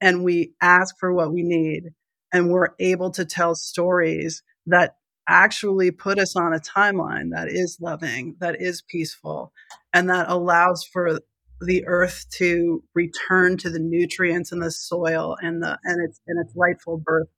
and 0.00 0.24
we 0.24 0.52
ask 0.60 0.94
for 0.98 1.12
what 1.12 1.32
we 1.32 1.42
need 1.42 1.90
and 2.32 2.50
we're 2.50 2.74
able 2.78 3.10
to 3.10 3.24
tell 3.24 3.54
stories 3.54 4.42
that 4.66 4.94
actually 5.30 5.90
put 5.90 6.18
us 6.18 6.36
on 6.36 6.52
a 6.52 6.60
timeline 6.60 7.30
that 7.32 7.48
is 7.48 7.78
loving, 7.80 8.36
that 8.40 8.60
is 8.60 8.82
peaceful, 8.82 9.52
and 9.94 10.10
that 10.10 10.28
allows 10.28 10.84
for 10.84 11.20
the 11.60 11.86
earth 11.86 12.26
to 12.38 12.82
return 12.94 13.56
to 13.58 13.70
the 13.70 13.78
nutrients 13.78 14.50
in 14.50 14.60
the 14.60 14.70
soil 14.70 15.36
and 15.42 15.62
the 15.62 15.78
and 15.84 16.08
its 16.08 16.20
and 16.26 16.44
its 16.44 16.54
rightful 16.56 16.98
birth 16.98 17.28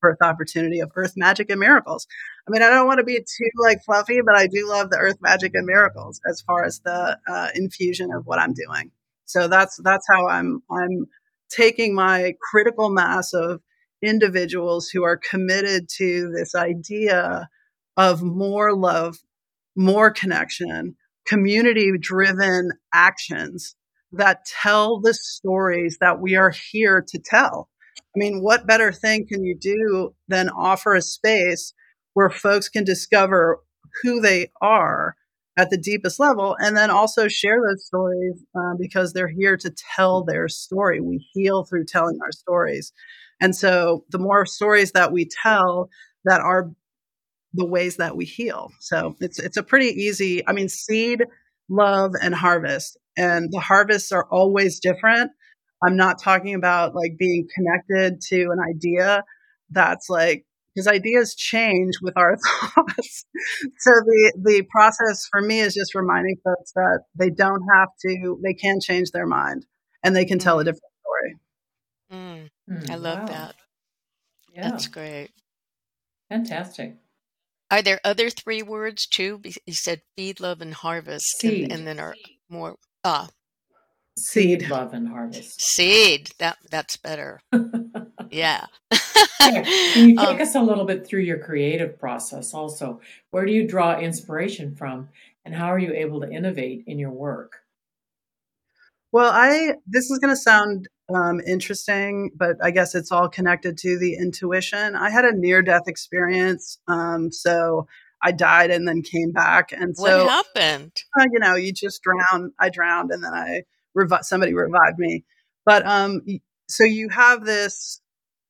birth 0.00 0.18
opportunity 0.22 0.80
of 0.80 0.90
earth 0.96 1.14
magic 1.16 1.50
and 1.50 1.60
miracles. 1.60 2.06
I 2.46 2.50
mean, 2.52 2.62
I 2.62 2.70
don't 2.70 2.86
want 2.86 2.98
to 2.98 3.04
be 3.04 3.18
too 3.18 3.50
like 3.58 3.84
fluffy, 3.84 4.20
but 4.24 4.36
I 4.36 4.46
do 4.46 4.68
love 4.68 4.90
the 4.90 4.98
earth 4.98 5.18
magic 5.20 5.52
and 5.54 5.66
miracles 5.66 6.20
as 6.28 6.40
far 6.42 6.64
as 6.64 6.80
the 6.84 7.18
uh, 7.28 7.48
infusion 7.54 8.12
of 8.12 8.26
what 8.26 8.38
I'm 8.38 8.54
doing. 8.54 8.90
So 9.24 9.48
that's 9.48 9.78
that's 9.82 10.06
how 10.10 10.28
I'm 10.28 10.62
I'm 10.70 11.06
taking 11.50 11.94
my 11.94 12.34
critical 12.50 12.90
mass 12.90 13.32
of 13.32 13.60
individuals 14.02 14.88
who 14.88 15.04
are 15.04 15.16
committed 15.16 15.88
to 15.96 16.30
this 16.34 16.54
idea 16.54 17.48
of 17.96 18.22
more 18.22 18.76
love, 18.76 19.16
more 19.76 20.10
connection, 20.10 20.96
community 21.26 21.92
driven 22.00 22.70
actions 22.92 23.74
that 24.12 24.46
tell 24.62 25.00
the 25.00 25.14
stories 25.14 25.98
that 26.00 26.20
we 26.20 26.36
are 26.36 26.52
here 26.72 27.04
to 27.06 27.18
tell. 27.18 27.68
I 27.98 28.18
mean, 28.18 28.42
what 28.42 28.66
better 28.66 28.92
thing 28.92 29.26
can 29.26 29.44
you 29.44 29.56
do 29.58 30.14
than 30.28 30.48
offer 30.48 30.94
a 30.94 31.02
space 31.02 31.74
where 32.14 32.30
folks 32.30 32.68
can 32.68 32.84
discover 32.84 33.60
who 34.02 34.20
they 34.20 34.50
are 34.62 35.16
at 35.58 35.70
the 35.70 35.76
deepest 35.76 36.20
level 36.20 36.56
and 36.60 36.76
then 36.76 36.88
also 36.88 37.26
share 37.26 37.60
those 37.60 37.84
stories 37.84 38.44
uh, 38.56 38.74
because 38.78 39.12
they're 39.12 39.28
here 39.28 39.56
to 39.56 39.74
tell 39.96 40.22
their 40.24 40.48
story. 40.48 41.00
We 41.00 41.26
heal 41.32 41.64
through 41.64 41.86
telling 41.86 42.18
our 42.22 42.32
stories. 42.32 42.92
And 43.40 43.54
so 43.54 44.04
the 44.10 44.18
more 44.18 44.46
stories 44.46 44.92
that 44.92 45.12
we 45.12 45.28
tell 45.42 45.90
that 46.24 46.40
are 46.40 46.70
the 47.54 47.66
ways 47.66 47.96
that 47.96 48.16
we 48.16 48.24
heal. 48.24 48.70
So 48.80 49.16
it's 49.20 49.38
it's 49.38 49.56
a 49.56 49.62
pretty 49.62 49.88
easy, 49.88 50.46
I 50.46 50.52
mean 50.52 50.68
seed, 50.68 51.24
love 51.68 52.12
and 52.22 52.34
harvest. 52.34 52.98
And 53.16 53.50
the 53.50 53.60
harvests 53.60 54.12
are 54.12 54.26
always 54.30 54.80
different. 54.80 55.32
I'm 55.82 55.96
not 55.96 56.20
talking 56.20 56.54
about 56.54 56.94
like 56.94 57.16
being 57.18 57.46
connected 57.54 58.20
to 58.28 58.50
an 58.50 58.58
idea 58.60 59.24
that's 59.70 60.08
like 60.08 60.44
because 60.74 60.86
ideas 60.86 61.34
change 61.34 61.94
with 62.00 62.16
our 62.16 62.36
thoughts. 62.74 63.24
so 63.78 63.90
the 63.90 64.32
the 64.42 64.62
process 64.70 65.26
for 65.30 65.40
me 65.40 65.60
is 65.60 65.74
just 65.74 65.94
reminding 65.94 66.36
folks 66.44 66.72
that 66.72 67.00
they 67.18 67.30
don't 67.30 67.62
have 67.74 67.88
to, 68.06 68.38
they 68.44 68.54
can 68.54 68.78
change 68.80 69.10
their 69.10 69.26
mind 69.26 69.66
and 70.04 70.14
they 70.14 70.24
can 70.24 70.38
tell 70.38 70.60
a 70.60 70.62
mm. 70.62 70.66
different 70.66 70.92
story. 71.02 71.36
Mm, 72.12 72.48
mm, 72.68 72.90
I 72.90 72.94
love 72.96 73.20
wow. 73.20 73.26
that. 73.26 73.54
Yeah. 74.54 74.70
That's 74.70 74.86
great. 74.88 75.30
Fantastic. 76.28 76.96
Are 77.70 77.82
there 77.82 78.00
other 78.04 78.30
three 78.30 78.62
words 78.62 79.06
too? 79.06 79.40
You 79.66 79.74
said 79.74 80.00
feed, 80.16 80.40
love, 80.40 80.60
and 80.60 80.72
harvest, 80.74 81.42
and, 81.44 81.52
Seed. 81.52 81.72
and 81.72 81.86
then 81.86 82.00
are 82.00 82.14
more 82.48 82.76
ah 83.04 83.28
Seed. 84.18 84.68
love, 84.68 84.94
and 84.94 85.06
harvest. 85.08 85.60
Seed. 85.60 86.30
That 86.38 86.56
that's 86.70 86.96
better. 86.96 87.40
yeah. 88.30 88.66
yeah. 89.40 89.62
Can 89.92 90.08
you 90.08 90.16
take 90.18 90.28
Um, 90.36 90.40
us 90.40 90.54
a 90.54 90.60
little 90.62 90.84
bit 90.86 91.06
through 91.06 91.20
your 91.20 91.38
creative 91.38 91.98
process 91.98 92.54
also? 92.54 93.00
Where 93.30 93.44
do 93.44 93.52
you 93.52 93.66
draw 93.68 93.98
inspiration 93.98 94.74
from, 94.74 95.08
and 95.44 95.54
how 95.54 95.66
are 95.66 95.78
you 95.78 95.92
able 95.92 96.20
to 96.22 96.30
innovate 96.30 96.84
in 96.86 96.98
your 96.98 97.10
work? 97.12 97.60
Well, 99.12 99.30
I 99.32 99.74
this 99.86 100.10
is 100.10 100.18
going 100.18 100.34
to 100.34 100.40
sound 100.40 100.88
um, 101.14 101.40
interesting, 101.46 102.30
but 102.36 102.56
I 102.62 102.70
guess 102.70 102.94
it's 102.94 103.12
all 103.12 103.28
connected 103.28 103.78
to 103.78 103.98
the 103.98 104.14
intuition. 104.14 104.94
I 104.94 105.10
had 105.10 105.24
a 105.24 105.36
near 105.36 105.62
death 105.62 105.84
experience, 105.86 106.78
um, 106.86 107.32
so 107.32 107.86
I 108.22 108.32
died 108.32 108.70
and 108.70 108.86
then 108.86 109.02
came 109.02 109.32
back, 109.32 109.72
and 109.72 109.94
what 109.96 110.10
so 110.10 110.28
happened? 110.28 110.92
uh, 111.18 111.26
you 111.32 111.38
know, 111.38 111.54
you 111.54 111.72
just 111.72 112.02
drown. 112.02 112.52
I 112.58 112.68
drowned, 112.68 113.10
and 113.10 113.22
then 113.22 113.32
I 113.32 113.62
revi- 113.96 114.24
somebody 114.24 114.54
revived 114.54 114.98
me. 114.98 115.24
But 115.64 115.86
um, 115.86 116.22
so 116.68 116.84
you 116.84 117.08
have 117.10 117.44
this 117.44 118.00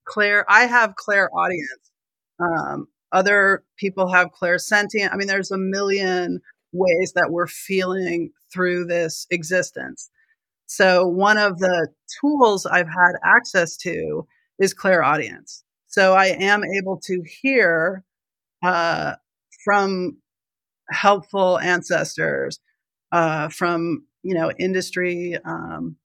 Claire, 0.09 0.44
I 0.48 0.64
have 0.64 0.96
clairaudience. 0.96 1.92
Um, 2.40 2.88
other 3.12 3.64
people 3.76 4.12
have 4.12 4.30
clairsentient. 4.32 5.12
I 5.12 5.16
mean, 5.16 5.28
there's 5.28 5.50
a 5.50 5.59
million 5.59 6.40
ways 6.72 7.12
that 7.14 7.28
we're 7.30 7.46
feeling 7.46 8.30
through 8.52 8.86
this 8.86 9.26
existence. 9.30 10.11
So 10.68 11.08
one 11.08 11.38
of 11.38 11.58
the 11.60 11.88
tools 12.20 12.66
I've 12.66 12.88
had 12.88 13.14
access 13.24 13.76
to 13.78 14.26
is 14.60 14.74
clairaudience. 14.74 15.64
So 15.88 16.14
I 16.14 16.26
am 16.26 16.62
able 16.64 17.00
to 17.06 17.22
hear 17.42 18.04
uh, 18.64 19.14
from 19.64 20.18
helpful 20.90 21.58
ancestors, 21.58 22.60
uh, 23.12 23.48
from 23.50 24.06
you 24.22 24.34
know 24.34 24.52
industry. 24.58 25.38
Um, 25.44 25.96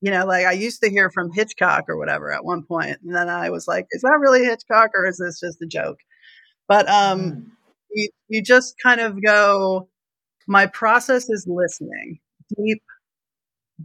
you 0.00 0.10
know, 0.10 0.26
like 0.26 0.46
I 0.46 0.52
used 0.52 0.82
to 0.82 0.90
hear 0.90 1.10
from 1.10 1.32
Hitchcock 1.32 1.84
or 1.88 1.98
whatever 1.98 2.32
at 2.32 2.44
one 2.44 2.64
point, 2.64 2.98
and 3.04 3.14
then 3.14 3.28
I 3.28 3.50
was 3.50 3.68
like, 3.68 3.86
"Is 3.92 4.02
that 4.02 4.18
really 4.20 4.44
Hitchcock 4.44 4.90
or 4.96 5.06
is 5.06 5.18
this 5.18 5.40
just 5.40 5.62
a 5.62 5.66
joke?" 5.66 5.98
But 6.68 6.88
um, 6.88 7.20
Mm. 7.20 7.46
you 7.92 8.10
you 8.28 8.42
just 8.42 8.76
kind 8.82 9.00
of 9.00 9.22
go. 9.24 9.88
My 10.48 10.66
process 10.66 11.30
is 11.30 11.46
listening, 11.48 12.20
deep, 12.56 12.82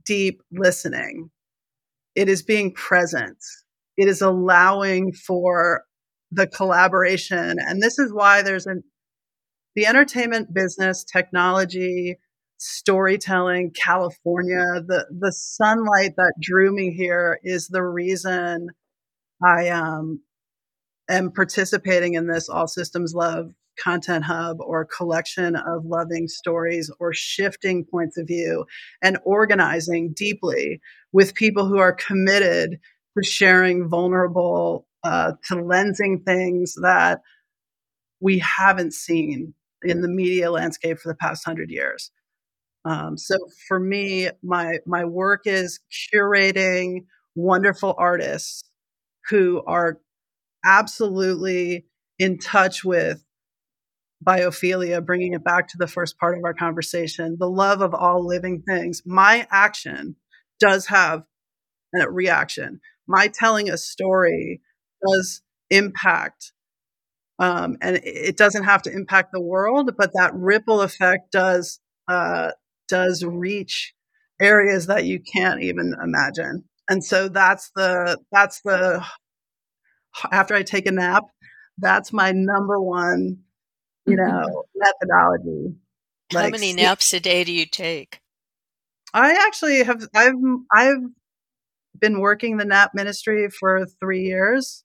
deep 0.06 0.42
listening. 0.52 1.30
It 2.16 2.30
is 2.30 2.42
being 2.42 2.74
present. 2.74 3.38
It 3.98 4.08
is 4.08 4.22
allowing 4.22 5.14
for 5.14 5.84
the 6.32 6.48
collaboration, 6.48 7.58
and 7.60 7.82
this 7.82 8.00
is 8.00 8.12
why 8.12 8.42
there's 8.42 8.66
an 8.66 8.84
the 9.76 9.86
entertainment 9.86 10.54
business, 10.54 11.04
technology, 11.04 12.18
storytelling, 12.58 13.72
California, 13.72 14.82
the 14.86 15.06
the 15.20 15.32
sunlight 15.32 16.16
that 16.18 16.34
drew 16.42 16.74
me 16.74 16.92
here 16.92 17.40
is 17.44 17.68
the 17.68 17.84
reason 17.84 18.70
I 19.44 19.70
um, 19.70 20.22
am 21.10 21.32
participating 21.32 22.16
in 22.16 22.28
this 22.28 22.50
All 22.50 22.68
Systems 22.68 23.14
Love 23.14 23.52
content 23.82 24.26
hub 24.26 24.58
or 24.60 24.86
collection 24.86 25.56
of 25.56 25.86
loving 25.86 26.28
stories 26.28 26.92
or 27.00 27.14
shifting 27.14 27.86
points 27.86 28.18
of 28.18 28.28
view 28.28 28.66
and 29.02 29.18
organizing 29.24 30.14
deeply 30.14 30.82
with 31.12 31.36
people 31.36 31.68
who 31.68 31.78
are 31.78 31.94
committed 31.94 32.80
to 33.18 33.24
sharing 33.24 33.88
vulnerable, 33.90 34.88
uh, 35.04 35.34
to 35.48 35.56
lensing 35.56 36.24
things 36.26 36.76
that 36.82 37.22
we 38.20 38.40
haven't 38.40 38.94
seen 38.94 39.54
in 39.84 40.02
the 40.02 40.08
media 40.08 40.52
landscape 40.52 40.98
for 40.98 41.10
the 41.10 41.18
past 41.18 41.46
hundred 41.46 41.70
years. 41.70 42.12
Um, 42.86 43.18
so 43.18 43.38
for 43.68 43.80
me, 43.80 44.30
my 44.42 44.80
my 44.86 45.04
work 45.04 45.42
is 45.46 45.80
curating 46.14 47.06
wonderful 47.36 47.94
artists 47.98 48.64
who 49.30 49.62
are 49.68 50.00
absolutely 50.64 51.86
in 52.18 52.38
touch 52.38 52.84
with 52.84 53.24
biophilia, 54.26 55.06
bringing 55.06 55.34
it 55.34 55.44
back 55.44 55.68
to 55.70 55.78
the 55.78 55.88
first 55.88 56.18
part 56.18 56.38
of 56.38 56.44
our 56.44 56.54
conversation, 56.54 57.38
the 57.40 57.50
love 57.50 57.82
of 57.82 57.94
all 57.94 58.26
living 58.26 58.64
things. 58.68 59.02
My 59.06 59.48
action 59.52 60.16
does 60.60 60.88
have 60.88 61.24
a 62.00 62.10
reaction. 62.10 62.80
My 63.08 63.28
telling 63.28 63.70
a 63.70 63.78
story 63.78 64.62
does 65.06 65.42
impact 65.70 66.54
um, 67.40 67.78
and 67.82 68.00
it 68.04 68.38
doesn't 68.38 68.64
have 68.64 68.82
to 68.84 68.92
impact 68.92 69.32
the 69.32 69.42
world, 69.42 69.92
but 69.98 70.12
that 70.14 70.34
ripple 70.34 70.82
effect 70.82 71.32
does 71.32 71.80
uh, 72.08 72.52
does 72.88 73.24
reach 73.24 73.94
areas 74.42 74.88
that 74.88 75.06
you 75.06 75.20
can't 75.20 75.62
even 75.62 75.94
imagine. 76.04 76.64
And 76.90 77.04
so 77.04 77.28
that's 77.30 77.72
the 77.76 78.18
that's 78.32 78.62
the 78.62 79.06
after 80.32 80.56
I 80.56 80.64
take 80.64 80.88
a 80.88 80.92
nap, 80.92 81.26
that's 81.78 82.12
my 82.12 82.32
number 82.34 82.82
one, 82.82 83.40
you 84.08 84.16
know, 84.18 84.64
methodology. 84.76 85.76
How 86.32 86.40
Like 86.42 86.52
many 86.54 86.74
naps 86.74 87.14
a 87.14 87.20
day 87.20 87.44
do 87.44 87.52
you 87.54 87.66
take? 87.66 88.20
I 89.14 89.32
actually 89.48 89.84
have 89.84 90.04
I've 90.16 90.34
I've 90.74 91.04
been 92.00 92.20
working 92.20 92.58
the 92.58 92.66
nap 92.66 92.92
ministry 92.94 93.50
for 93.50 93.86
3 94.00 94.22
years. 94.22 94.84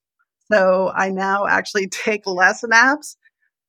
So 0.52 0.92
I 0.94 1.10
now 1.10 1.46
actually 1.46 1.88
take 2.04 2.26
less 2.26 2.62
naps 2.64 3.16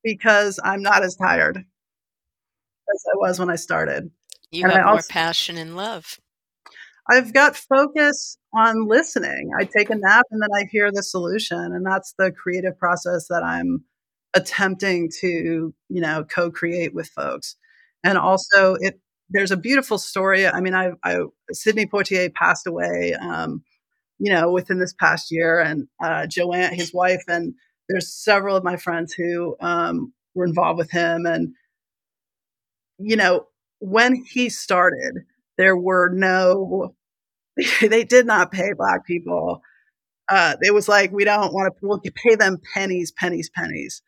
because 0.03 0.59
I'm 0.63 0.81
not 0.81 1.03
as 1.03 1.15
tired 1.15 1.57
as 1.57 3.03
I 3.13 3.17
was 3.17 3.39
when 3.39 3.49
I 3.49 3.55
started. 3.55 4.11
You 4.51 4.65
And 4.65 4.73
have 4.73 4.83
more 4.85 4.93
also- 4.95 5.07
passion 5.11 5.57
and 5.57 5.75
love. 5.75 6.19
I've 7.09 7.33
got 7.33 7.57
focus 7.57 8.37
on 8.55 8.87
listening. 8.87 9.49
I 9.59 9.65
take 9.65 9.89
a 9.89 9.95
nap 9.95 10.25
and 10.31 10.41
then 10.41 10.49
I 10.55 10.65
hear 10.71 10.89
the 10.91 11.03
solution 11.03 11.57
and 11.57 11.85
that's 11.85 12.13
the 12.17 12.31
creative 12.31 12.77
process 12.77 13.27
that 13.29 13.43
I'm 13.43 13.83
attempting 14.35 15.09
to, 15.21 15.73
you 15.89 16.01
know, 16.01 16.23
co-create 16.23 16.93
with 16.93 17.09
folks. 17.09 17.55
And 18.03 18.17
also 18.17 18.75
it 18.79 18.99
there's 19.29 19.51
a 19.51 19.57
beautiful 19.57 19.97
story. 19.97 20.45
I 20.45 20.61
mean, 20.61 20.75
I, 20.75 20.91
I 21.03 21.19
Sidney 21.51 21.85
Poitier 21.85 22.33
passed 22.33 22.67
away 22.67 23.15
um, 23.19 23.63
you 24.19 24.31
know, 24.31 24.51
within 24.51 24.79
this 24.79 24.93
past 24.93 25.31
year 25.31 25.59
and 25.59 25.87
uh, 26.01 26.25
Joanne, 26.27 26.73
his 26.73 26.93
wife, 26.93 27.23
and 27.27 27.53
there's 27.89 28.13
several 28.13 28.55
of 28.55 28.63
my 28.63 28.77
friends 28.77 29.13
who 29.13 29.57
um, 29.59 30.13
were 30.33 30.45
involved 30.45 30.77
with 30.77 30.91
him. 30.91 31.25
And, 31.25 31.53
you 32.97 33.17
know, 33.17 33.47
when 33.79 34.23
he 34.23 34.49
started, 34.49 35.25
there 35.57 35.75
were 35.75 36.09
no, 36.13 36.95
they 37.81 38.05
did 38.05 38.25
not 38.25 38.51
pay 38.51 38.71
black 38.71 39.05
people. 39.05 39.61
Uh, 40.29 40.55
it 40.61 40.73
was 40.73 40.87
like, 40.87 41.11
we 41.11 41.25
don't 41.25 41.53
want 41.53 41.73
to, 41.73 41.85
we'll 41.85 41.99
pay 41.99 42.35
them 42.35 42.59
pennies, 42.73 43.11
pennies, 43.11 43.49
pennies. 43.53 44.01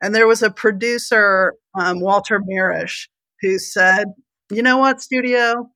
And 0.00 0.14
there 0.14 0.26
was 0.26 0.42
a 0.42 0.50
producer, 0.50 1.54
um, 1.78 2.00
Walter 2.00 2.40
Mirisch, 2.40 3.08
who 3.40 3.58
said, 3.58 4.06
you 4.50 4.62
know 4.62 4.78
what, 4.78 5.00
studio, 5.00 5.70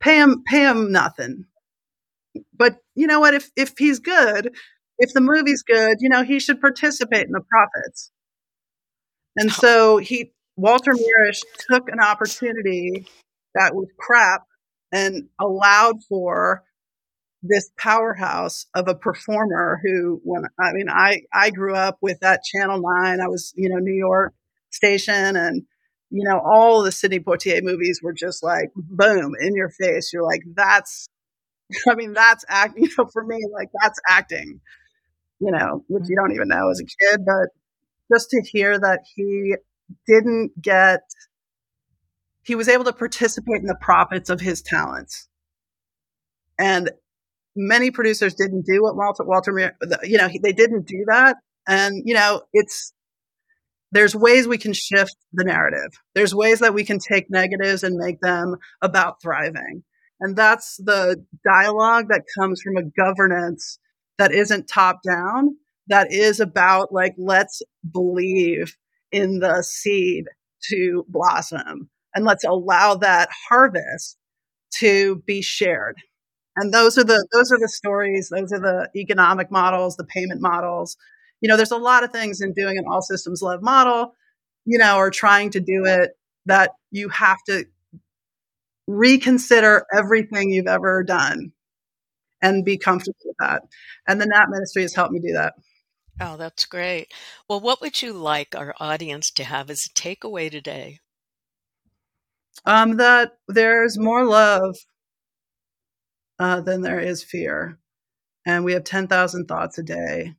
pay 0.00 0.16
him, 0.16 0.42
pay 0.46 0.62
him 0.62 0.92
nothing. 0.92 1.44
But 2.54 2.76
you 2.94 3.06
know 3.06 3.20
what, 3.20 3.34
if, 3.34 3.50
if 3.56 3.74
he's 3.78 3.98
good, 3.98 4.54
if 4.98 5.12
the 5.12 5.20
movie's 5.20 5.62
good, 5.62 5.96
you 6.00 6.08
know, 6.08 6.22
he 6.22 6.40
should 6.40 6.60
participate 6.60 7.26
in 7.26 7.32
the 7.32 7.42
profits. 7.50 8.10
And 9.36 9.50
so 9.50 9.98
he, 9.98 10.32
Walter 10.56 10.92
Mirisch 10.92 11.40
took 11.70 11.88
an 11.88 12.00
opportunity 12.00 13.06
that 13.54 13.74
was 13.74 13.88
crap 13.98 14.42
and 14.92 15.28
allowed 15.40 15.96
for 16.08 16.64
this 17.42 17.70
powerhouse 17.78 18.66
of 18.74 18.88
a 18.88 18.94
performer 18.94 19.80
who 19.82 20.20
when 20.24 20.44
I 20.58 20.72
mean 20.72 20.88
I 20.90 21.22
I 21.32 21.50
grew 21.50 21.74
up 21.74 21.98
with 22.02 22.20
that 22.20 22.42
Channel 22.44 22.82
9 22.82 23.20
I 23.20 23.28
was 23.28 23.52
you 23.56 23.68
know 23.68 23.78
New 23.78 23.94
York 23.94 24.34
station 24.70 25.36
and 25.36 25.62
you 26.10 26.28
know 26.28 26.38
all 26.38 26.82
the 26.82 26.92
Sidney 26.92 27.20
Poitier 27.20 27.62
movies 27.62 28.00
were 28.02 28.12
just 28.12 28.42
like 28.42 28.70
boom 28.74 29.34
in 29.40 29.54
your 29.54 29.70
face. 29.70 30.12
You're 30.12 30.24
like 30.24 30.42
that's 30.54 31.08
I 31.88 31.94
mean 31.94 32.12
that's 32.12 32.44
act 32.48 32.74
you 32.76 32.88
know 32.98 33.06
for 33.12 33.24
me 33.24 33.38
like 33.52 33.68
that's 33.80 34.00
acting 34.06 34.60
you 35.40 35.50
know 35.50 35.84
which 35.88 36.04
you 36.08 36.16
don't 36.16 36.34
even 36.34 36.48
know 36.48 36.70
as 36.70 36.80
a 36.80 36.84
kid 36.84 37.20
but 37.24 37.48
just 38.12 38.30
to 38.30 38.42
hear 38.42 38.78
that 38.78 39.00
he 39.14 39.54
didn't 40.06 40.60
get 40.60 41.00
he 42.42 42.54
was 42.54 42.68
able 42.68 42.84
to 42.84 42.92
participate 42.92 43.60
in 43.60 43.66
the 43.66 43.78
profits 43.80 44.30
of 44.30 44.40
his 44.40 44.62
talents. 44.62 45.28
And 46.58 46.90
many 47.56 47.90
producers 47.90 48.34
didn't 48.34 48.66
do 48.66 48.82
what 48.82 48.96
Walter 48.96 49.24
Walter 49.24 49.74
you 50.02 50.18
know 50.18 50.28
they 50.42 50.52
didn't 50.52 50.86
do 50.86 51.04
that. 51.08 51.36
And 51.68 52.02
you 52.04 52.14
know 52.14 52.42
it's 52.52 52.92
there's 53.92 54.14
ways 54.14 54.46
we 54.46 54.58
can 54.58 54.72
shift 54.72 55.16
the 55.32 55.44
narrative. 55.44 55.92
There's 56.14 56.34
ways 56.34 56.60
that 56.60 56.74
we 56.74 56.84
can 56.84 56.98
take 56.98 57.28
negatives 57.28 57.82
and 57.82 57.96
make 57.96 58.20
them 58.20 58.56
about 58.82 59.20
thriving. 59.20 59.82
And 60.20 60.36
that's 60.36 60.76
the 60.76 61.24
dialogue 61.44 62.06
that 62.08 62.24
comes 62.38 62.60
from 62.62 62.76
a 62.76 62.84
governance 62.84 63.78
that 64.18 64.32
isn't 64.32 64.68
top 64.68 65.00
down 65.06 65.56
that 65.88 66.12
is 66.12 66.40
about 66.40 66.92
like 66.92 67.14
let's 67.18 67.62
believe 67.90 68.76
in 69.10 69.40
the 69.40 69.62
seed 69.62 70.24
to 70.68 71.04
blossom 71.08 71.90
and 72.14 72.24
let's 72.24 72.44
allow 72.44 72.94
that 72.94 73.28
harvest 73.48 74.16
to 74.78 75.22
be 75.26 75.42
shared. 75.42 75.96
And 76.56 76.74
those 76.74 76.98
are 76.98 77.04
the 77.04 77.26
those 77.32 77.52
are 77.52 77.58
the 77.58 77.68
stories, 77.68 78.28
those 78.28 78.52
are 78.52 78.60
the 78.60 78.88
economic 78.96 79.50
models, 79.50 79.96
the 79.96 80.04
payment 80.04 80.40
models. 80.40 80.96
You 81.40 81.48
know, 81.48 81.56
there's 81.56 81.70
a 81.70 81.76
lot 81.76 82.04
of 82.04 82.12
things 82.12 82.40
in 82.40 82.52
doing 82.52 82.76
an 82.76 82.84
all 82.90 83.02
systems 83.02 83.40
love 83.42 83.62
model, 83.62 84.14
you 84.64 84.78
know, 84.78 84.96
or 84.96 85.10
trying 85.10 85.50
to 85.50 85.60
do 85.60 85.84
it 85.86 86.10
that 86.46 86.72
you 86.90 87.08
have 87.08 87.38
to 87.46 87.64
reconsider 88.86 89.86
everything 89.96 90.50
you've 90.50 90.66
ever 90.66 91.04
done 91.04 91.52
and 92.42 92.64
be 92.64 92.76
comfortable 92.76 93.16
with 93.24 93.36
that. 93.38 93.62
And 94.08 94.20
the 94.20 94.26
NAP 94.26 94.48
ministry 94.48 94.82
has 94.82 94.94
helped 94.94 95.12
me 95.12 95.20
do 95.20 95.32
that. 95.34 95.54
Oh, 96.20 96.36
that's 96.36 96.66
great. 96.66 97.12
Well, 97.48 97.60
what 97.60 97.80
would 97.80 98.02
you 98.02 98.12
like 98.12 98.54
our 98.54 98.74
audience 98.78 99.30
to 99.32 99.44
have 99.44 99.70
as 99.70 99.86
a 99.86 99.88
takeaway 99.90 100.50
today? 100.50 101.00
Um, 102.66 102.96
that 102.96 103.32
there's 103.48 103.98
more 103.98 104.24
love 104.24 104.76
uh, 106.40 106.62
than 106.62 106.82
there 106.82 107.00
is 107.00 107.24
fear. 107.24 107.78
And 108.46 108.64
we 108.64 108.74
have 108.74 108.84
10,000 108.84 109.46
thoughts 109.46 109.78
a 109.78 109.84
day. 109.84 110.34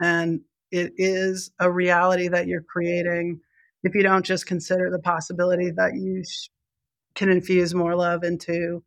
And 0.00 0.42
it 0.72 0.94
is 0.96 1.52
a 1.60 1.70
reality 1.70 2.28
that 2.28 2.46
you're 2.48 2.62
creating 2.62 3.40
if 3.84 3.94
you 3.94 4.02
don't 4.02 4.26
just 4.26 4.46
consider 4.46 4.90
the 4.90 5.00
possibility 5.00 5.70
that 5.72 5.94
you 5.94 6.24
sh- 6.24 6.50
can 7.14 7.30
infuse 7.30 7.74
more 7.74 7.96
love 7.96 8.24
into 8.24 8.84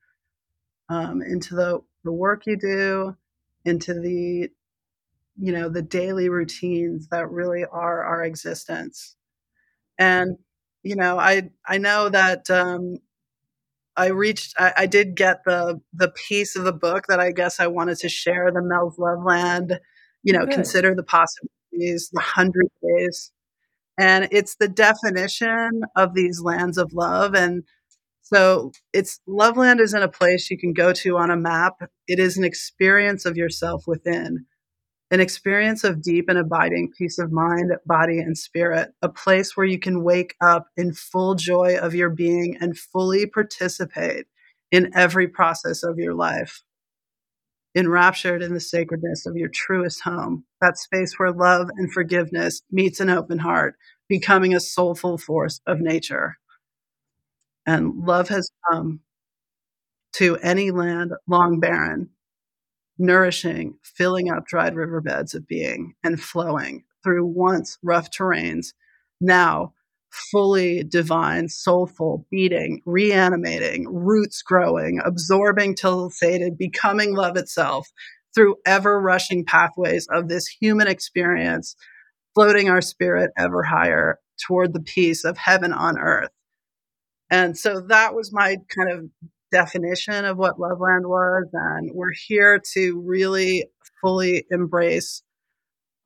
um, 0.90 1.22
into 1.22 1.56
the, 1.56 1.80
the 2.04 2.12
work 2.14 2.44
you 2.48 2.58
do 2.58 3.16
into 3.66 3.94
the 3.96 4.50
you 5.40 5.52
know 5.54 5.70
the 5.70 5.82
daily 5.82 6.30
routines 6.30 7.08
that 7.10 7.30
really 7.32 7.66
are 7.66 8.04
our 8.04 8.24
existence 8.24 9.16
and 10.00 10.38
you 10.84 10.96
know 10.96 11.20
i 11.20 11.50
i 11.68 11.78
know 11.78 12.10
that 12.10 12.50
um, 12.52 12.98
I 13.96 14.08
reached 14.08 14.54
I, 14.58 14.74
I, 14.78 14.86
did 14.86 15.16
get 15.16 15.44
the 15.46 15.82
the 15.94 16.10
piece 16.10 16.56
of 16.56 16.64
the 16.64 16.74
book 16.74 17.06
that 17.10 17.20
I 17.20 17.32
guess 17.32 17.60
I 17.60 17.68
wanted 17.68 17.98
to 18.00 18.10
share, 18.10 18.52
the 18.52 18.62
Mel's 18.62 18.98
Love 18.98 19.24
Land, 19.24 19.80
you 20.24 20.34
know, 20.34 20.46
Good. 20.46 20.54
consider 20.54 20.96
the 20.96 21.04
possibilities, 21.04 22.10
the 22.14 22.22
hundred 22.22 22.68
days. 22.82 23.32
And 23.98 24.30
it's 24.32 24.56
the 24.56 24.70
definition 24.70 25.82
of 25.96 26.14
these 26.14 26.42
lands 26.42 26.78
of 26.78 26.94
love. 26.94 27.36
And 27.36 27.64
so 28.22 28.72
it's 28.94 29.20
Loveland 29.28 29.82
isn't 29.82 30.02
a 30.02 30.08
place 30.08 30.50
you 30.50 30.58
can 30.58 30.72
go 30.72 30.94
to 30.94 31.18
on 31.18 31.32
a 31.32 31.36
map. 31.36 31.74
It 32.08 32.20
is 32.20 32.38
an 32.38 32.46
experience 32.46 33.26
of 33.26 33.36
yourself 33.36 33.84
within 33.88 34.46
an 35.12 35.20
experience 35.20 35.84
of 35.84 36.02
deep 36.02 36.30
and 36.30 36.38
abiding 36.38 36.92
peace 36.96 37.18
of 37.18 37.32
mind, 37.32 37.72
body, 37.86 38.20
and 38.20 38.38
spirit, 38.38 38.94
a 39.02 39.10
place 39.10 39.58
where 39.58 39.66
you 39.66 39.80
can 39.80 40.04
wake 40.04 40.36
up 40.40 40.68
in 40.78 40.94
full 40.94 41.36
joy 41.36 41.78
of 41.78 41.96
your 41.96 42.10
being 42.10 42.58
and 42.62 42.78
fully 42.78 43.26
participate 43.26 44.28
in 44.72 44.92
every 44.96 45.28
process 45.28 45.84
of 45.84 45.98
your 45.98 46.14
life. 46.14 46.62
Enraptured 47.76 48.44
in 48.44 48.54
the 48.54 48.60
sacredness 48.60 49.26
of 49.26 49.36
your 49.36 49.50
truest 49.50 50.02
home, 50.02 50.44
that 50.62 50.78
space 50.78 51.18
where 51.18 51.32
love 51.32 51.70
and 51.78 51.92
forgiveness 51.92 52.62
meets 52.72 53.00
an 53.00 53.10
open 53.10 53.40
heart, 53.40 53.76
becoming 54.08 54.54
a 54.54 54.60
soulful 54.60 55.18
force 55.18 55.60
of 55.66 55.80
nature. 55.80 56.38
And 57.66 58.06
love 58.06 58.30
has 58.30 58.52
come 58.70 59.02
to 60.14 60.38
any 60.38 60.72
land 60.72 61.14
long 61.28 61.60
barren 61.60 62.10
nourishing, 63.00 63.76
filling 63.82 64.30
up 64.30 64.46
dried 64.46 64.76
riverbeds 64.76 65.34
of 65.34 65.48
being 65.48 65.96
and 66.04 66.22
flowing 66.22 66.84
through 67.04 67.26
once 67.26 67.78
rough 67.82 68.12
terrains, 68.12 68.74
now 69.22 69.74
fully 70.32 70.84
divine, 70.84 71.48
soulful, 71.48 72.26
beating, 72.30 72.82
reanimating, 72.86 73.88
roots 73.88 74.42
growing, 74.42 75.00
absorbing 75.06 75.76
till 75.76 76.10
sated, 76.10 76.58
becoming 76.58 77.16
love 77.16 77.38
itself 77.38 77.88
through 78.36 78.56
ever 78.66 79.00
rushing 79.00 79.46
pathways 79.46 80.08
of 80.12 80.28
this 80.28 80.48
human 80.48 80.88
experience, 80.88 81.76
floating 82.34 82.70
our 82.70 82.82
spirit 82.82 83.32
ever 83.38 83.64
higher 83.64 84.20
toward 84.46 84.74
the 84.74 84.82
peace 84.82 85.24
of 85.24 85.38
heaven 85.38 85.74
on 85.74 85.98
earth. 85.98 86.30
And 87.30 87.58
so 87.58 87.82
that 87.82 88.16
was 88.16 88.34
my 88.34 88.58
kind 88.76 88.92
of 88.92 89.30
definition 89.52 90.26
of 90.26 90.38
what 90.38 90.60
Loveland 90.60 91.08
was. 91.08 91.48
And 91.54 91.92
we're 91.94 92.14
here 92.28 92.62
to 92.74 93.02
really 93.06 93.66
fully 94.02 94.46
embrace 94.52 95.24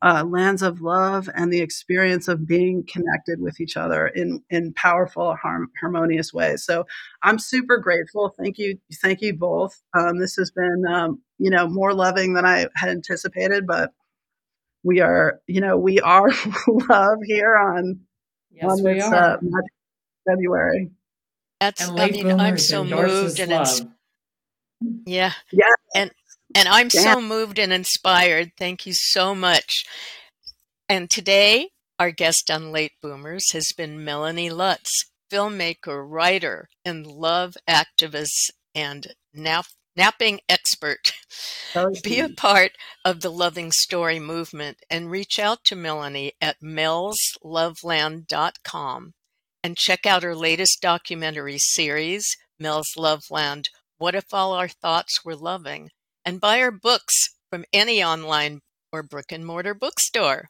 uh, 0.03 0.21
lands 0.25 0.61
of 0.61 0.81
love 0.81 1.29
and 1.33 1.51
the 1.51 1.61
experience 1.61 2.27
of 2.27 2.45
being 2.45 2.85
connected 2.85 3.39
with 3.39 3.61
each 3.61 3.77
other 3.77 4.07
in 4.07 4.43
in 4.49 4.73
powerful, 4.73 5.33
harm, 5.35 5.69
harmonious 5.79 6.33
ways. 6.33 6.65
So 6.65 6.85
I'm 7.23 7.39
super 7.39 7.77
grateful. 7.77 8.35
Thank 8.37 8.57
you, 8.57 8.77
thank 9.01 9.21
you 9.21 9.33
both. 9.33 9.81
Um, 9.97 10.19
this 10.19 10.35
has 10.35 10.51
been 10.51 10.83
um, 10.89 11.21
you 11.37 11.49
know 11.49 11.69
more 11.69 11.93
loving 11.93 12.33
than 12.33 12.45
I 12.45 12.67
had 12.75 12.89
anticipated, 12.89 13.65
but 13.65 13.91
we 14.83 14.99
are 14.99 15.39
you 15.47 15.61
know 15.61 15.77
we 15.77 16.01
are 16.01 16.29
love 16.67 17.19
here 17.23 17.55
on 17.55 18.01
yes, 18.51 18.65
on 18.69 18.83
this 18.83 19.05
uh, 19.05 19.37
February. 20.27 20.91
That's 21.63 21.87
I 21.87 22.09
mean, 22.09 22.41
I'm 22.41 22.57
so 22.57 22.83
moved 22.83 23.39
and 23.39 23.53
it's 23.53 23.85
yeah. 25.05 25.31
Yeah. 25.49 25.63
And 25.95 26.11
and 26.53 26.67
I'm 26.67 26.89
yeah. 26.93 27.13
so 27.13 27.21
moved 27.21 27.57
and 27.57 27.71
inspired. 27.71 28.51
Thank 28.57 28.85
you 28.85 28.91
so 28.93 29.33
much. 29.33 29.85
And 30.89 31.09
today 31.09 31.69
our 31.97 32.11
guest 32.11 32.51
on 32.51 32.73
Late 32.73 32.91
Boomers 33.01 33.53
has 33.53 33.71
been 33.77 34.03
Melanie 34.03 34.49
Lutz, 34.49 35.05
filmmaker, 35.31 36.05
writer, 36.05 36.67
and 36.83 37.07
love 37.07 37.55
activist 37.65 38.51
and 38.75 39.13
nap- 39.33 39.67
napping 39.95 40.41
expert. 40.49 41.13
Be 42.03 42.19
a 42.19 42.27
part 42.27 42.73
of 43.05 43.21
the 43.21 43.31
Loving 43.31 43.71
Story 43.71 44.19
movement 44.19 44.79
and 44.89 45.09
reach 45.09 45.39
out 45.39 45.63
to 45.63 45.77
Melanie 45.77 46.33
at 46.41 46.59
melsloveland.com 46.61 49.13
and 49.63 49.77
check 49.77 50.05
out 50.05 50.23
her 50.23 50.35
latest 50.35 50.81
documentary 50.81 51.57
series, 51.57 52.37
Mel's 52.59 52.95
Loveland 52.97 53.69
What 53.97 54.15
If 54.15 54.33
All 54.33 54.53
Our 54.53 54.67
Thoughts 54.67 55.23
Were 55.23 55.35
Loving? 55.35 55.89
and 56.25 56.39
buy 56.39 56.59
her 56.59 56.71
books 56.71 57.35
from 57.49 57.65
any 57.73 58.03
online 58.03 58.61
or 58.91 59.03
brick 59.03 59.31
and 59.31 59.45
mortar 59.45 59.73
bookstore. 59.73 60.49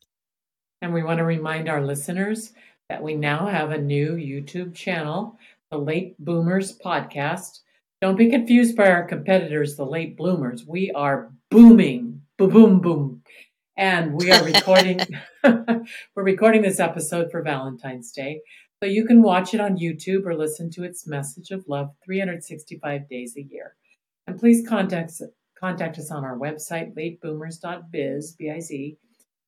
And 0.82 0.94
we 0.94 1.04
want 1.04 1.20
to 1.20 1.24
remind 1.24 1.70
our 1.70 1.82
listeners 1.82 2.54
that 2.90 3.02
we 3.02 3.16
now 3.16 3.48
have 3.48 3.72
a 3.72 3.78
new 3.78 4.14
YouTube 4.14 4.76
channel, 4.76 5.38
the 5.72 5.78
Late 5.78 6.16
Boomers 6.20 6.78
Podcast. 6.78 7.60
Don't 8.02 8.18
be 8.18 8.30
confused 8.30 8.76
by 8.76 8.92
our 8.92 9.06
competitors, 9.06 9.78
the 9.78 9.86
Late 9.86 10.18
Bloomers. 10.18 10.66
We 10.66 10.92
are 10.92 11.32
booming, 11.50 12.22
boom, 12.38 12.50
boom, 12.50 12.82
boom. 12.82 13.22
And 13.78 14.14
we 14.14 14.32
are 14.32 14.44
recording, 14.44 15.00
we're 15.44 16.24
recording 16.24 16.62
this 16.62 16.80
episode 16.80 17.32
for 17.32 17.42
Valentine's 17.42 18.12
Day. 18.12 18.42
So 18.84 18.88
you 18.88 19.06
can 19.06 19.22
watch 19.22 19.54
it 19.54 19.62
on 19.62 19.78
YouTube 19.78 20.26
or 20.26 20.36
listen 20.36 20.70
to 20.72 20.84
its 20.84 21.08
message 21.08 21.52
of 21.52 21.64
love 21.70 21.92
365 22.04 23.08
days 23.08 23.38
a 23.38 23.42
year. 23.42 23.78
And 24.28 24.38
please 24.38 24.68
contact, 24.68 25.14
contact 25.58 25.98
us 25.98 26.12
on 26.12 26.26
our 26.26 26.38
website, 26.38 26.94
lateboomers.biz, 26.94 28.34
B-I-Z, 28.34 28.98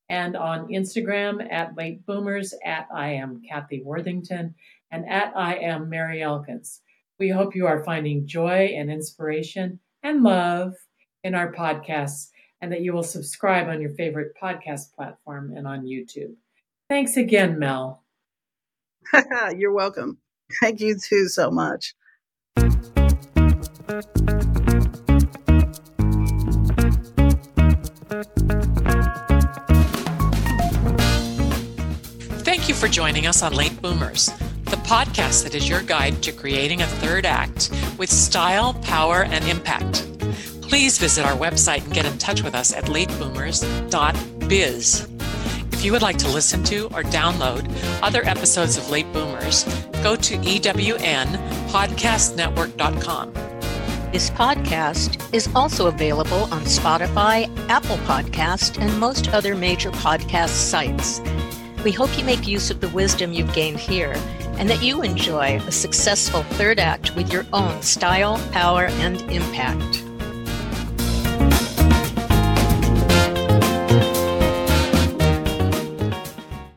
and 0.08 0.38
on 0.38 0.70
Instagram 0.70 1.46
at 1.52 1.76
lateboomers, 1.76 2.54
at 2.64 2.88
I 2.96 3.10
am 3.16 3.42
Kathy 3.46 3.84
Worthington, 3.84 4.56
and 4.90 5.06
at 5.10 5.34
I 5.36 5.56
am 5.56 5.90
Mary 5.90 6.24
Elkins. 6.24 6.80
We 7.20 7.28
hope 7.28 7.58
you 7.58 7.68
are 7.68 7.84
finding 7.84 8.26
joy 8.26 8.74
and 8.78 8.90
inspiration 8.90 9.82
and 10.02 10.24
love 10.24 10.76
in 11.26 11.36
our 11.36 11.52
podcasts 11.52 12.30
and 12.62 12.72
that 12.72 12.84
you 12.84 12.94
will 12.94 13.04
subscribe 13.04 13.68
on 13.68 13.82
your 13.82 13.96
favorite 13.96 14.32
podcast 14.42 14.94
platform 14.96 15.52
and 15.58 15.68
on 15.68 15.84
YouTube. 15.84 16.36
Thanks 16.88 17.18
again, 17.18 17.60
Mel. 17.60 18.05
You're 19.56 19.74
welcome. 19.74 20.18
Thank 20.62 20.80
you 20.80 20.98
too 20.98 21.28
so 21.28 21.52
much. 21.52 21.94
Thank 32.44 32.70
you 32.70 32.76
for 32.76 32.88
joining 32.88 33.28
us 33.28 33.44
on 33.44 33.54
Late 33.54 33.80
Boomers, 33.82 34.28
the 34.66 34.78
podcast 34.78 35.44
that 35.44 35.54
is 35.56 35.70
your 35.70 35.82
guide 35.82 36.24
to 36.24 36.32
creating 36.32 36.82
a 36.82 36.88
third 36.88 37.26
act 37.26 37.70
with 37.98 38.10
style, 38.10 38.76
power, 38.76 39.24
and 39.24 39.44
impact. 39.46 40.08
Please 40.62 40.98
visit 40.98 41.26
our 41.26 41.38
website 41.38 41.84
and 41.84 41.94
get 41.94 42.06
in 42.06 42.18
touch 42.18 42.44
with 42.44 42.56
us 42.56 42.74
at 42.74 42.86
lateboomers.biz. 42.86 45.15
If 45.86 45.90
you 45.90 45.94
would 45.94 46.02
like 46.02 46.18
to 46.18 46.30
listen 46.30 46.64
to 46.64 46.86
or 46.96 47.04
download 47.04 47.70
other 48.02 48.26
episodes 48.26 48.76
of 48.76 48.90
Late 48.90 49.06
Boomers, 49.14 49.66
go 50.02 50.16
to 50.16 50.36
EWNpodcastnetwork.com. 50.36 53.34
This 54.12 54.32
podcast 54.32 55.32
is 55.32 55.48
also 55.54 55.86
available 55.86 56.46
on 56.46 56.64
Spotify, 56.64 57.56
Apple 57.70 57.98
Podcast, 57.98 58.82
and 58.82 59.00
most 59.00 59.32
other 59.32 59.54
major 59.54 59.92
podcast 59.92 60.50
sites. 60.50 61.22
We 61.84 61.92
hope 61.92 62.18
you 62.18 62.24
make 62.24 62.48
use 62.48 62.72
of 62.72 62.82
the 62.82 62.90
wisdom 62.90 63.32
you've 63.32 63.54
gained 63.54 63.80
here 63.80 64.16
and 64.58 64.68
that 64.72 64.82
you 64.82 65.04
enjoy 65.04 65.58
a 65.58 65.72
successful 65.72 66.42
third 66.58 66.80
act 66.80 67.16
with 67.16 67.32
your 67.32 67.46
own 67.54 67.84
style, 67.84 68.40
power, 68.52 68.86
and 68.86 69.22
impact. 69.32 70.04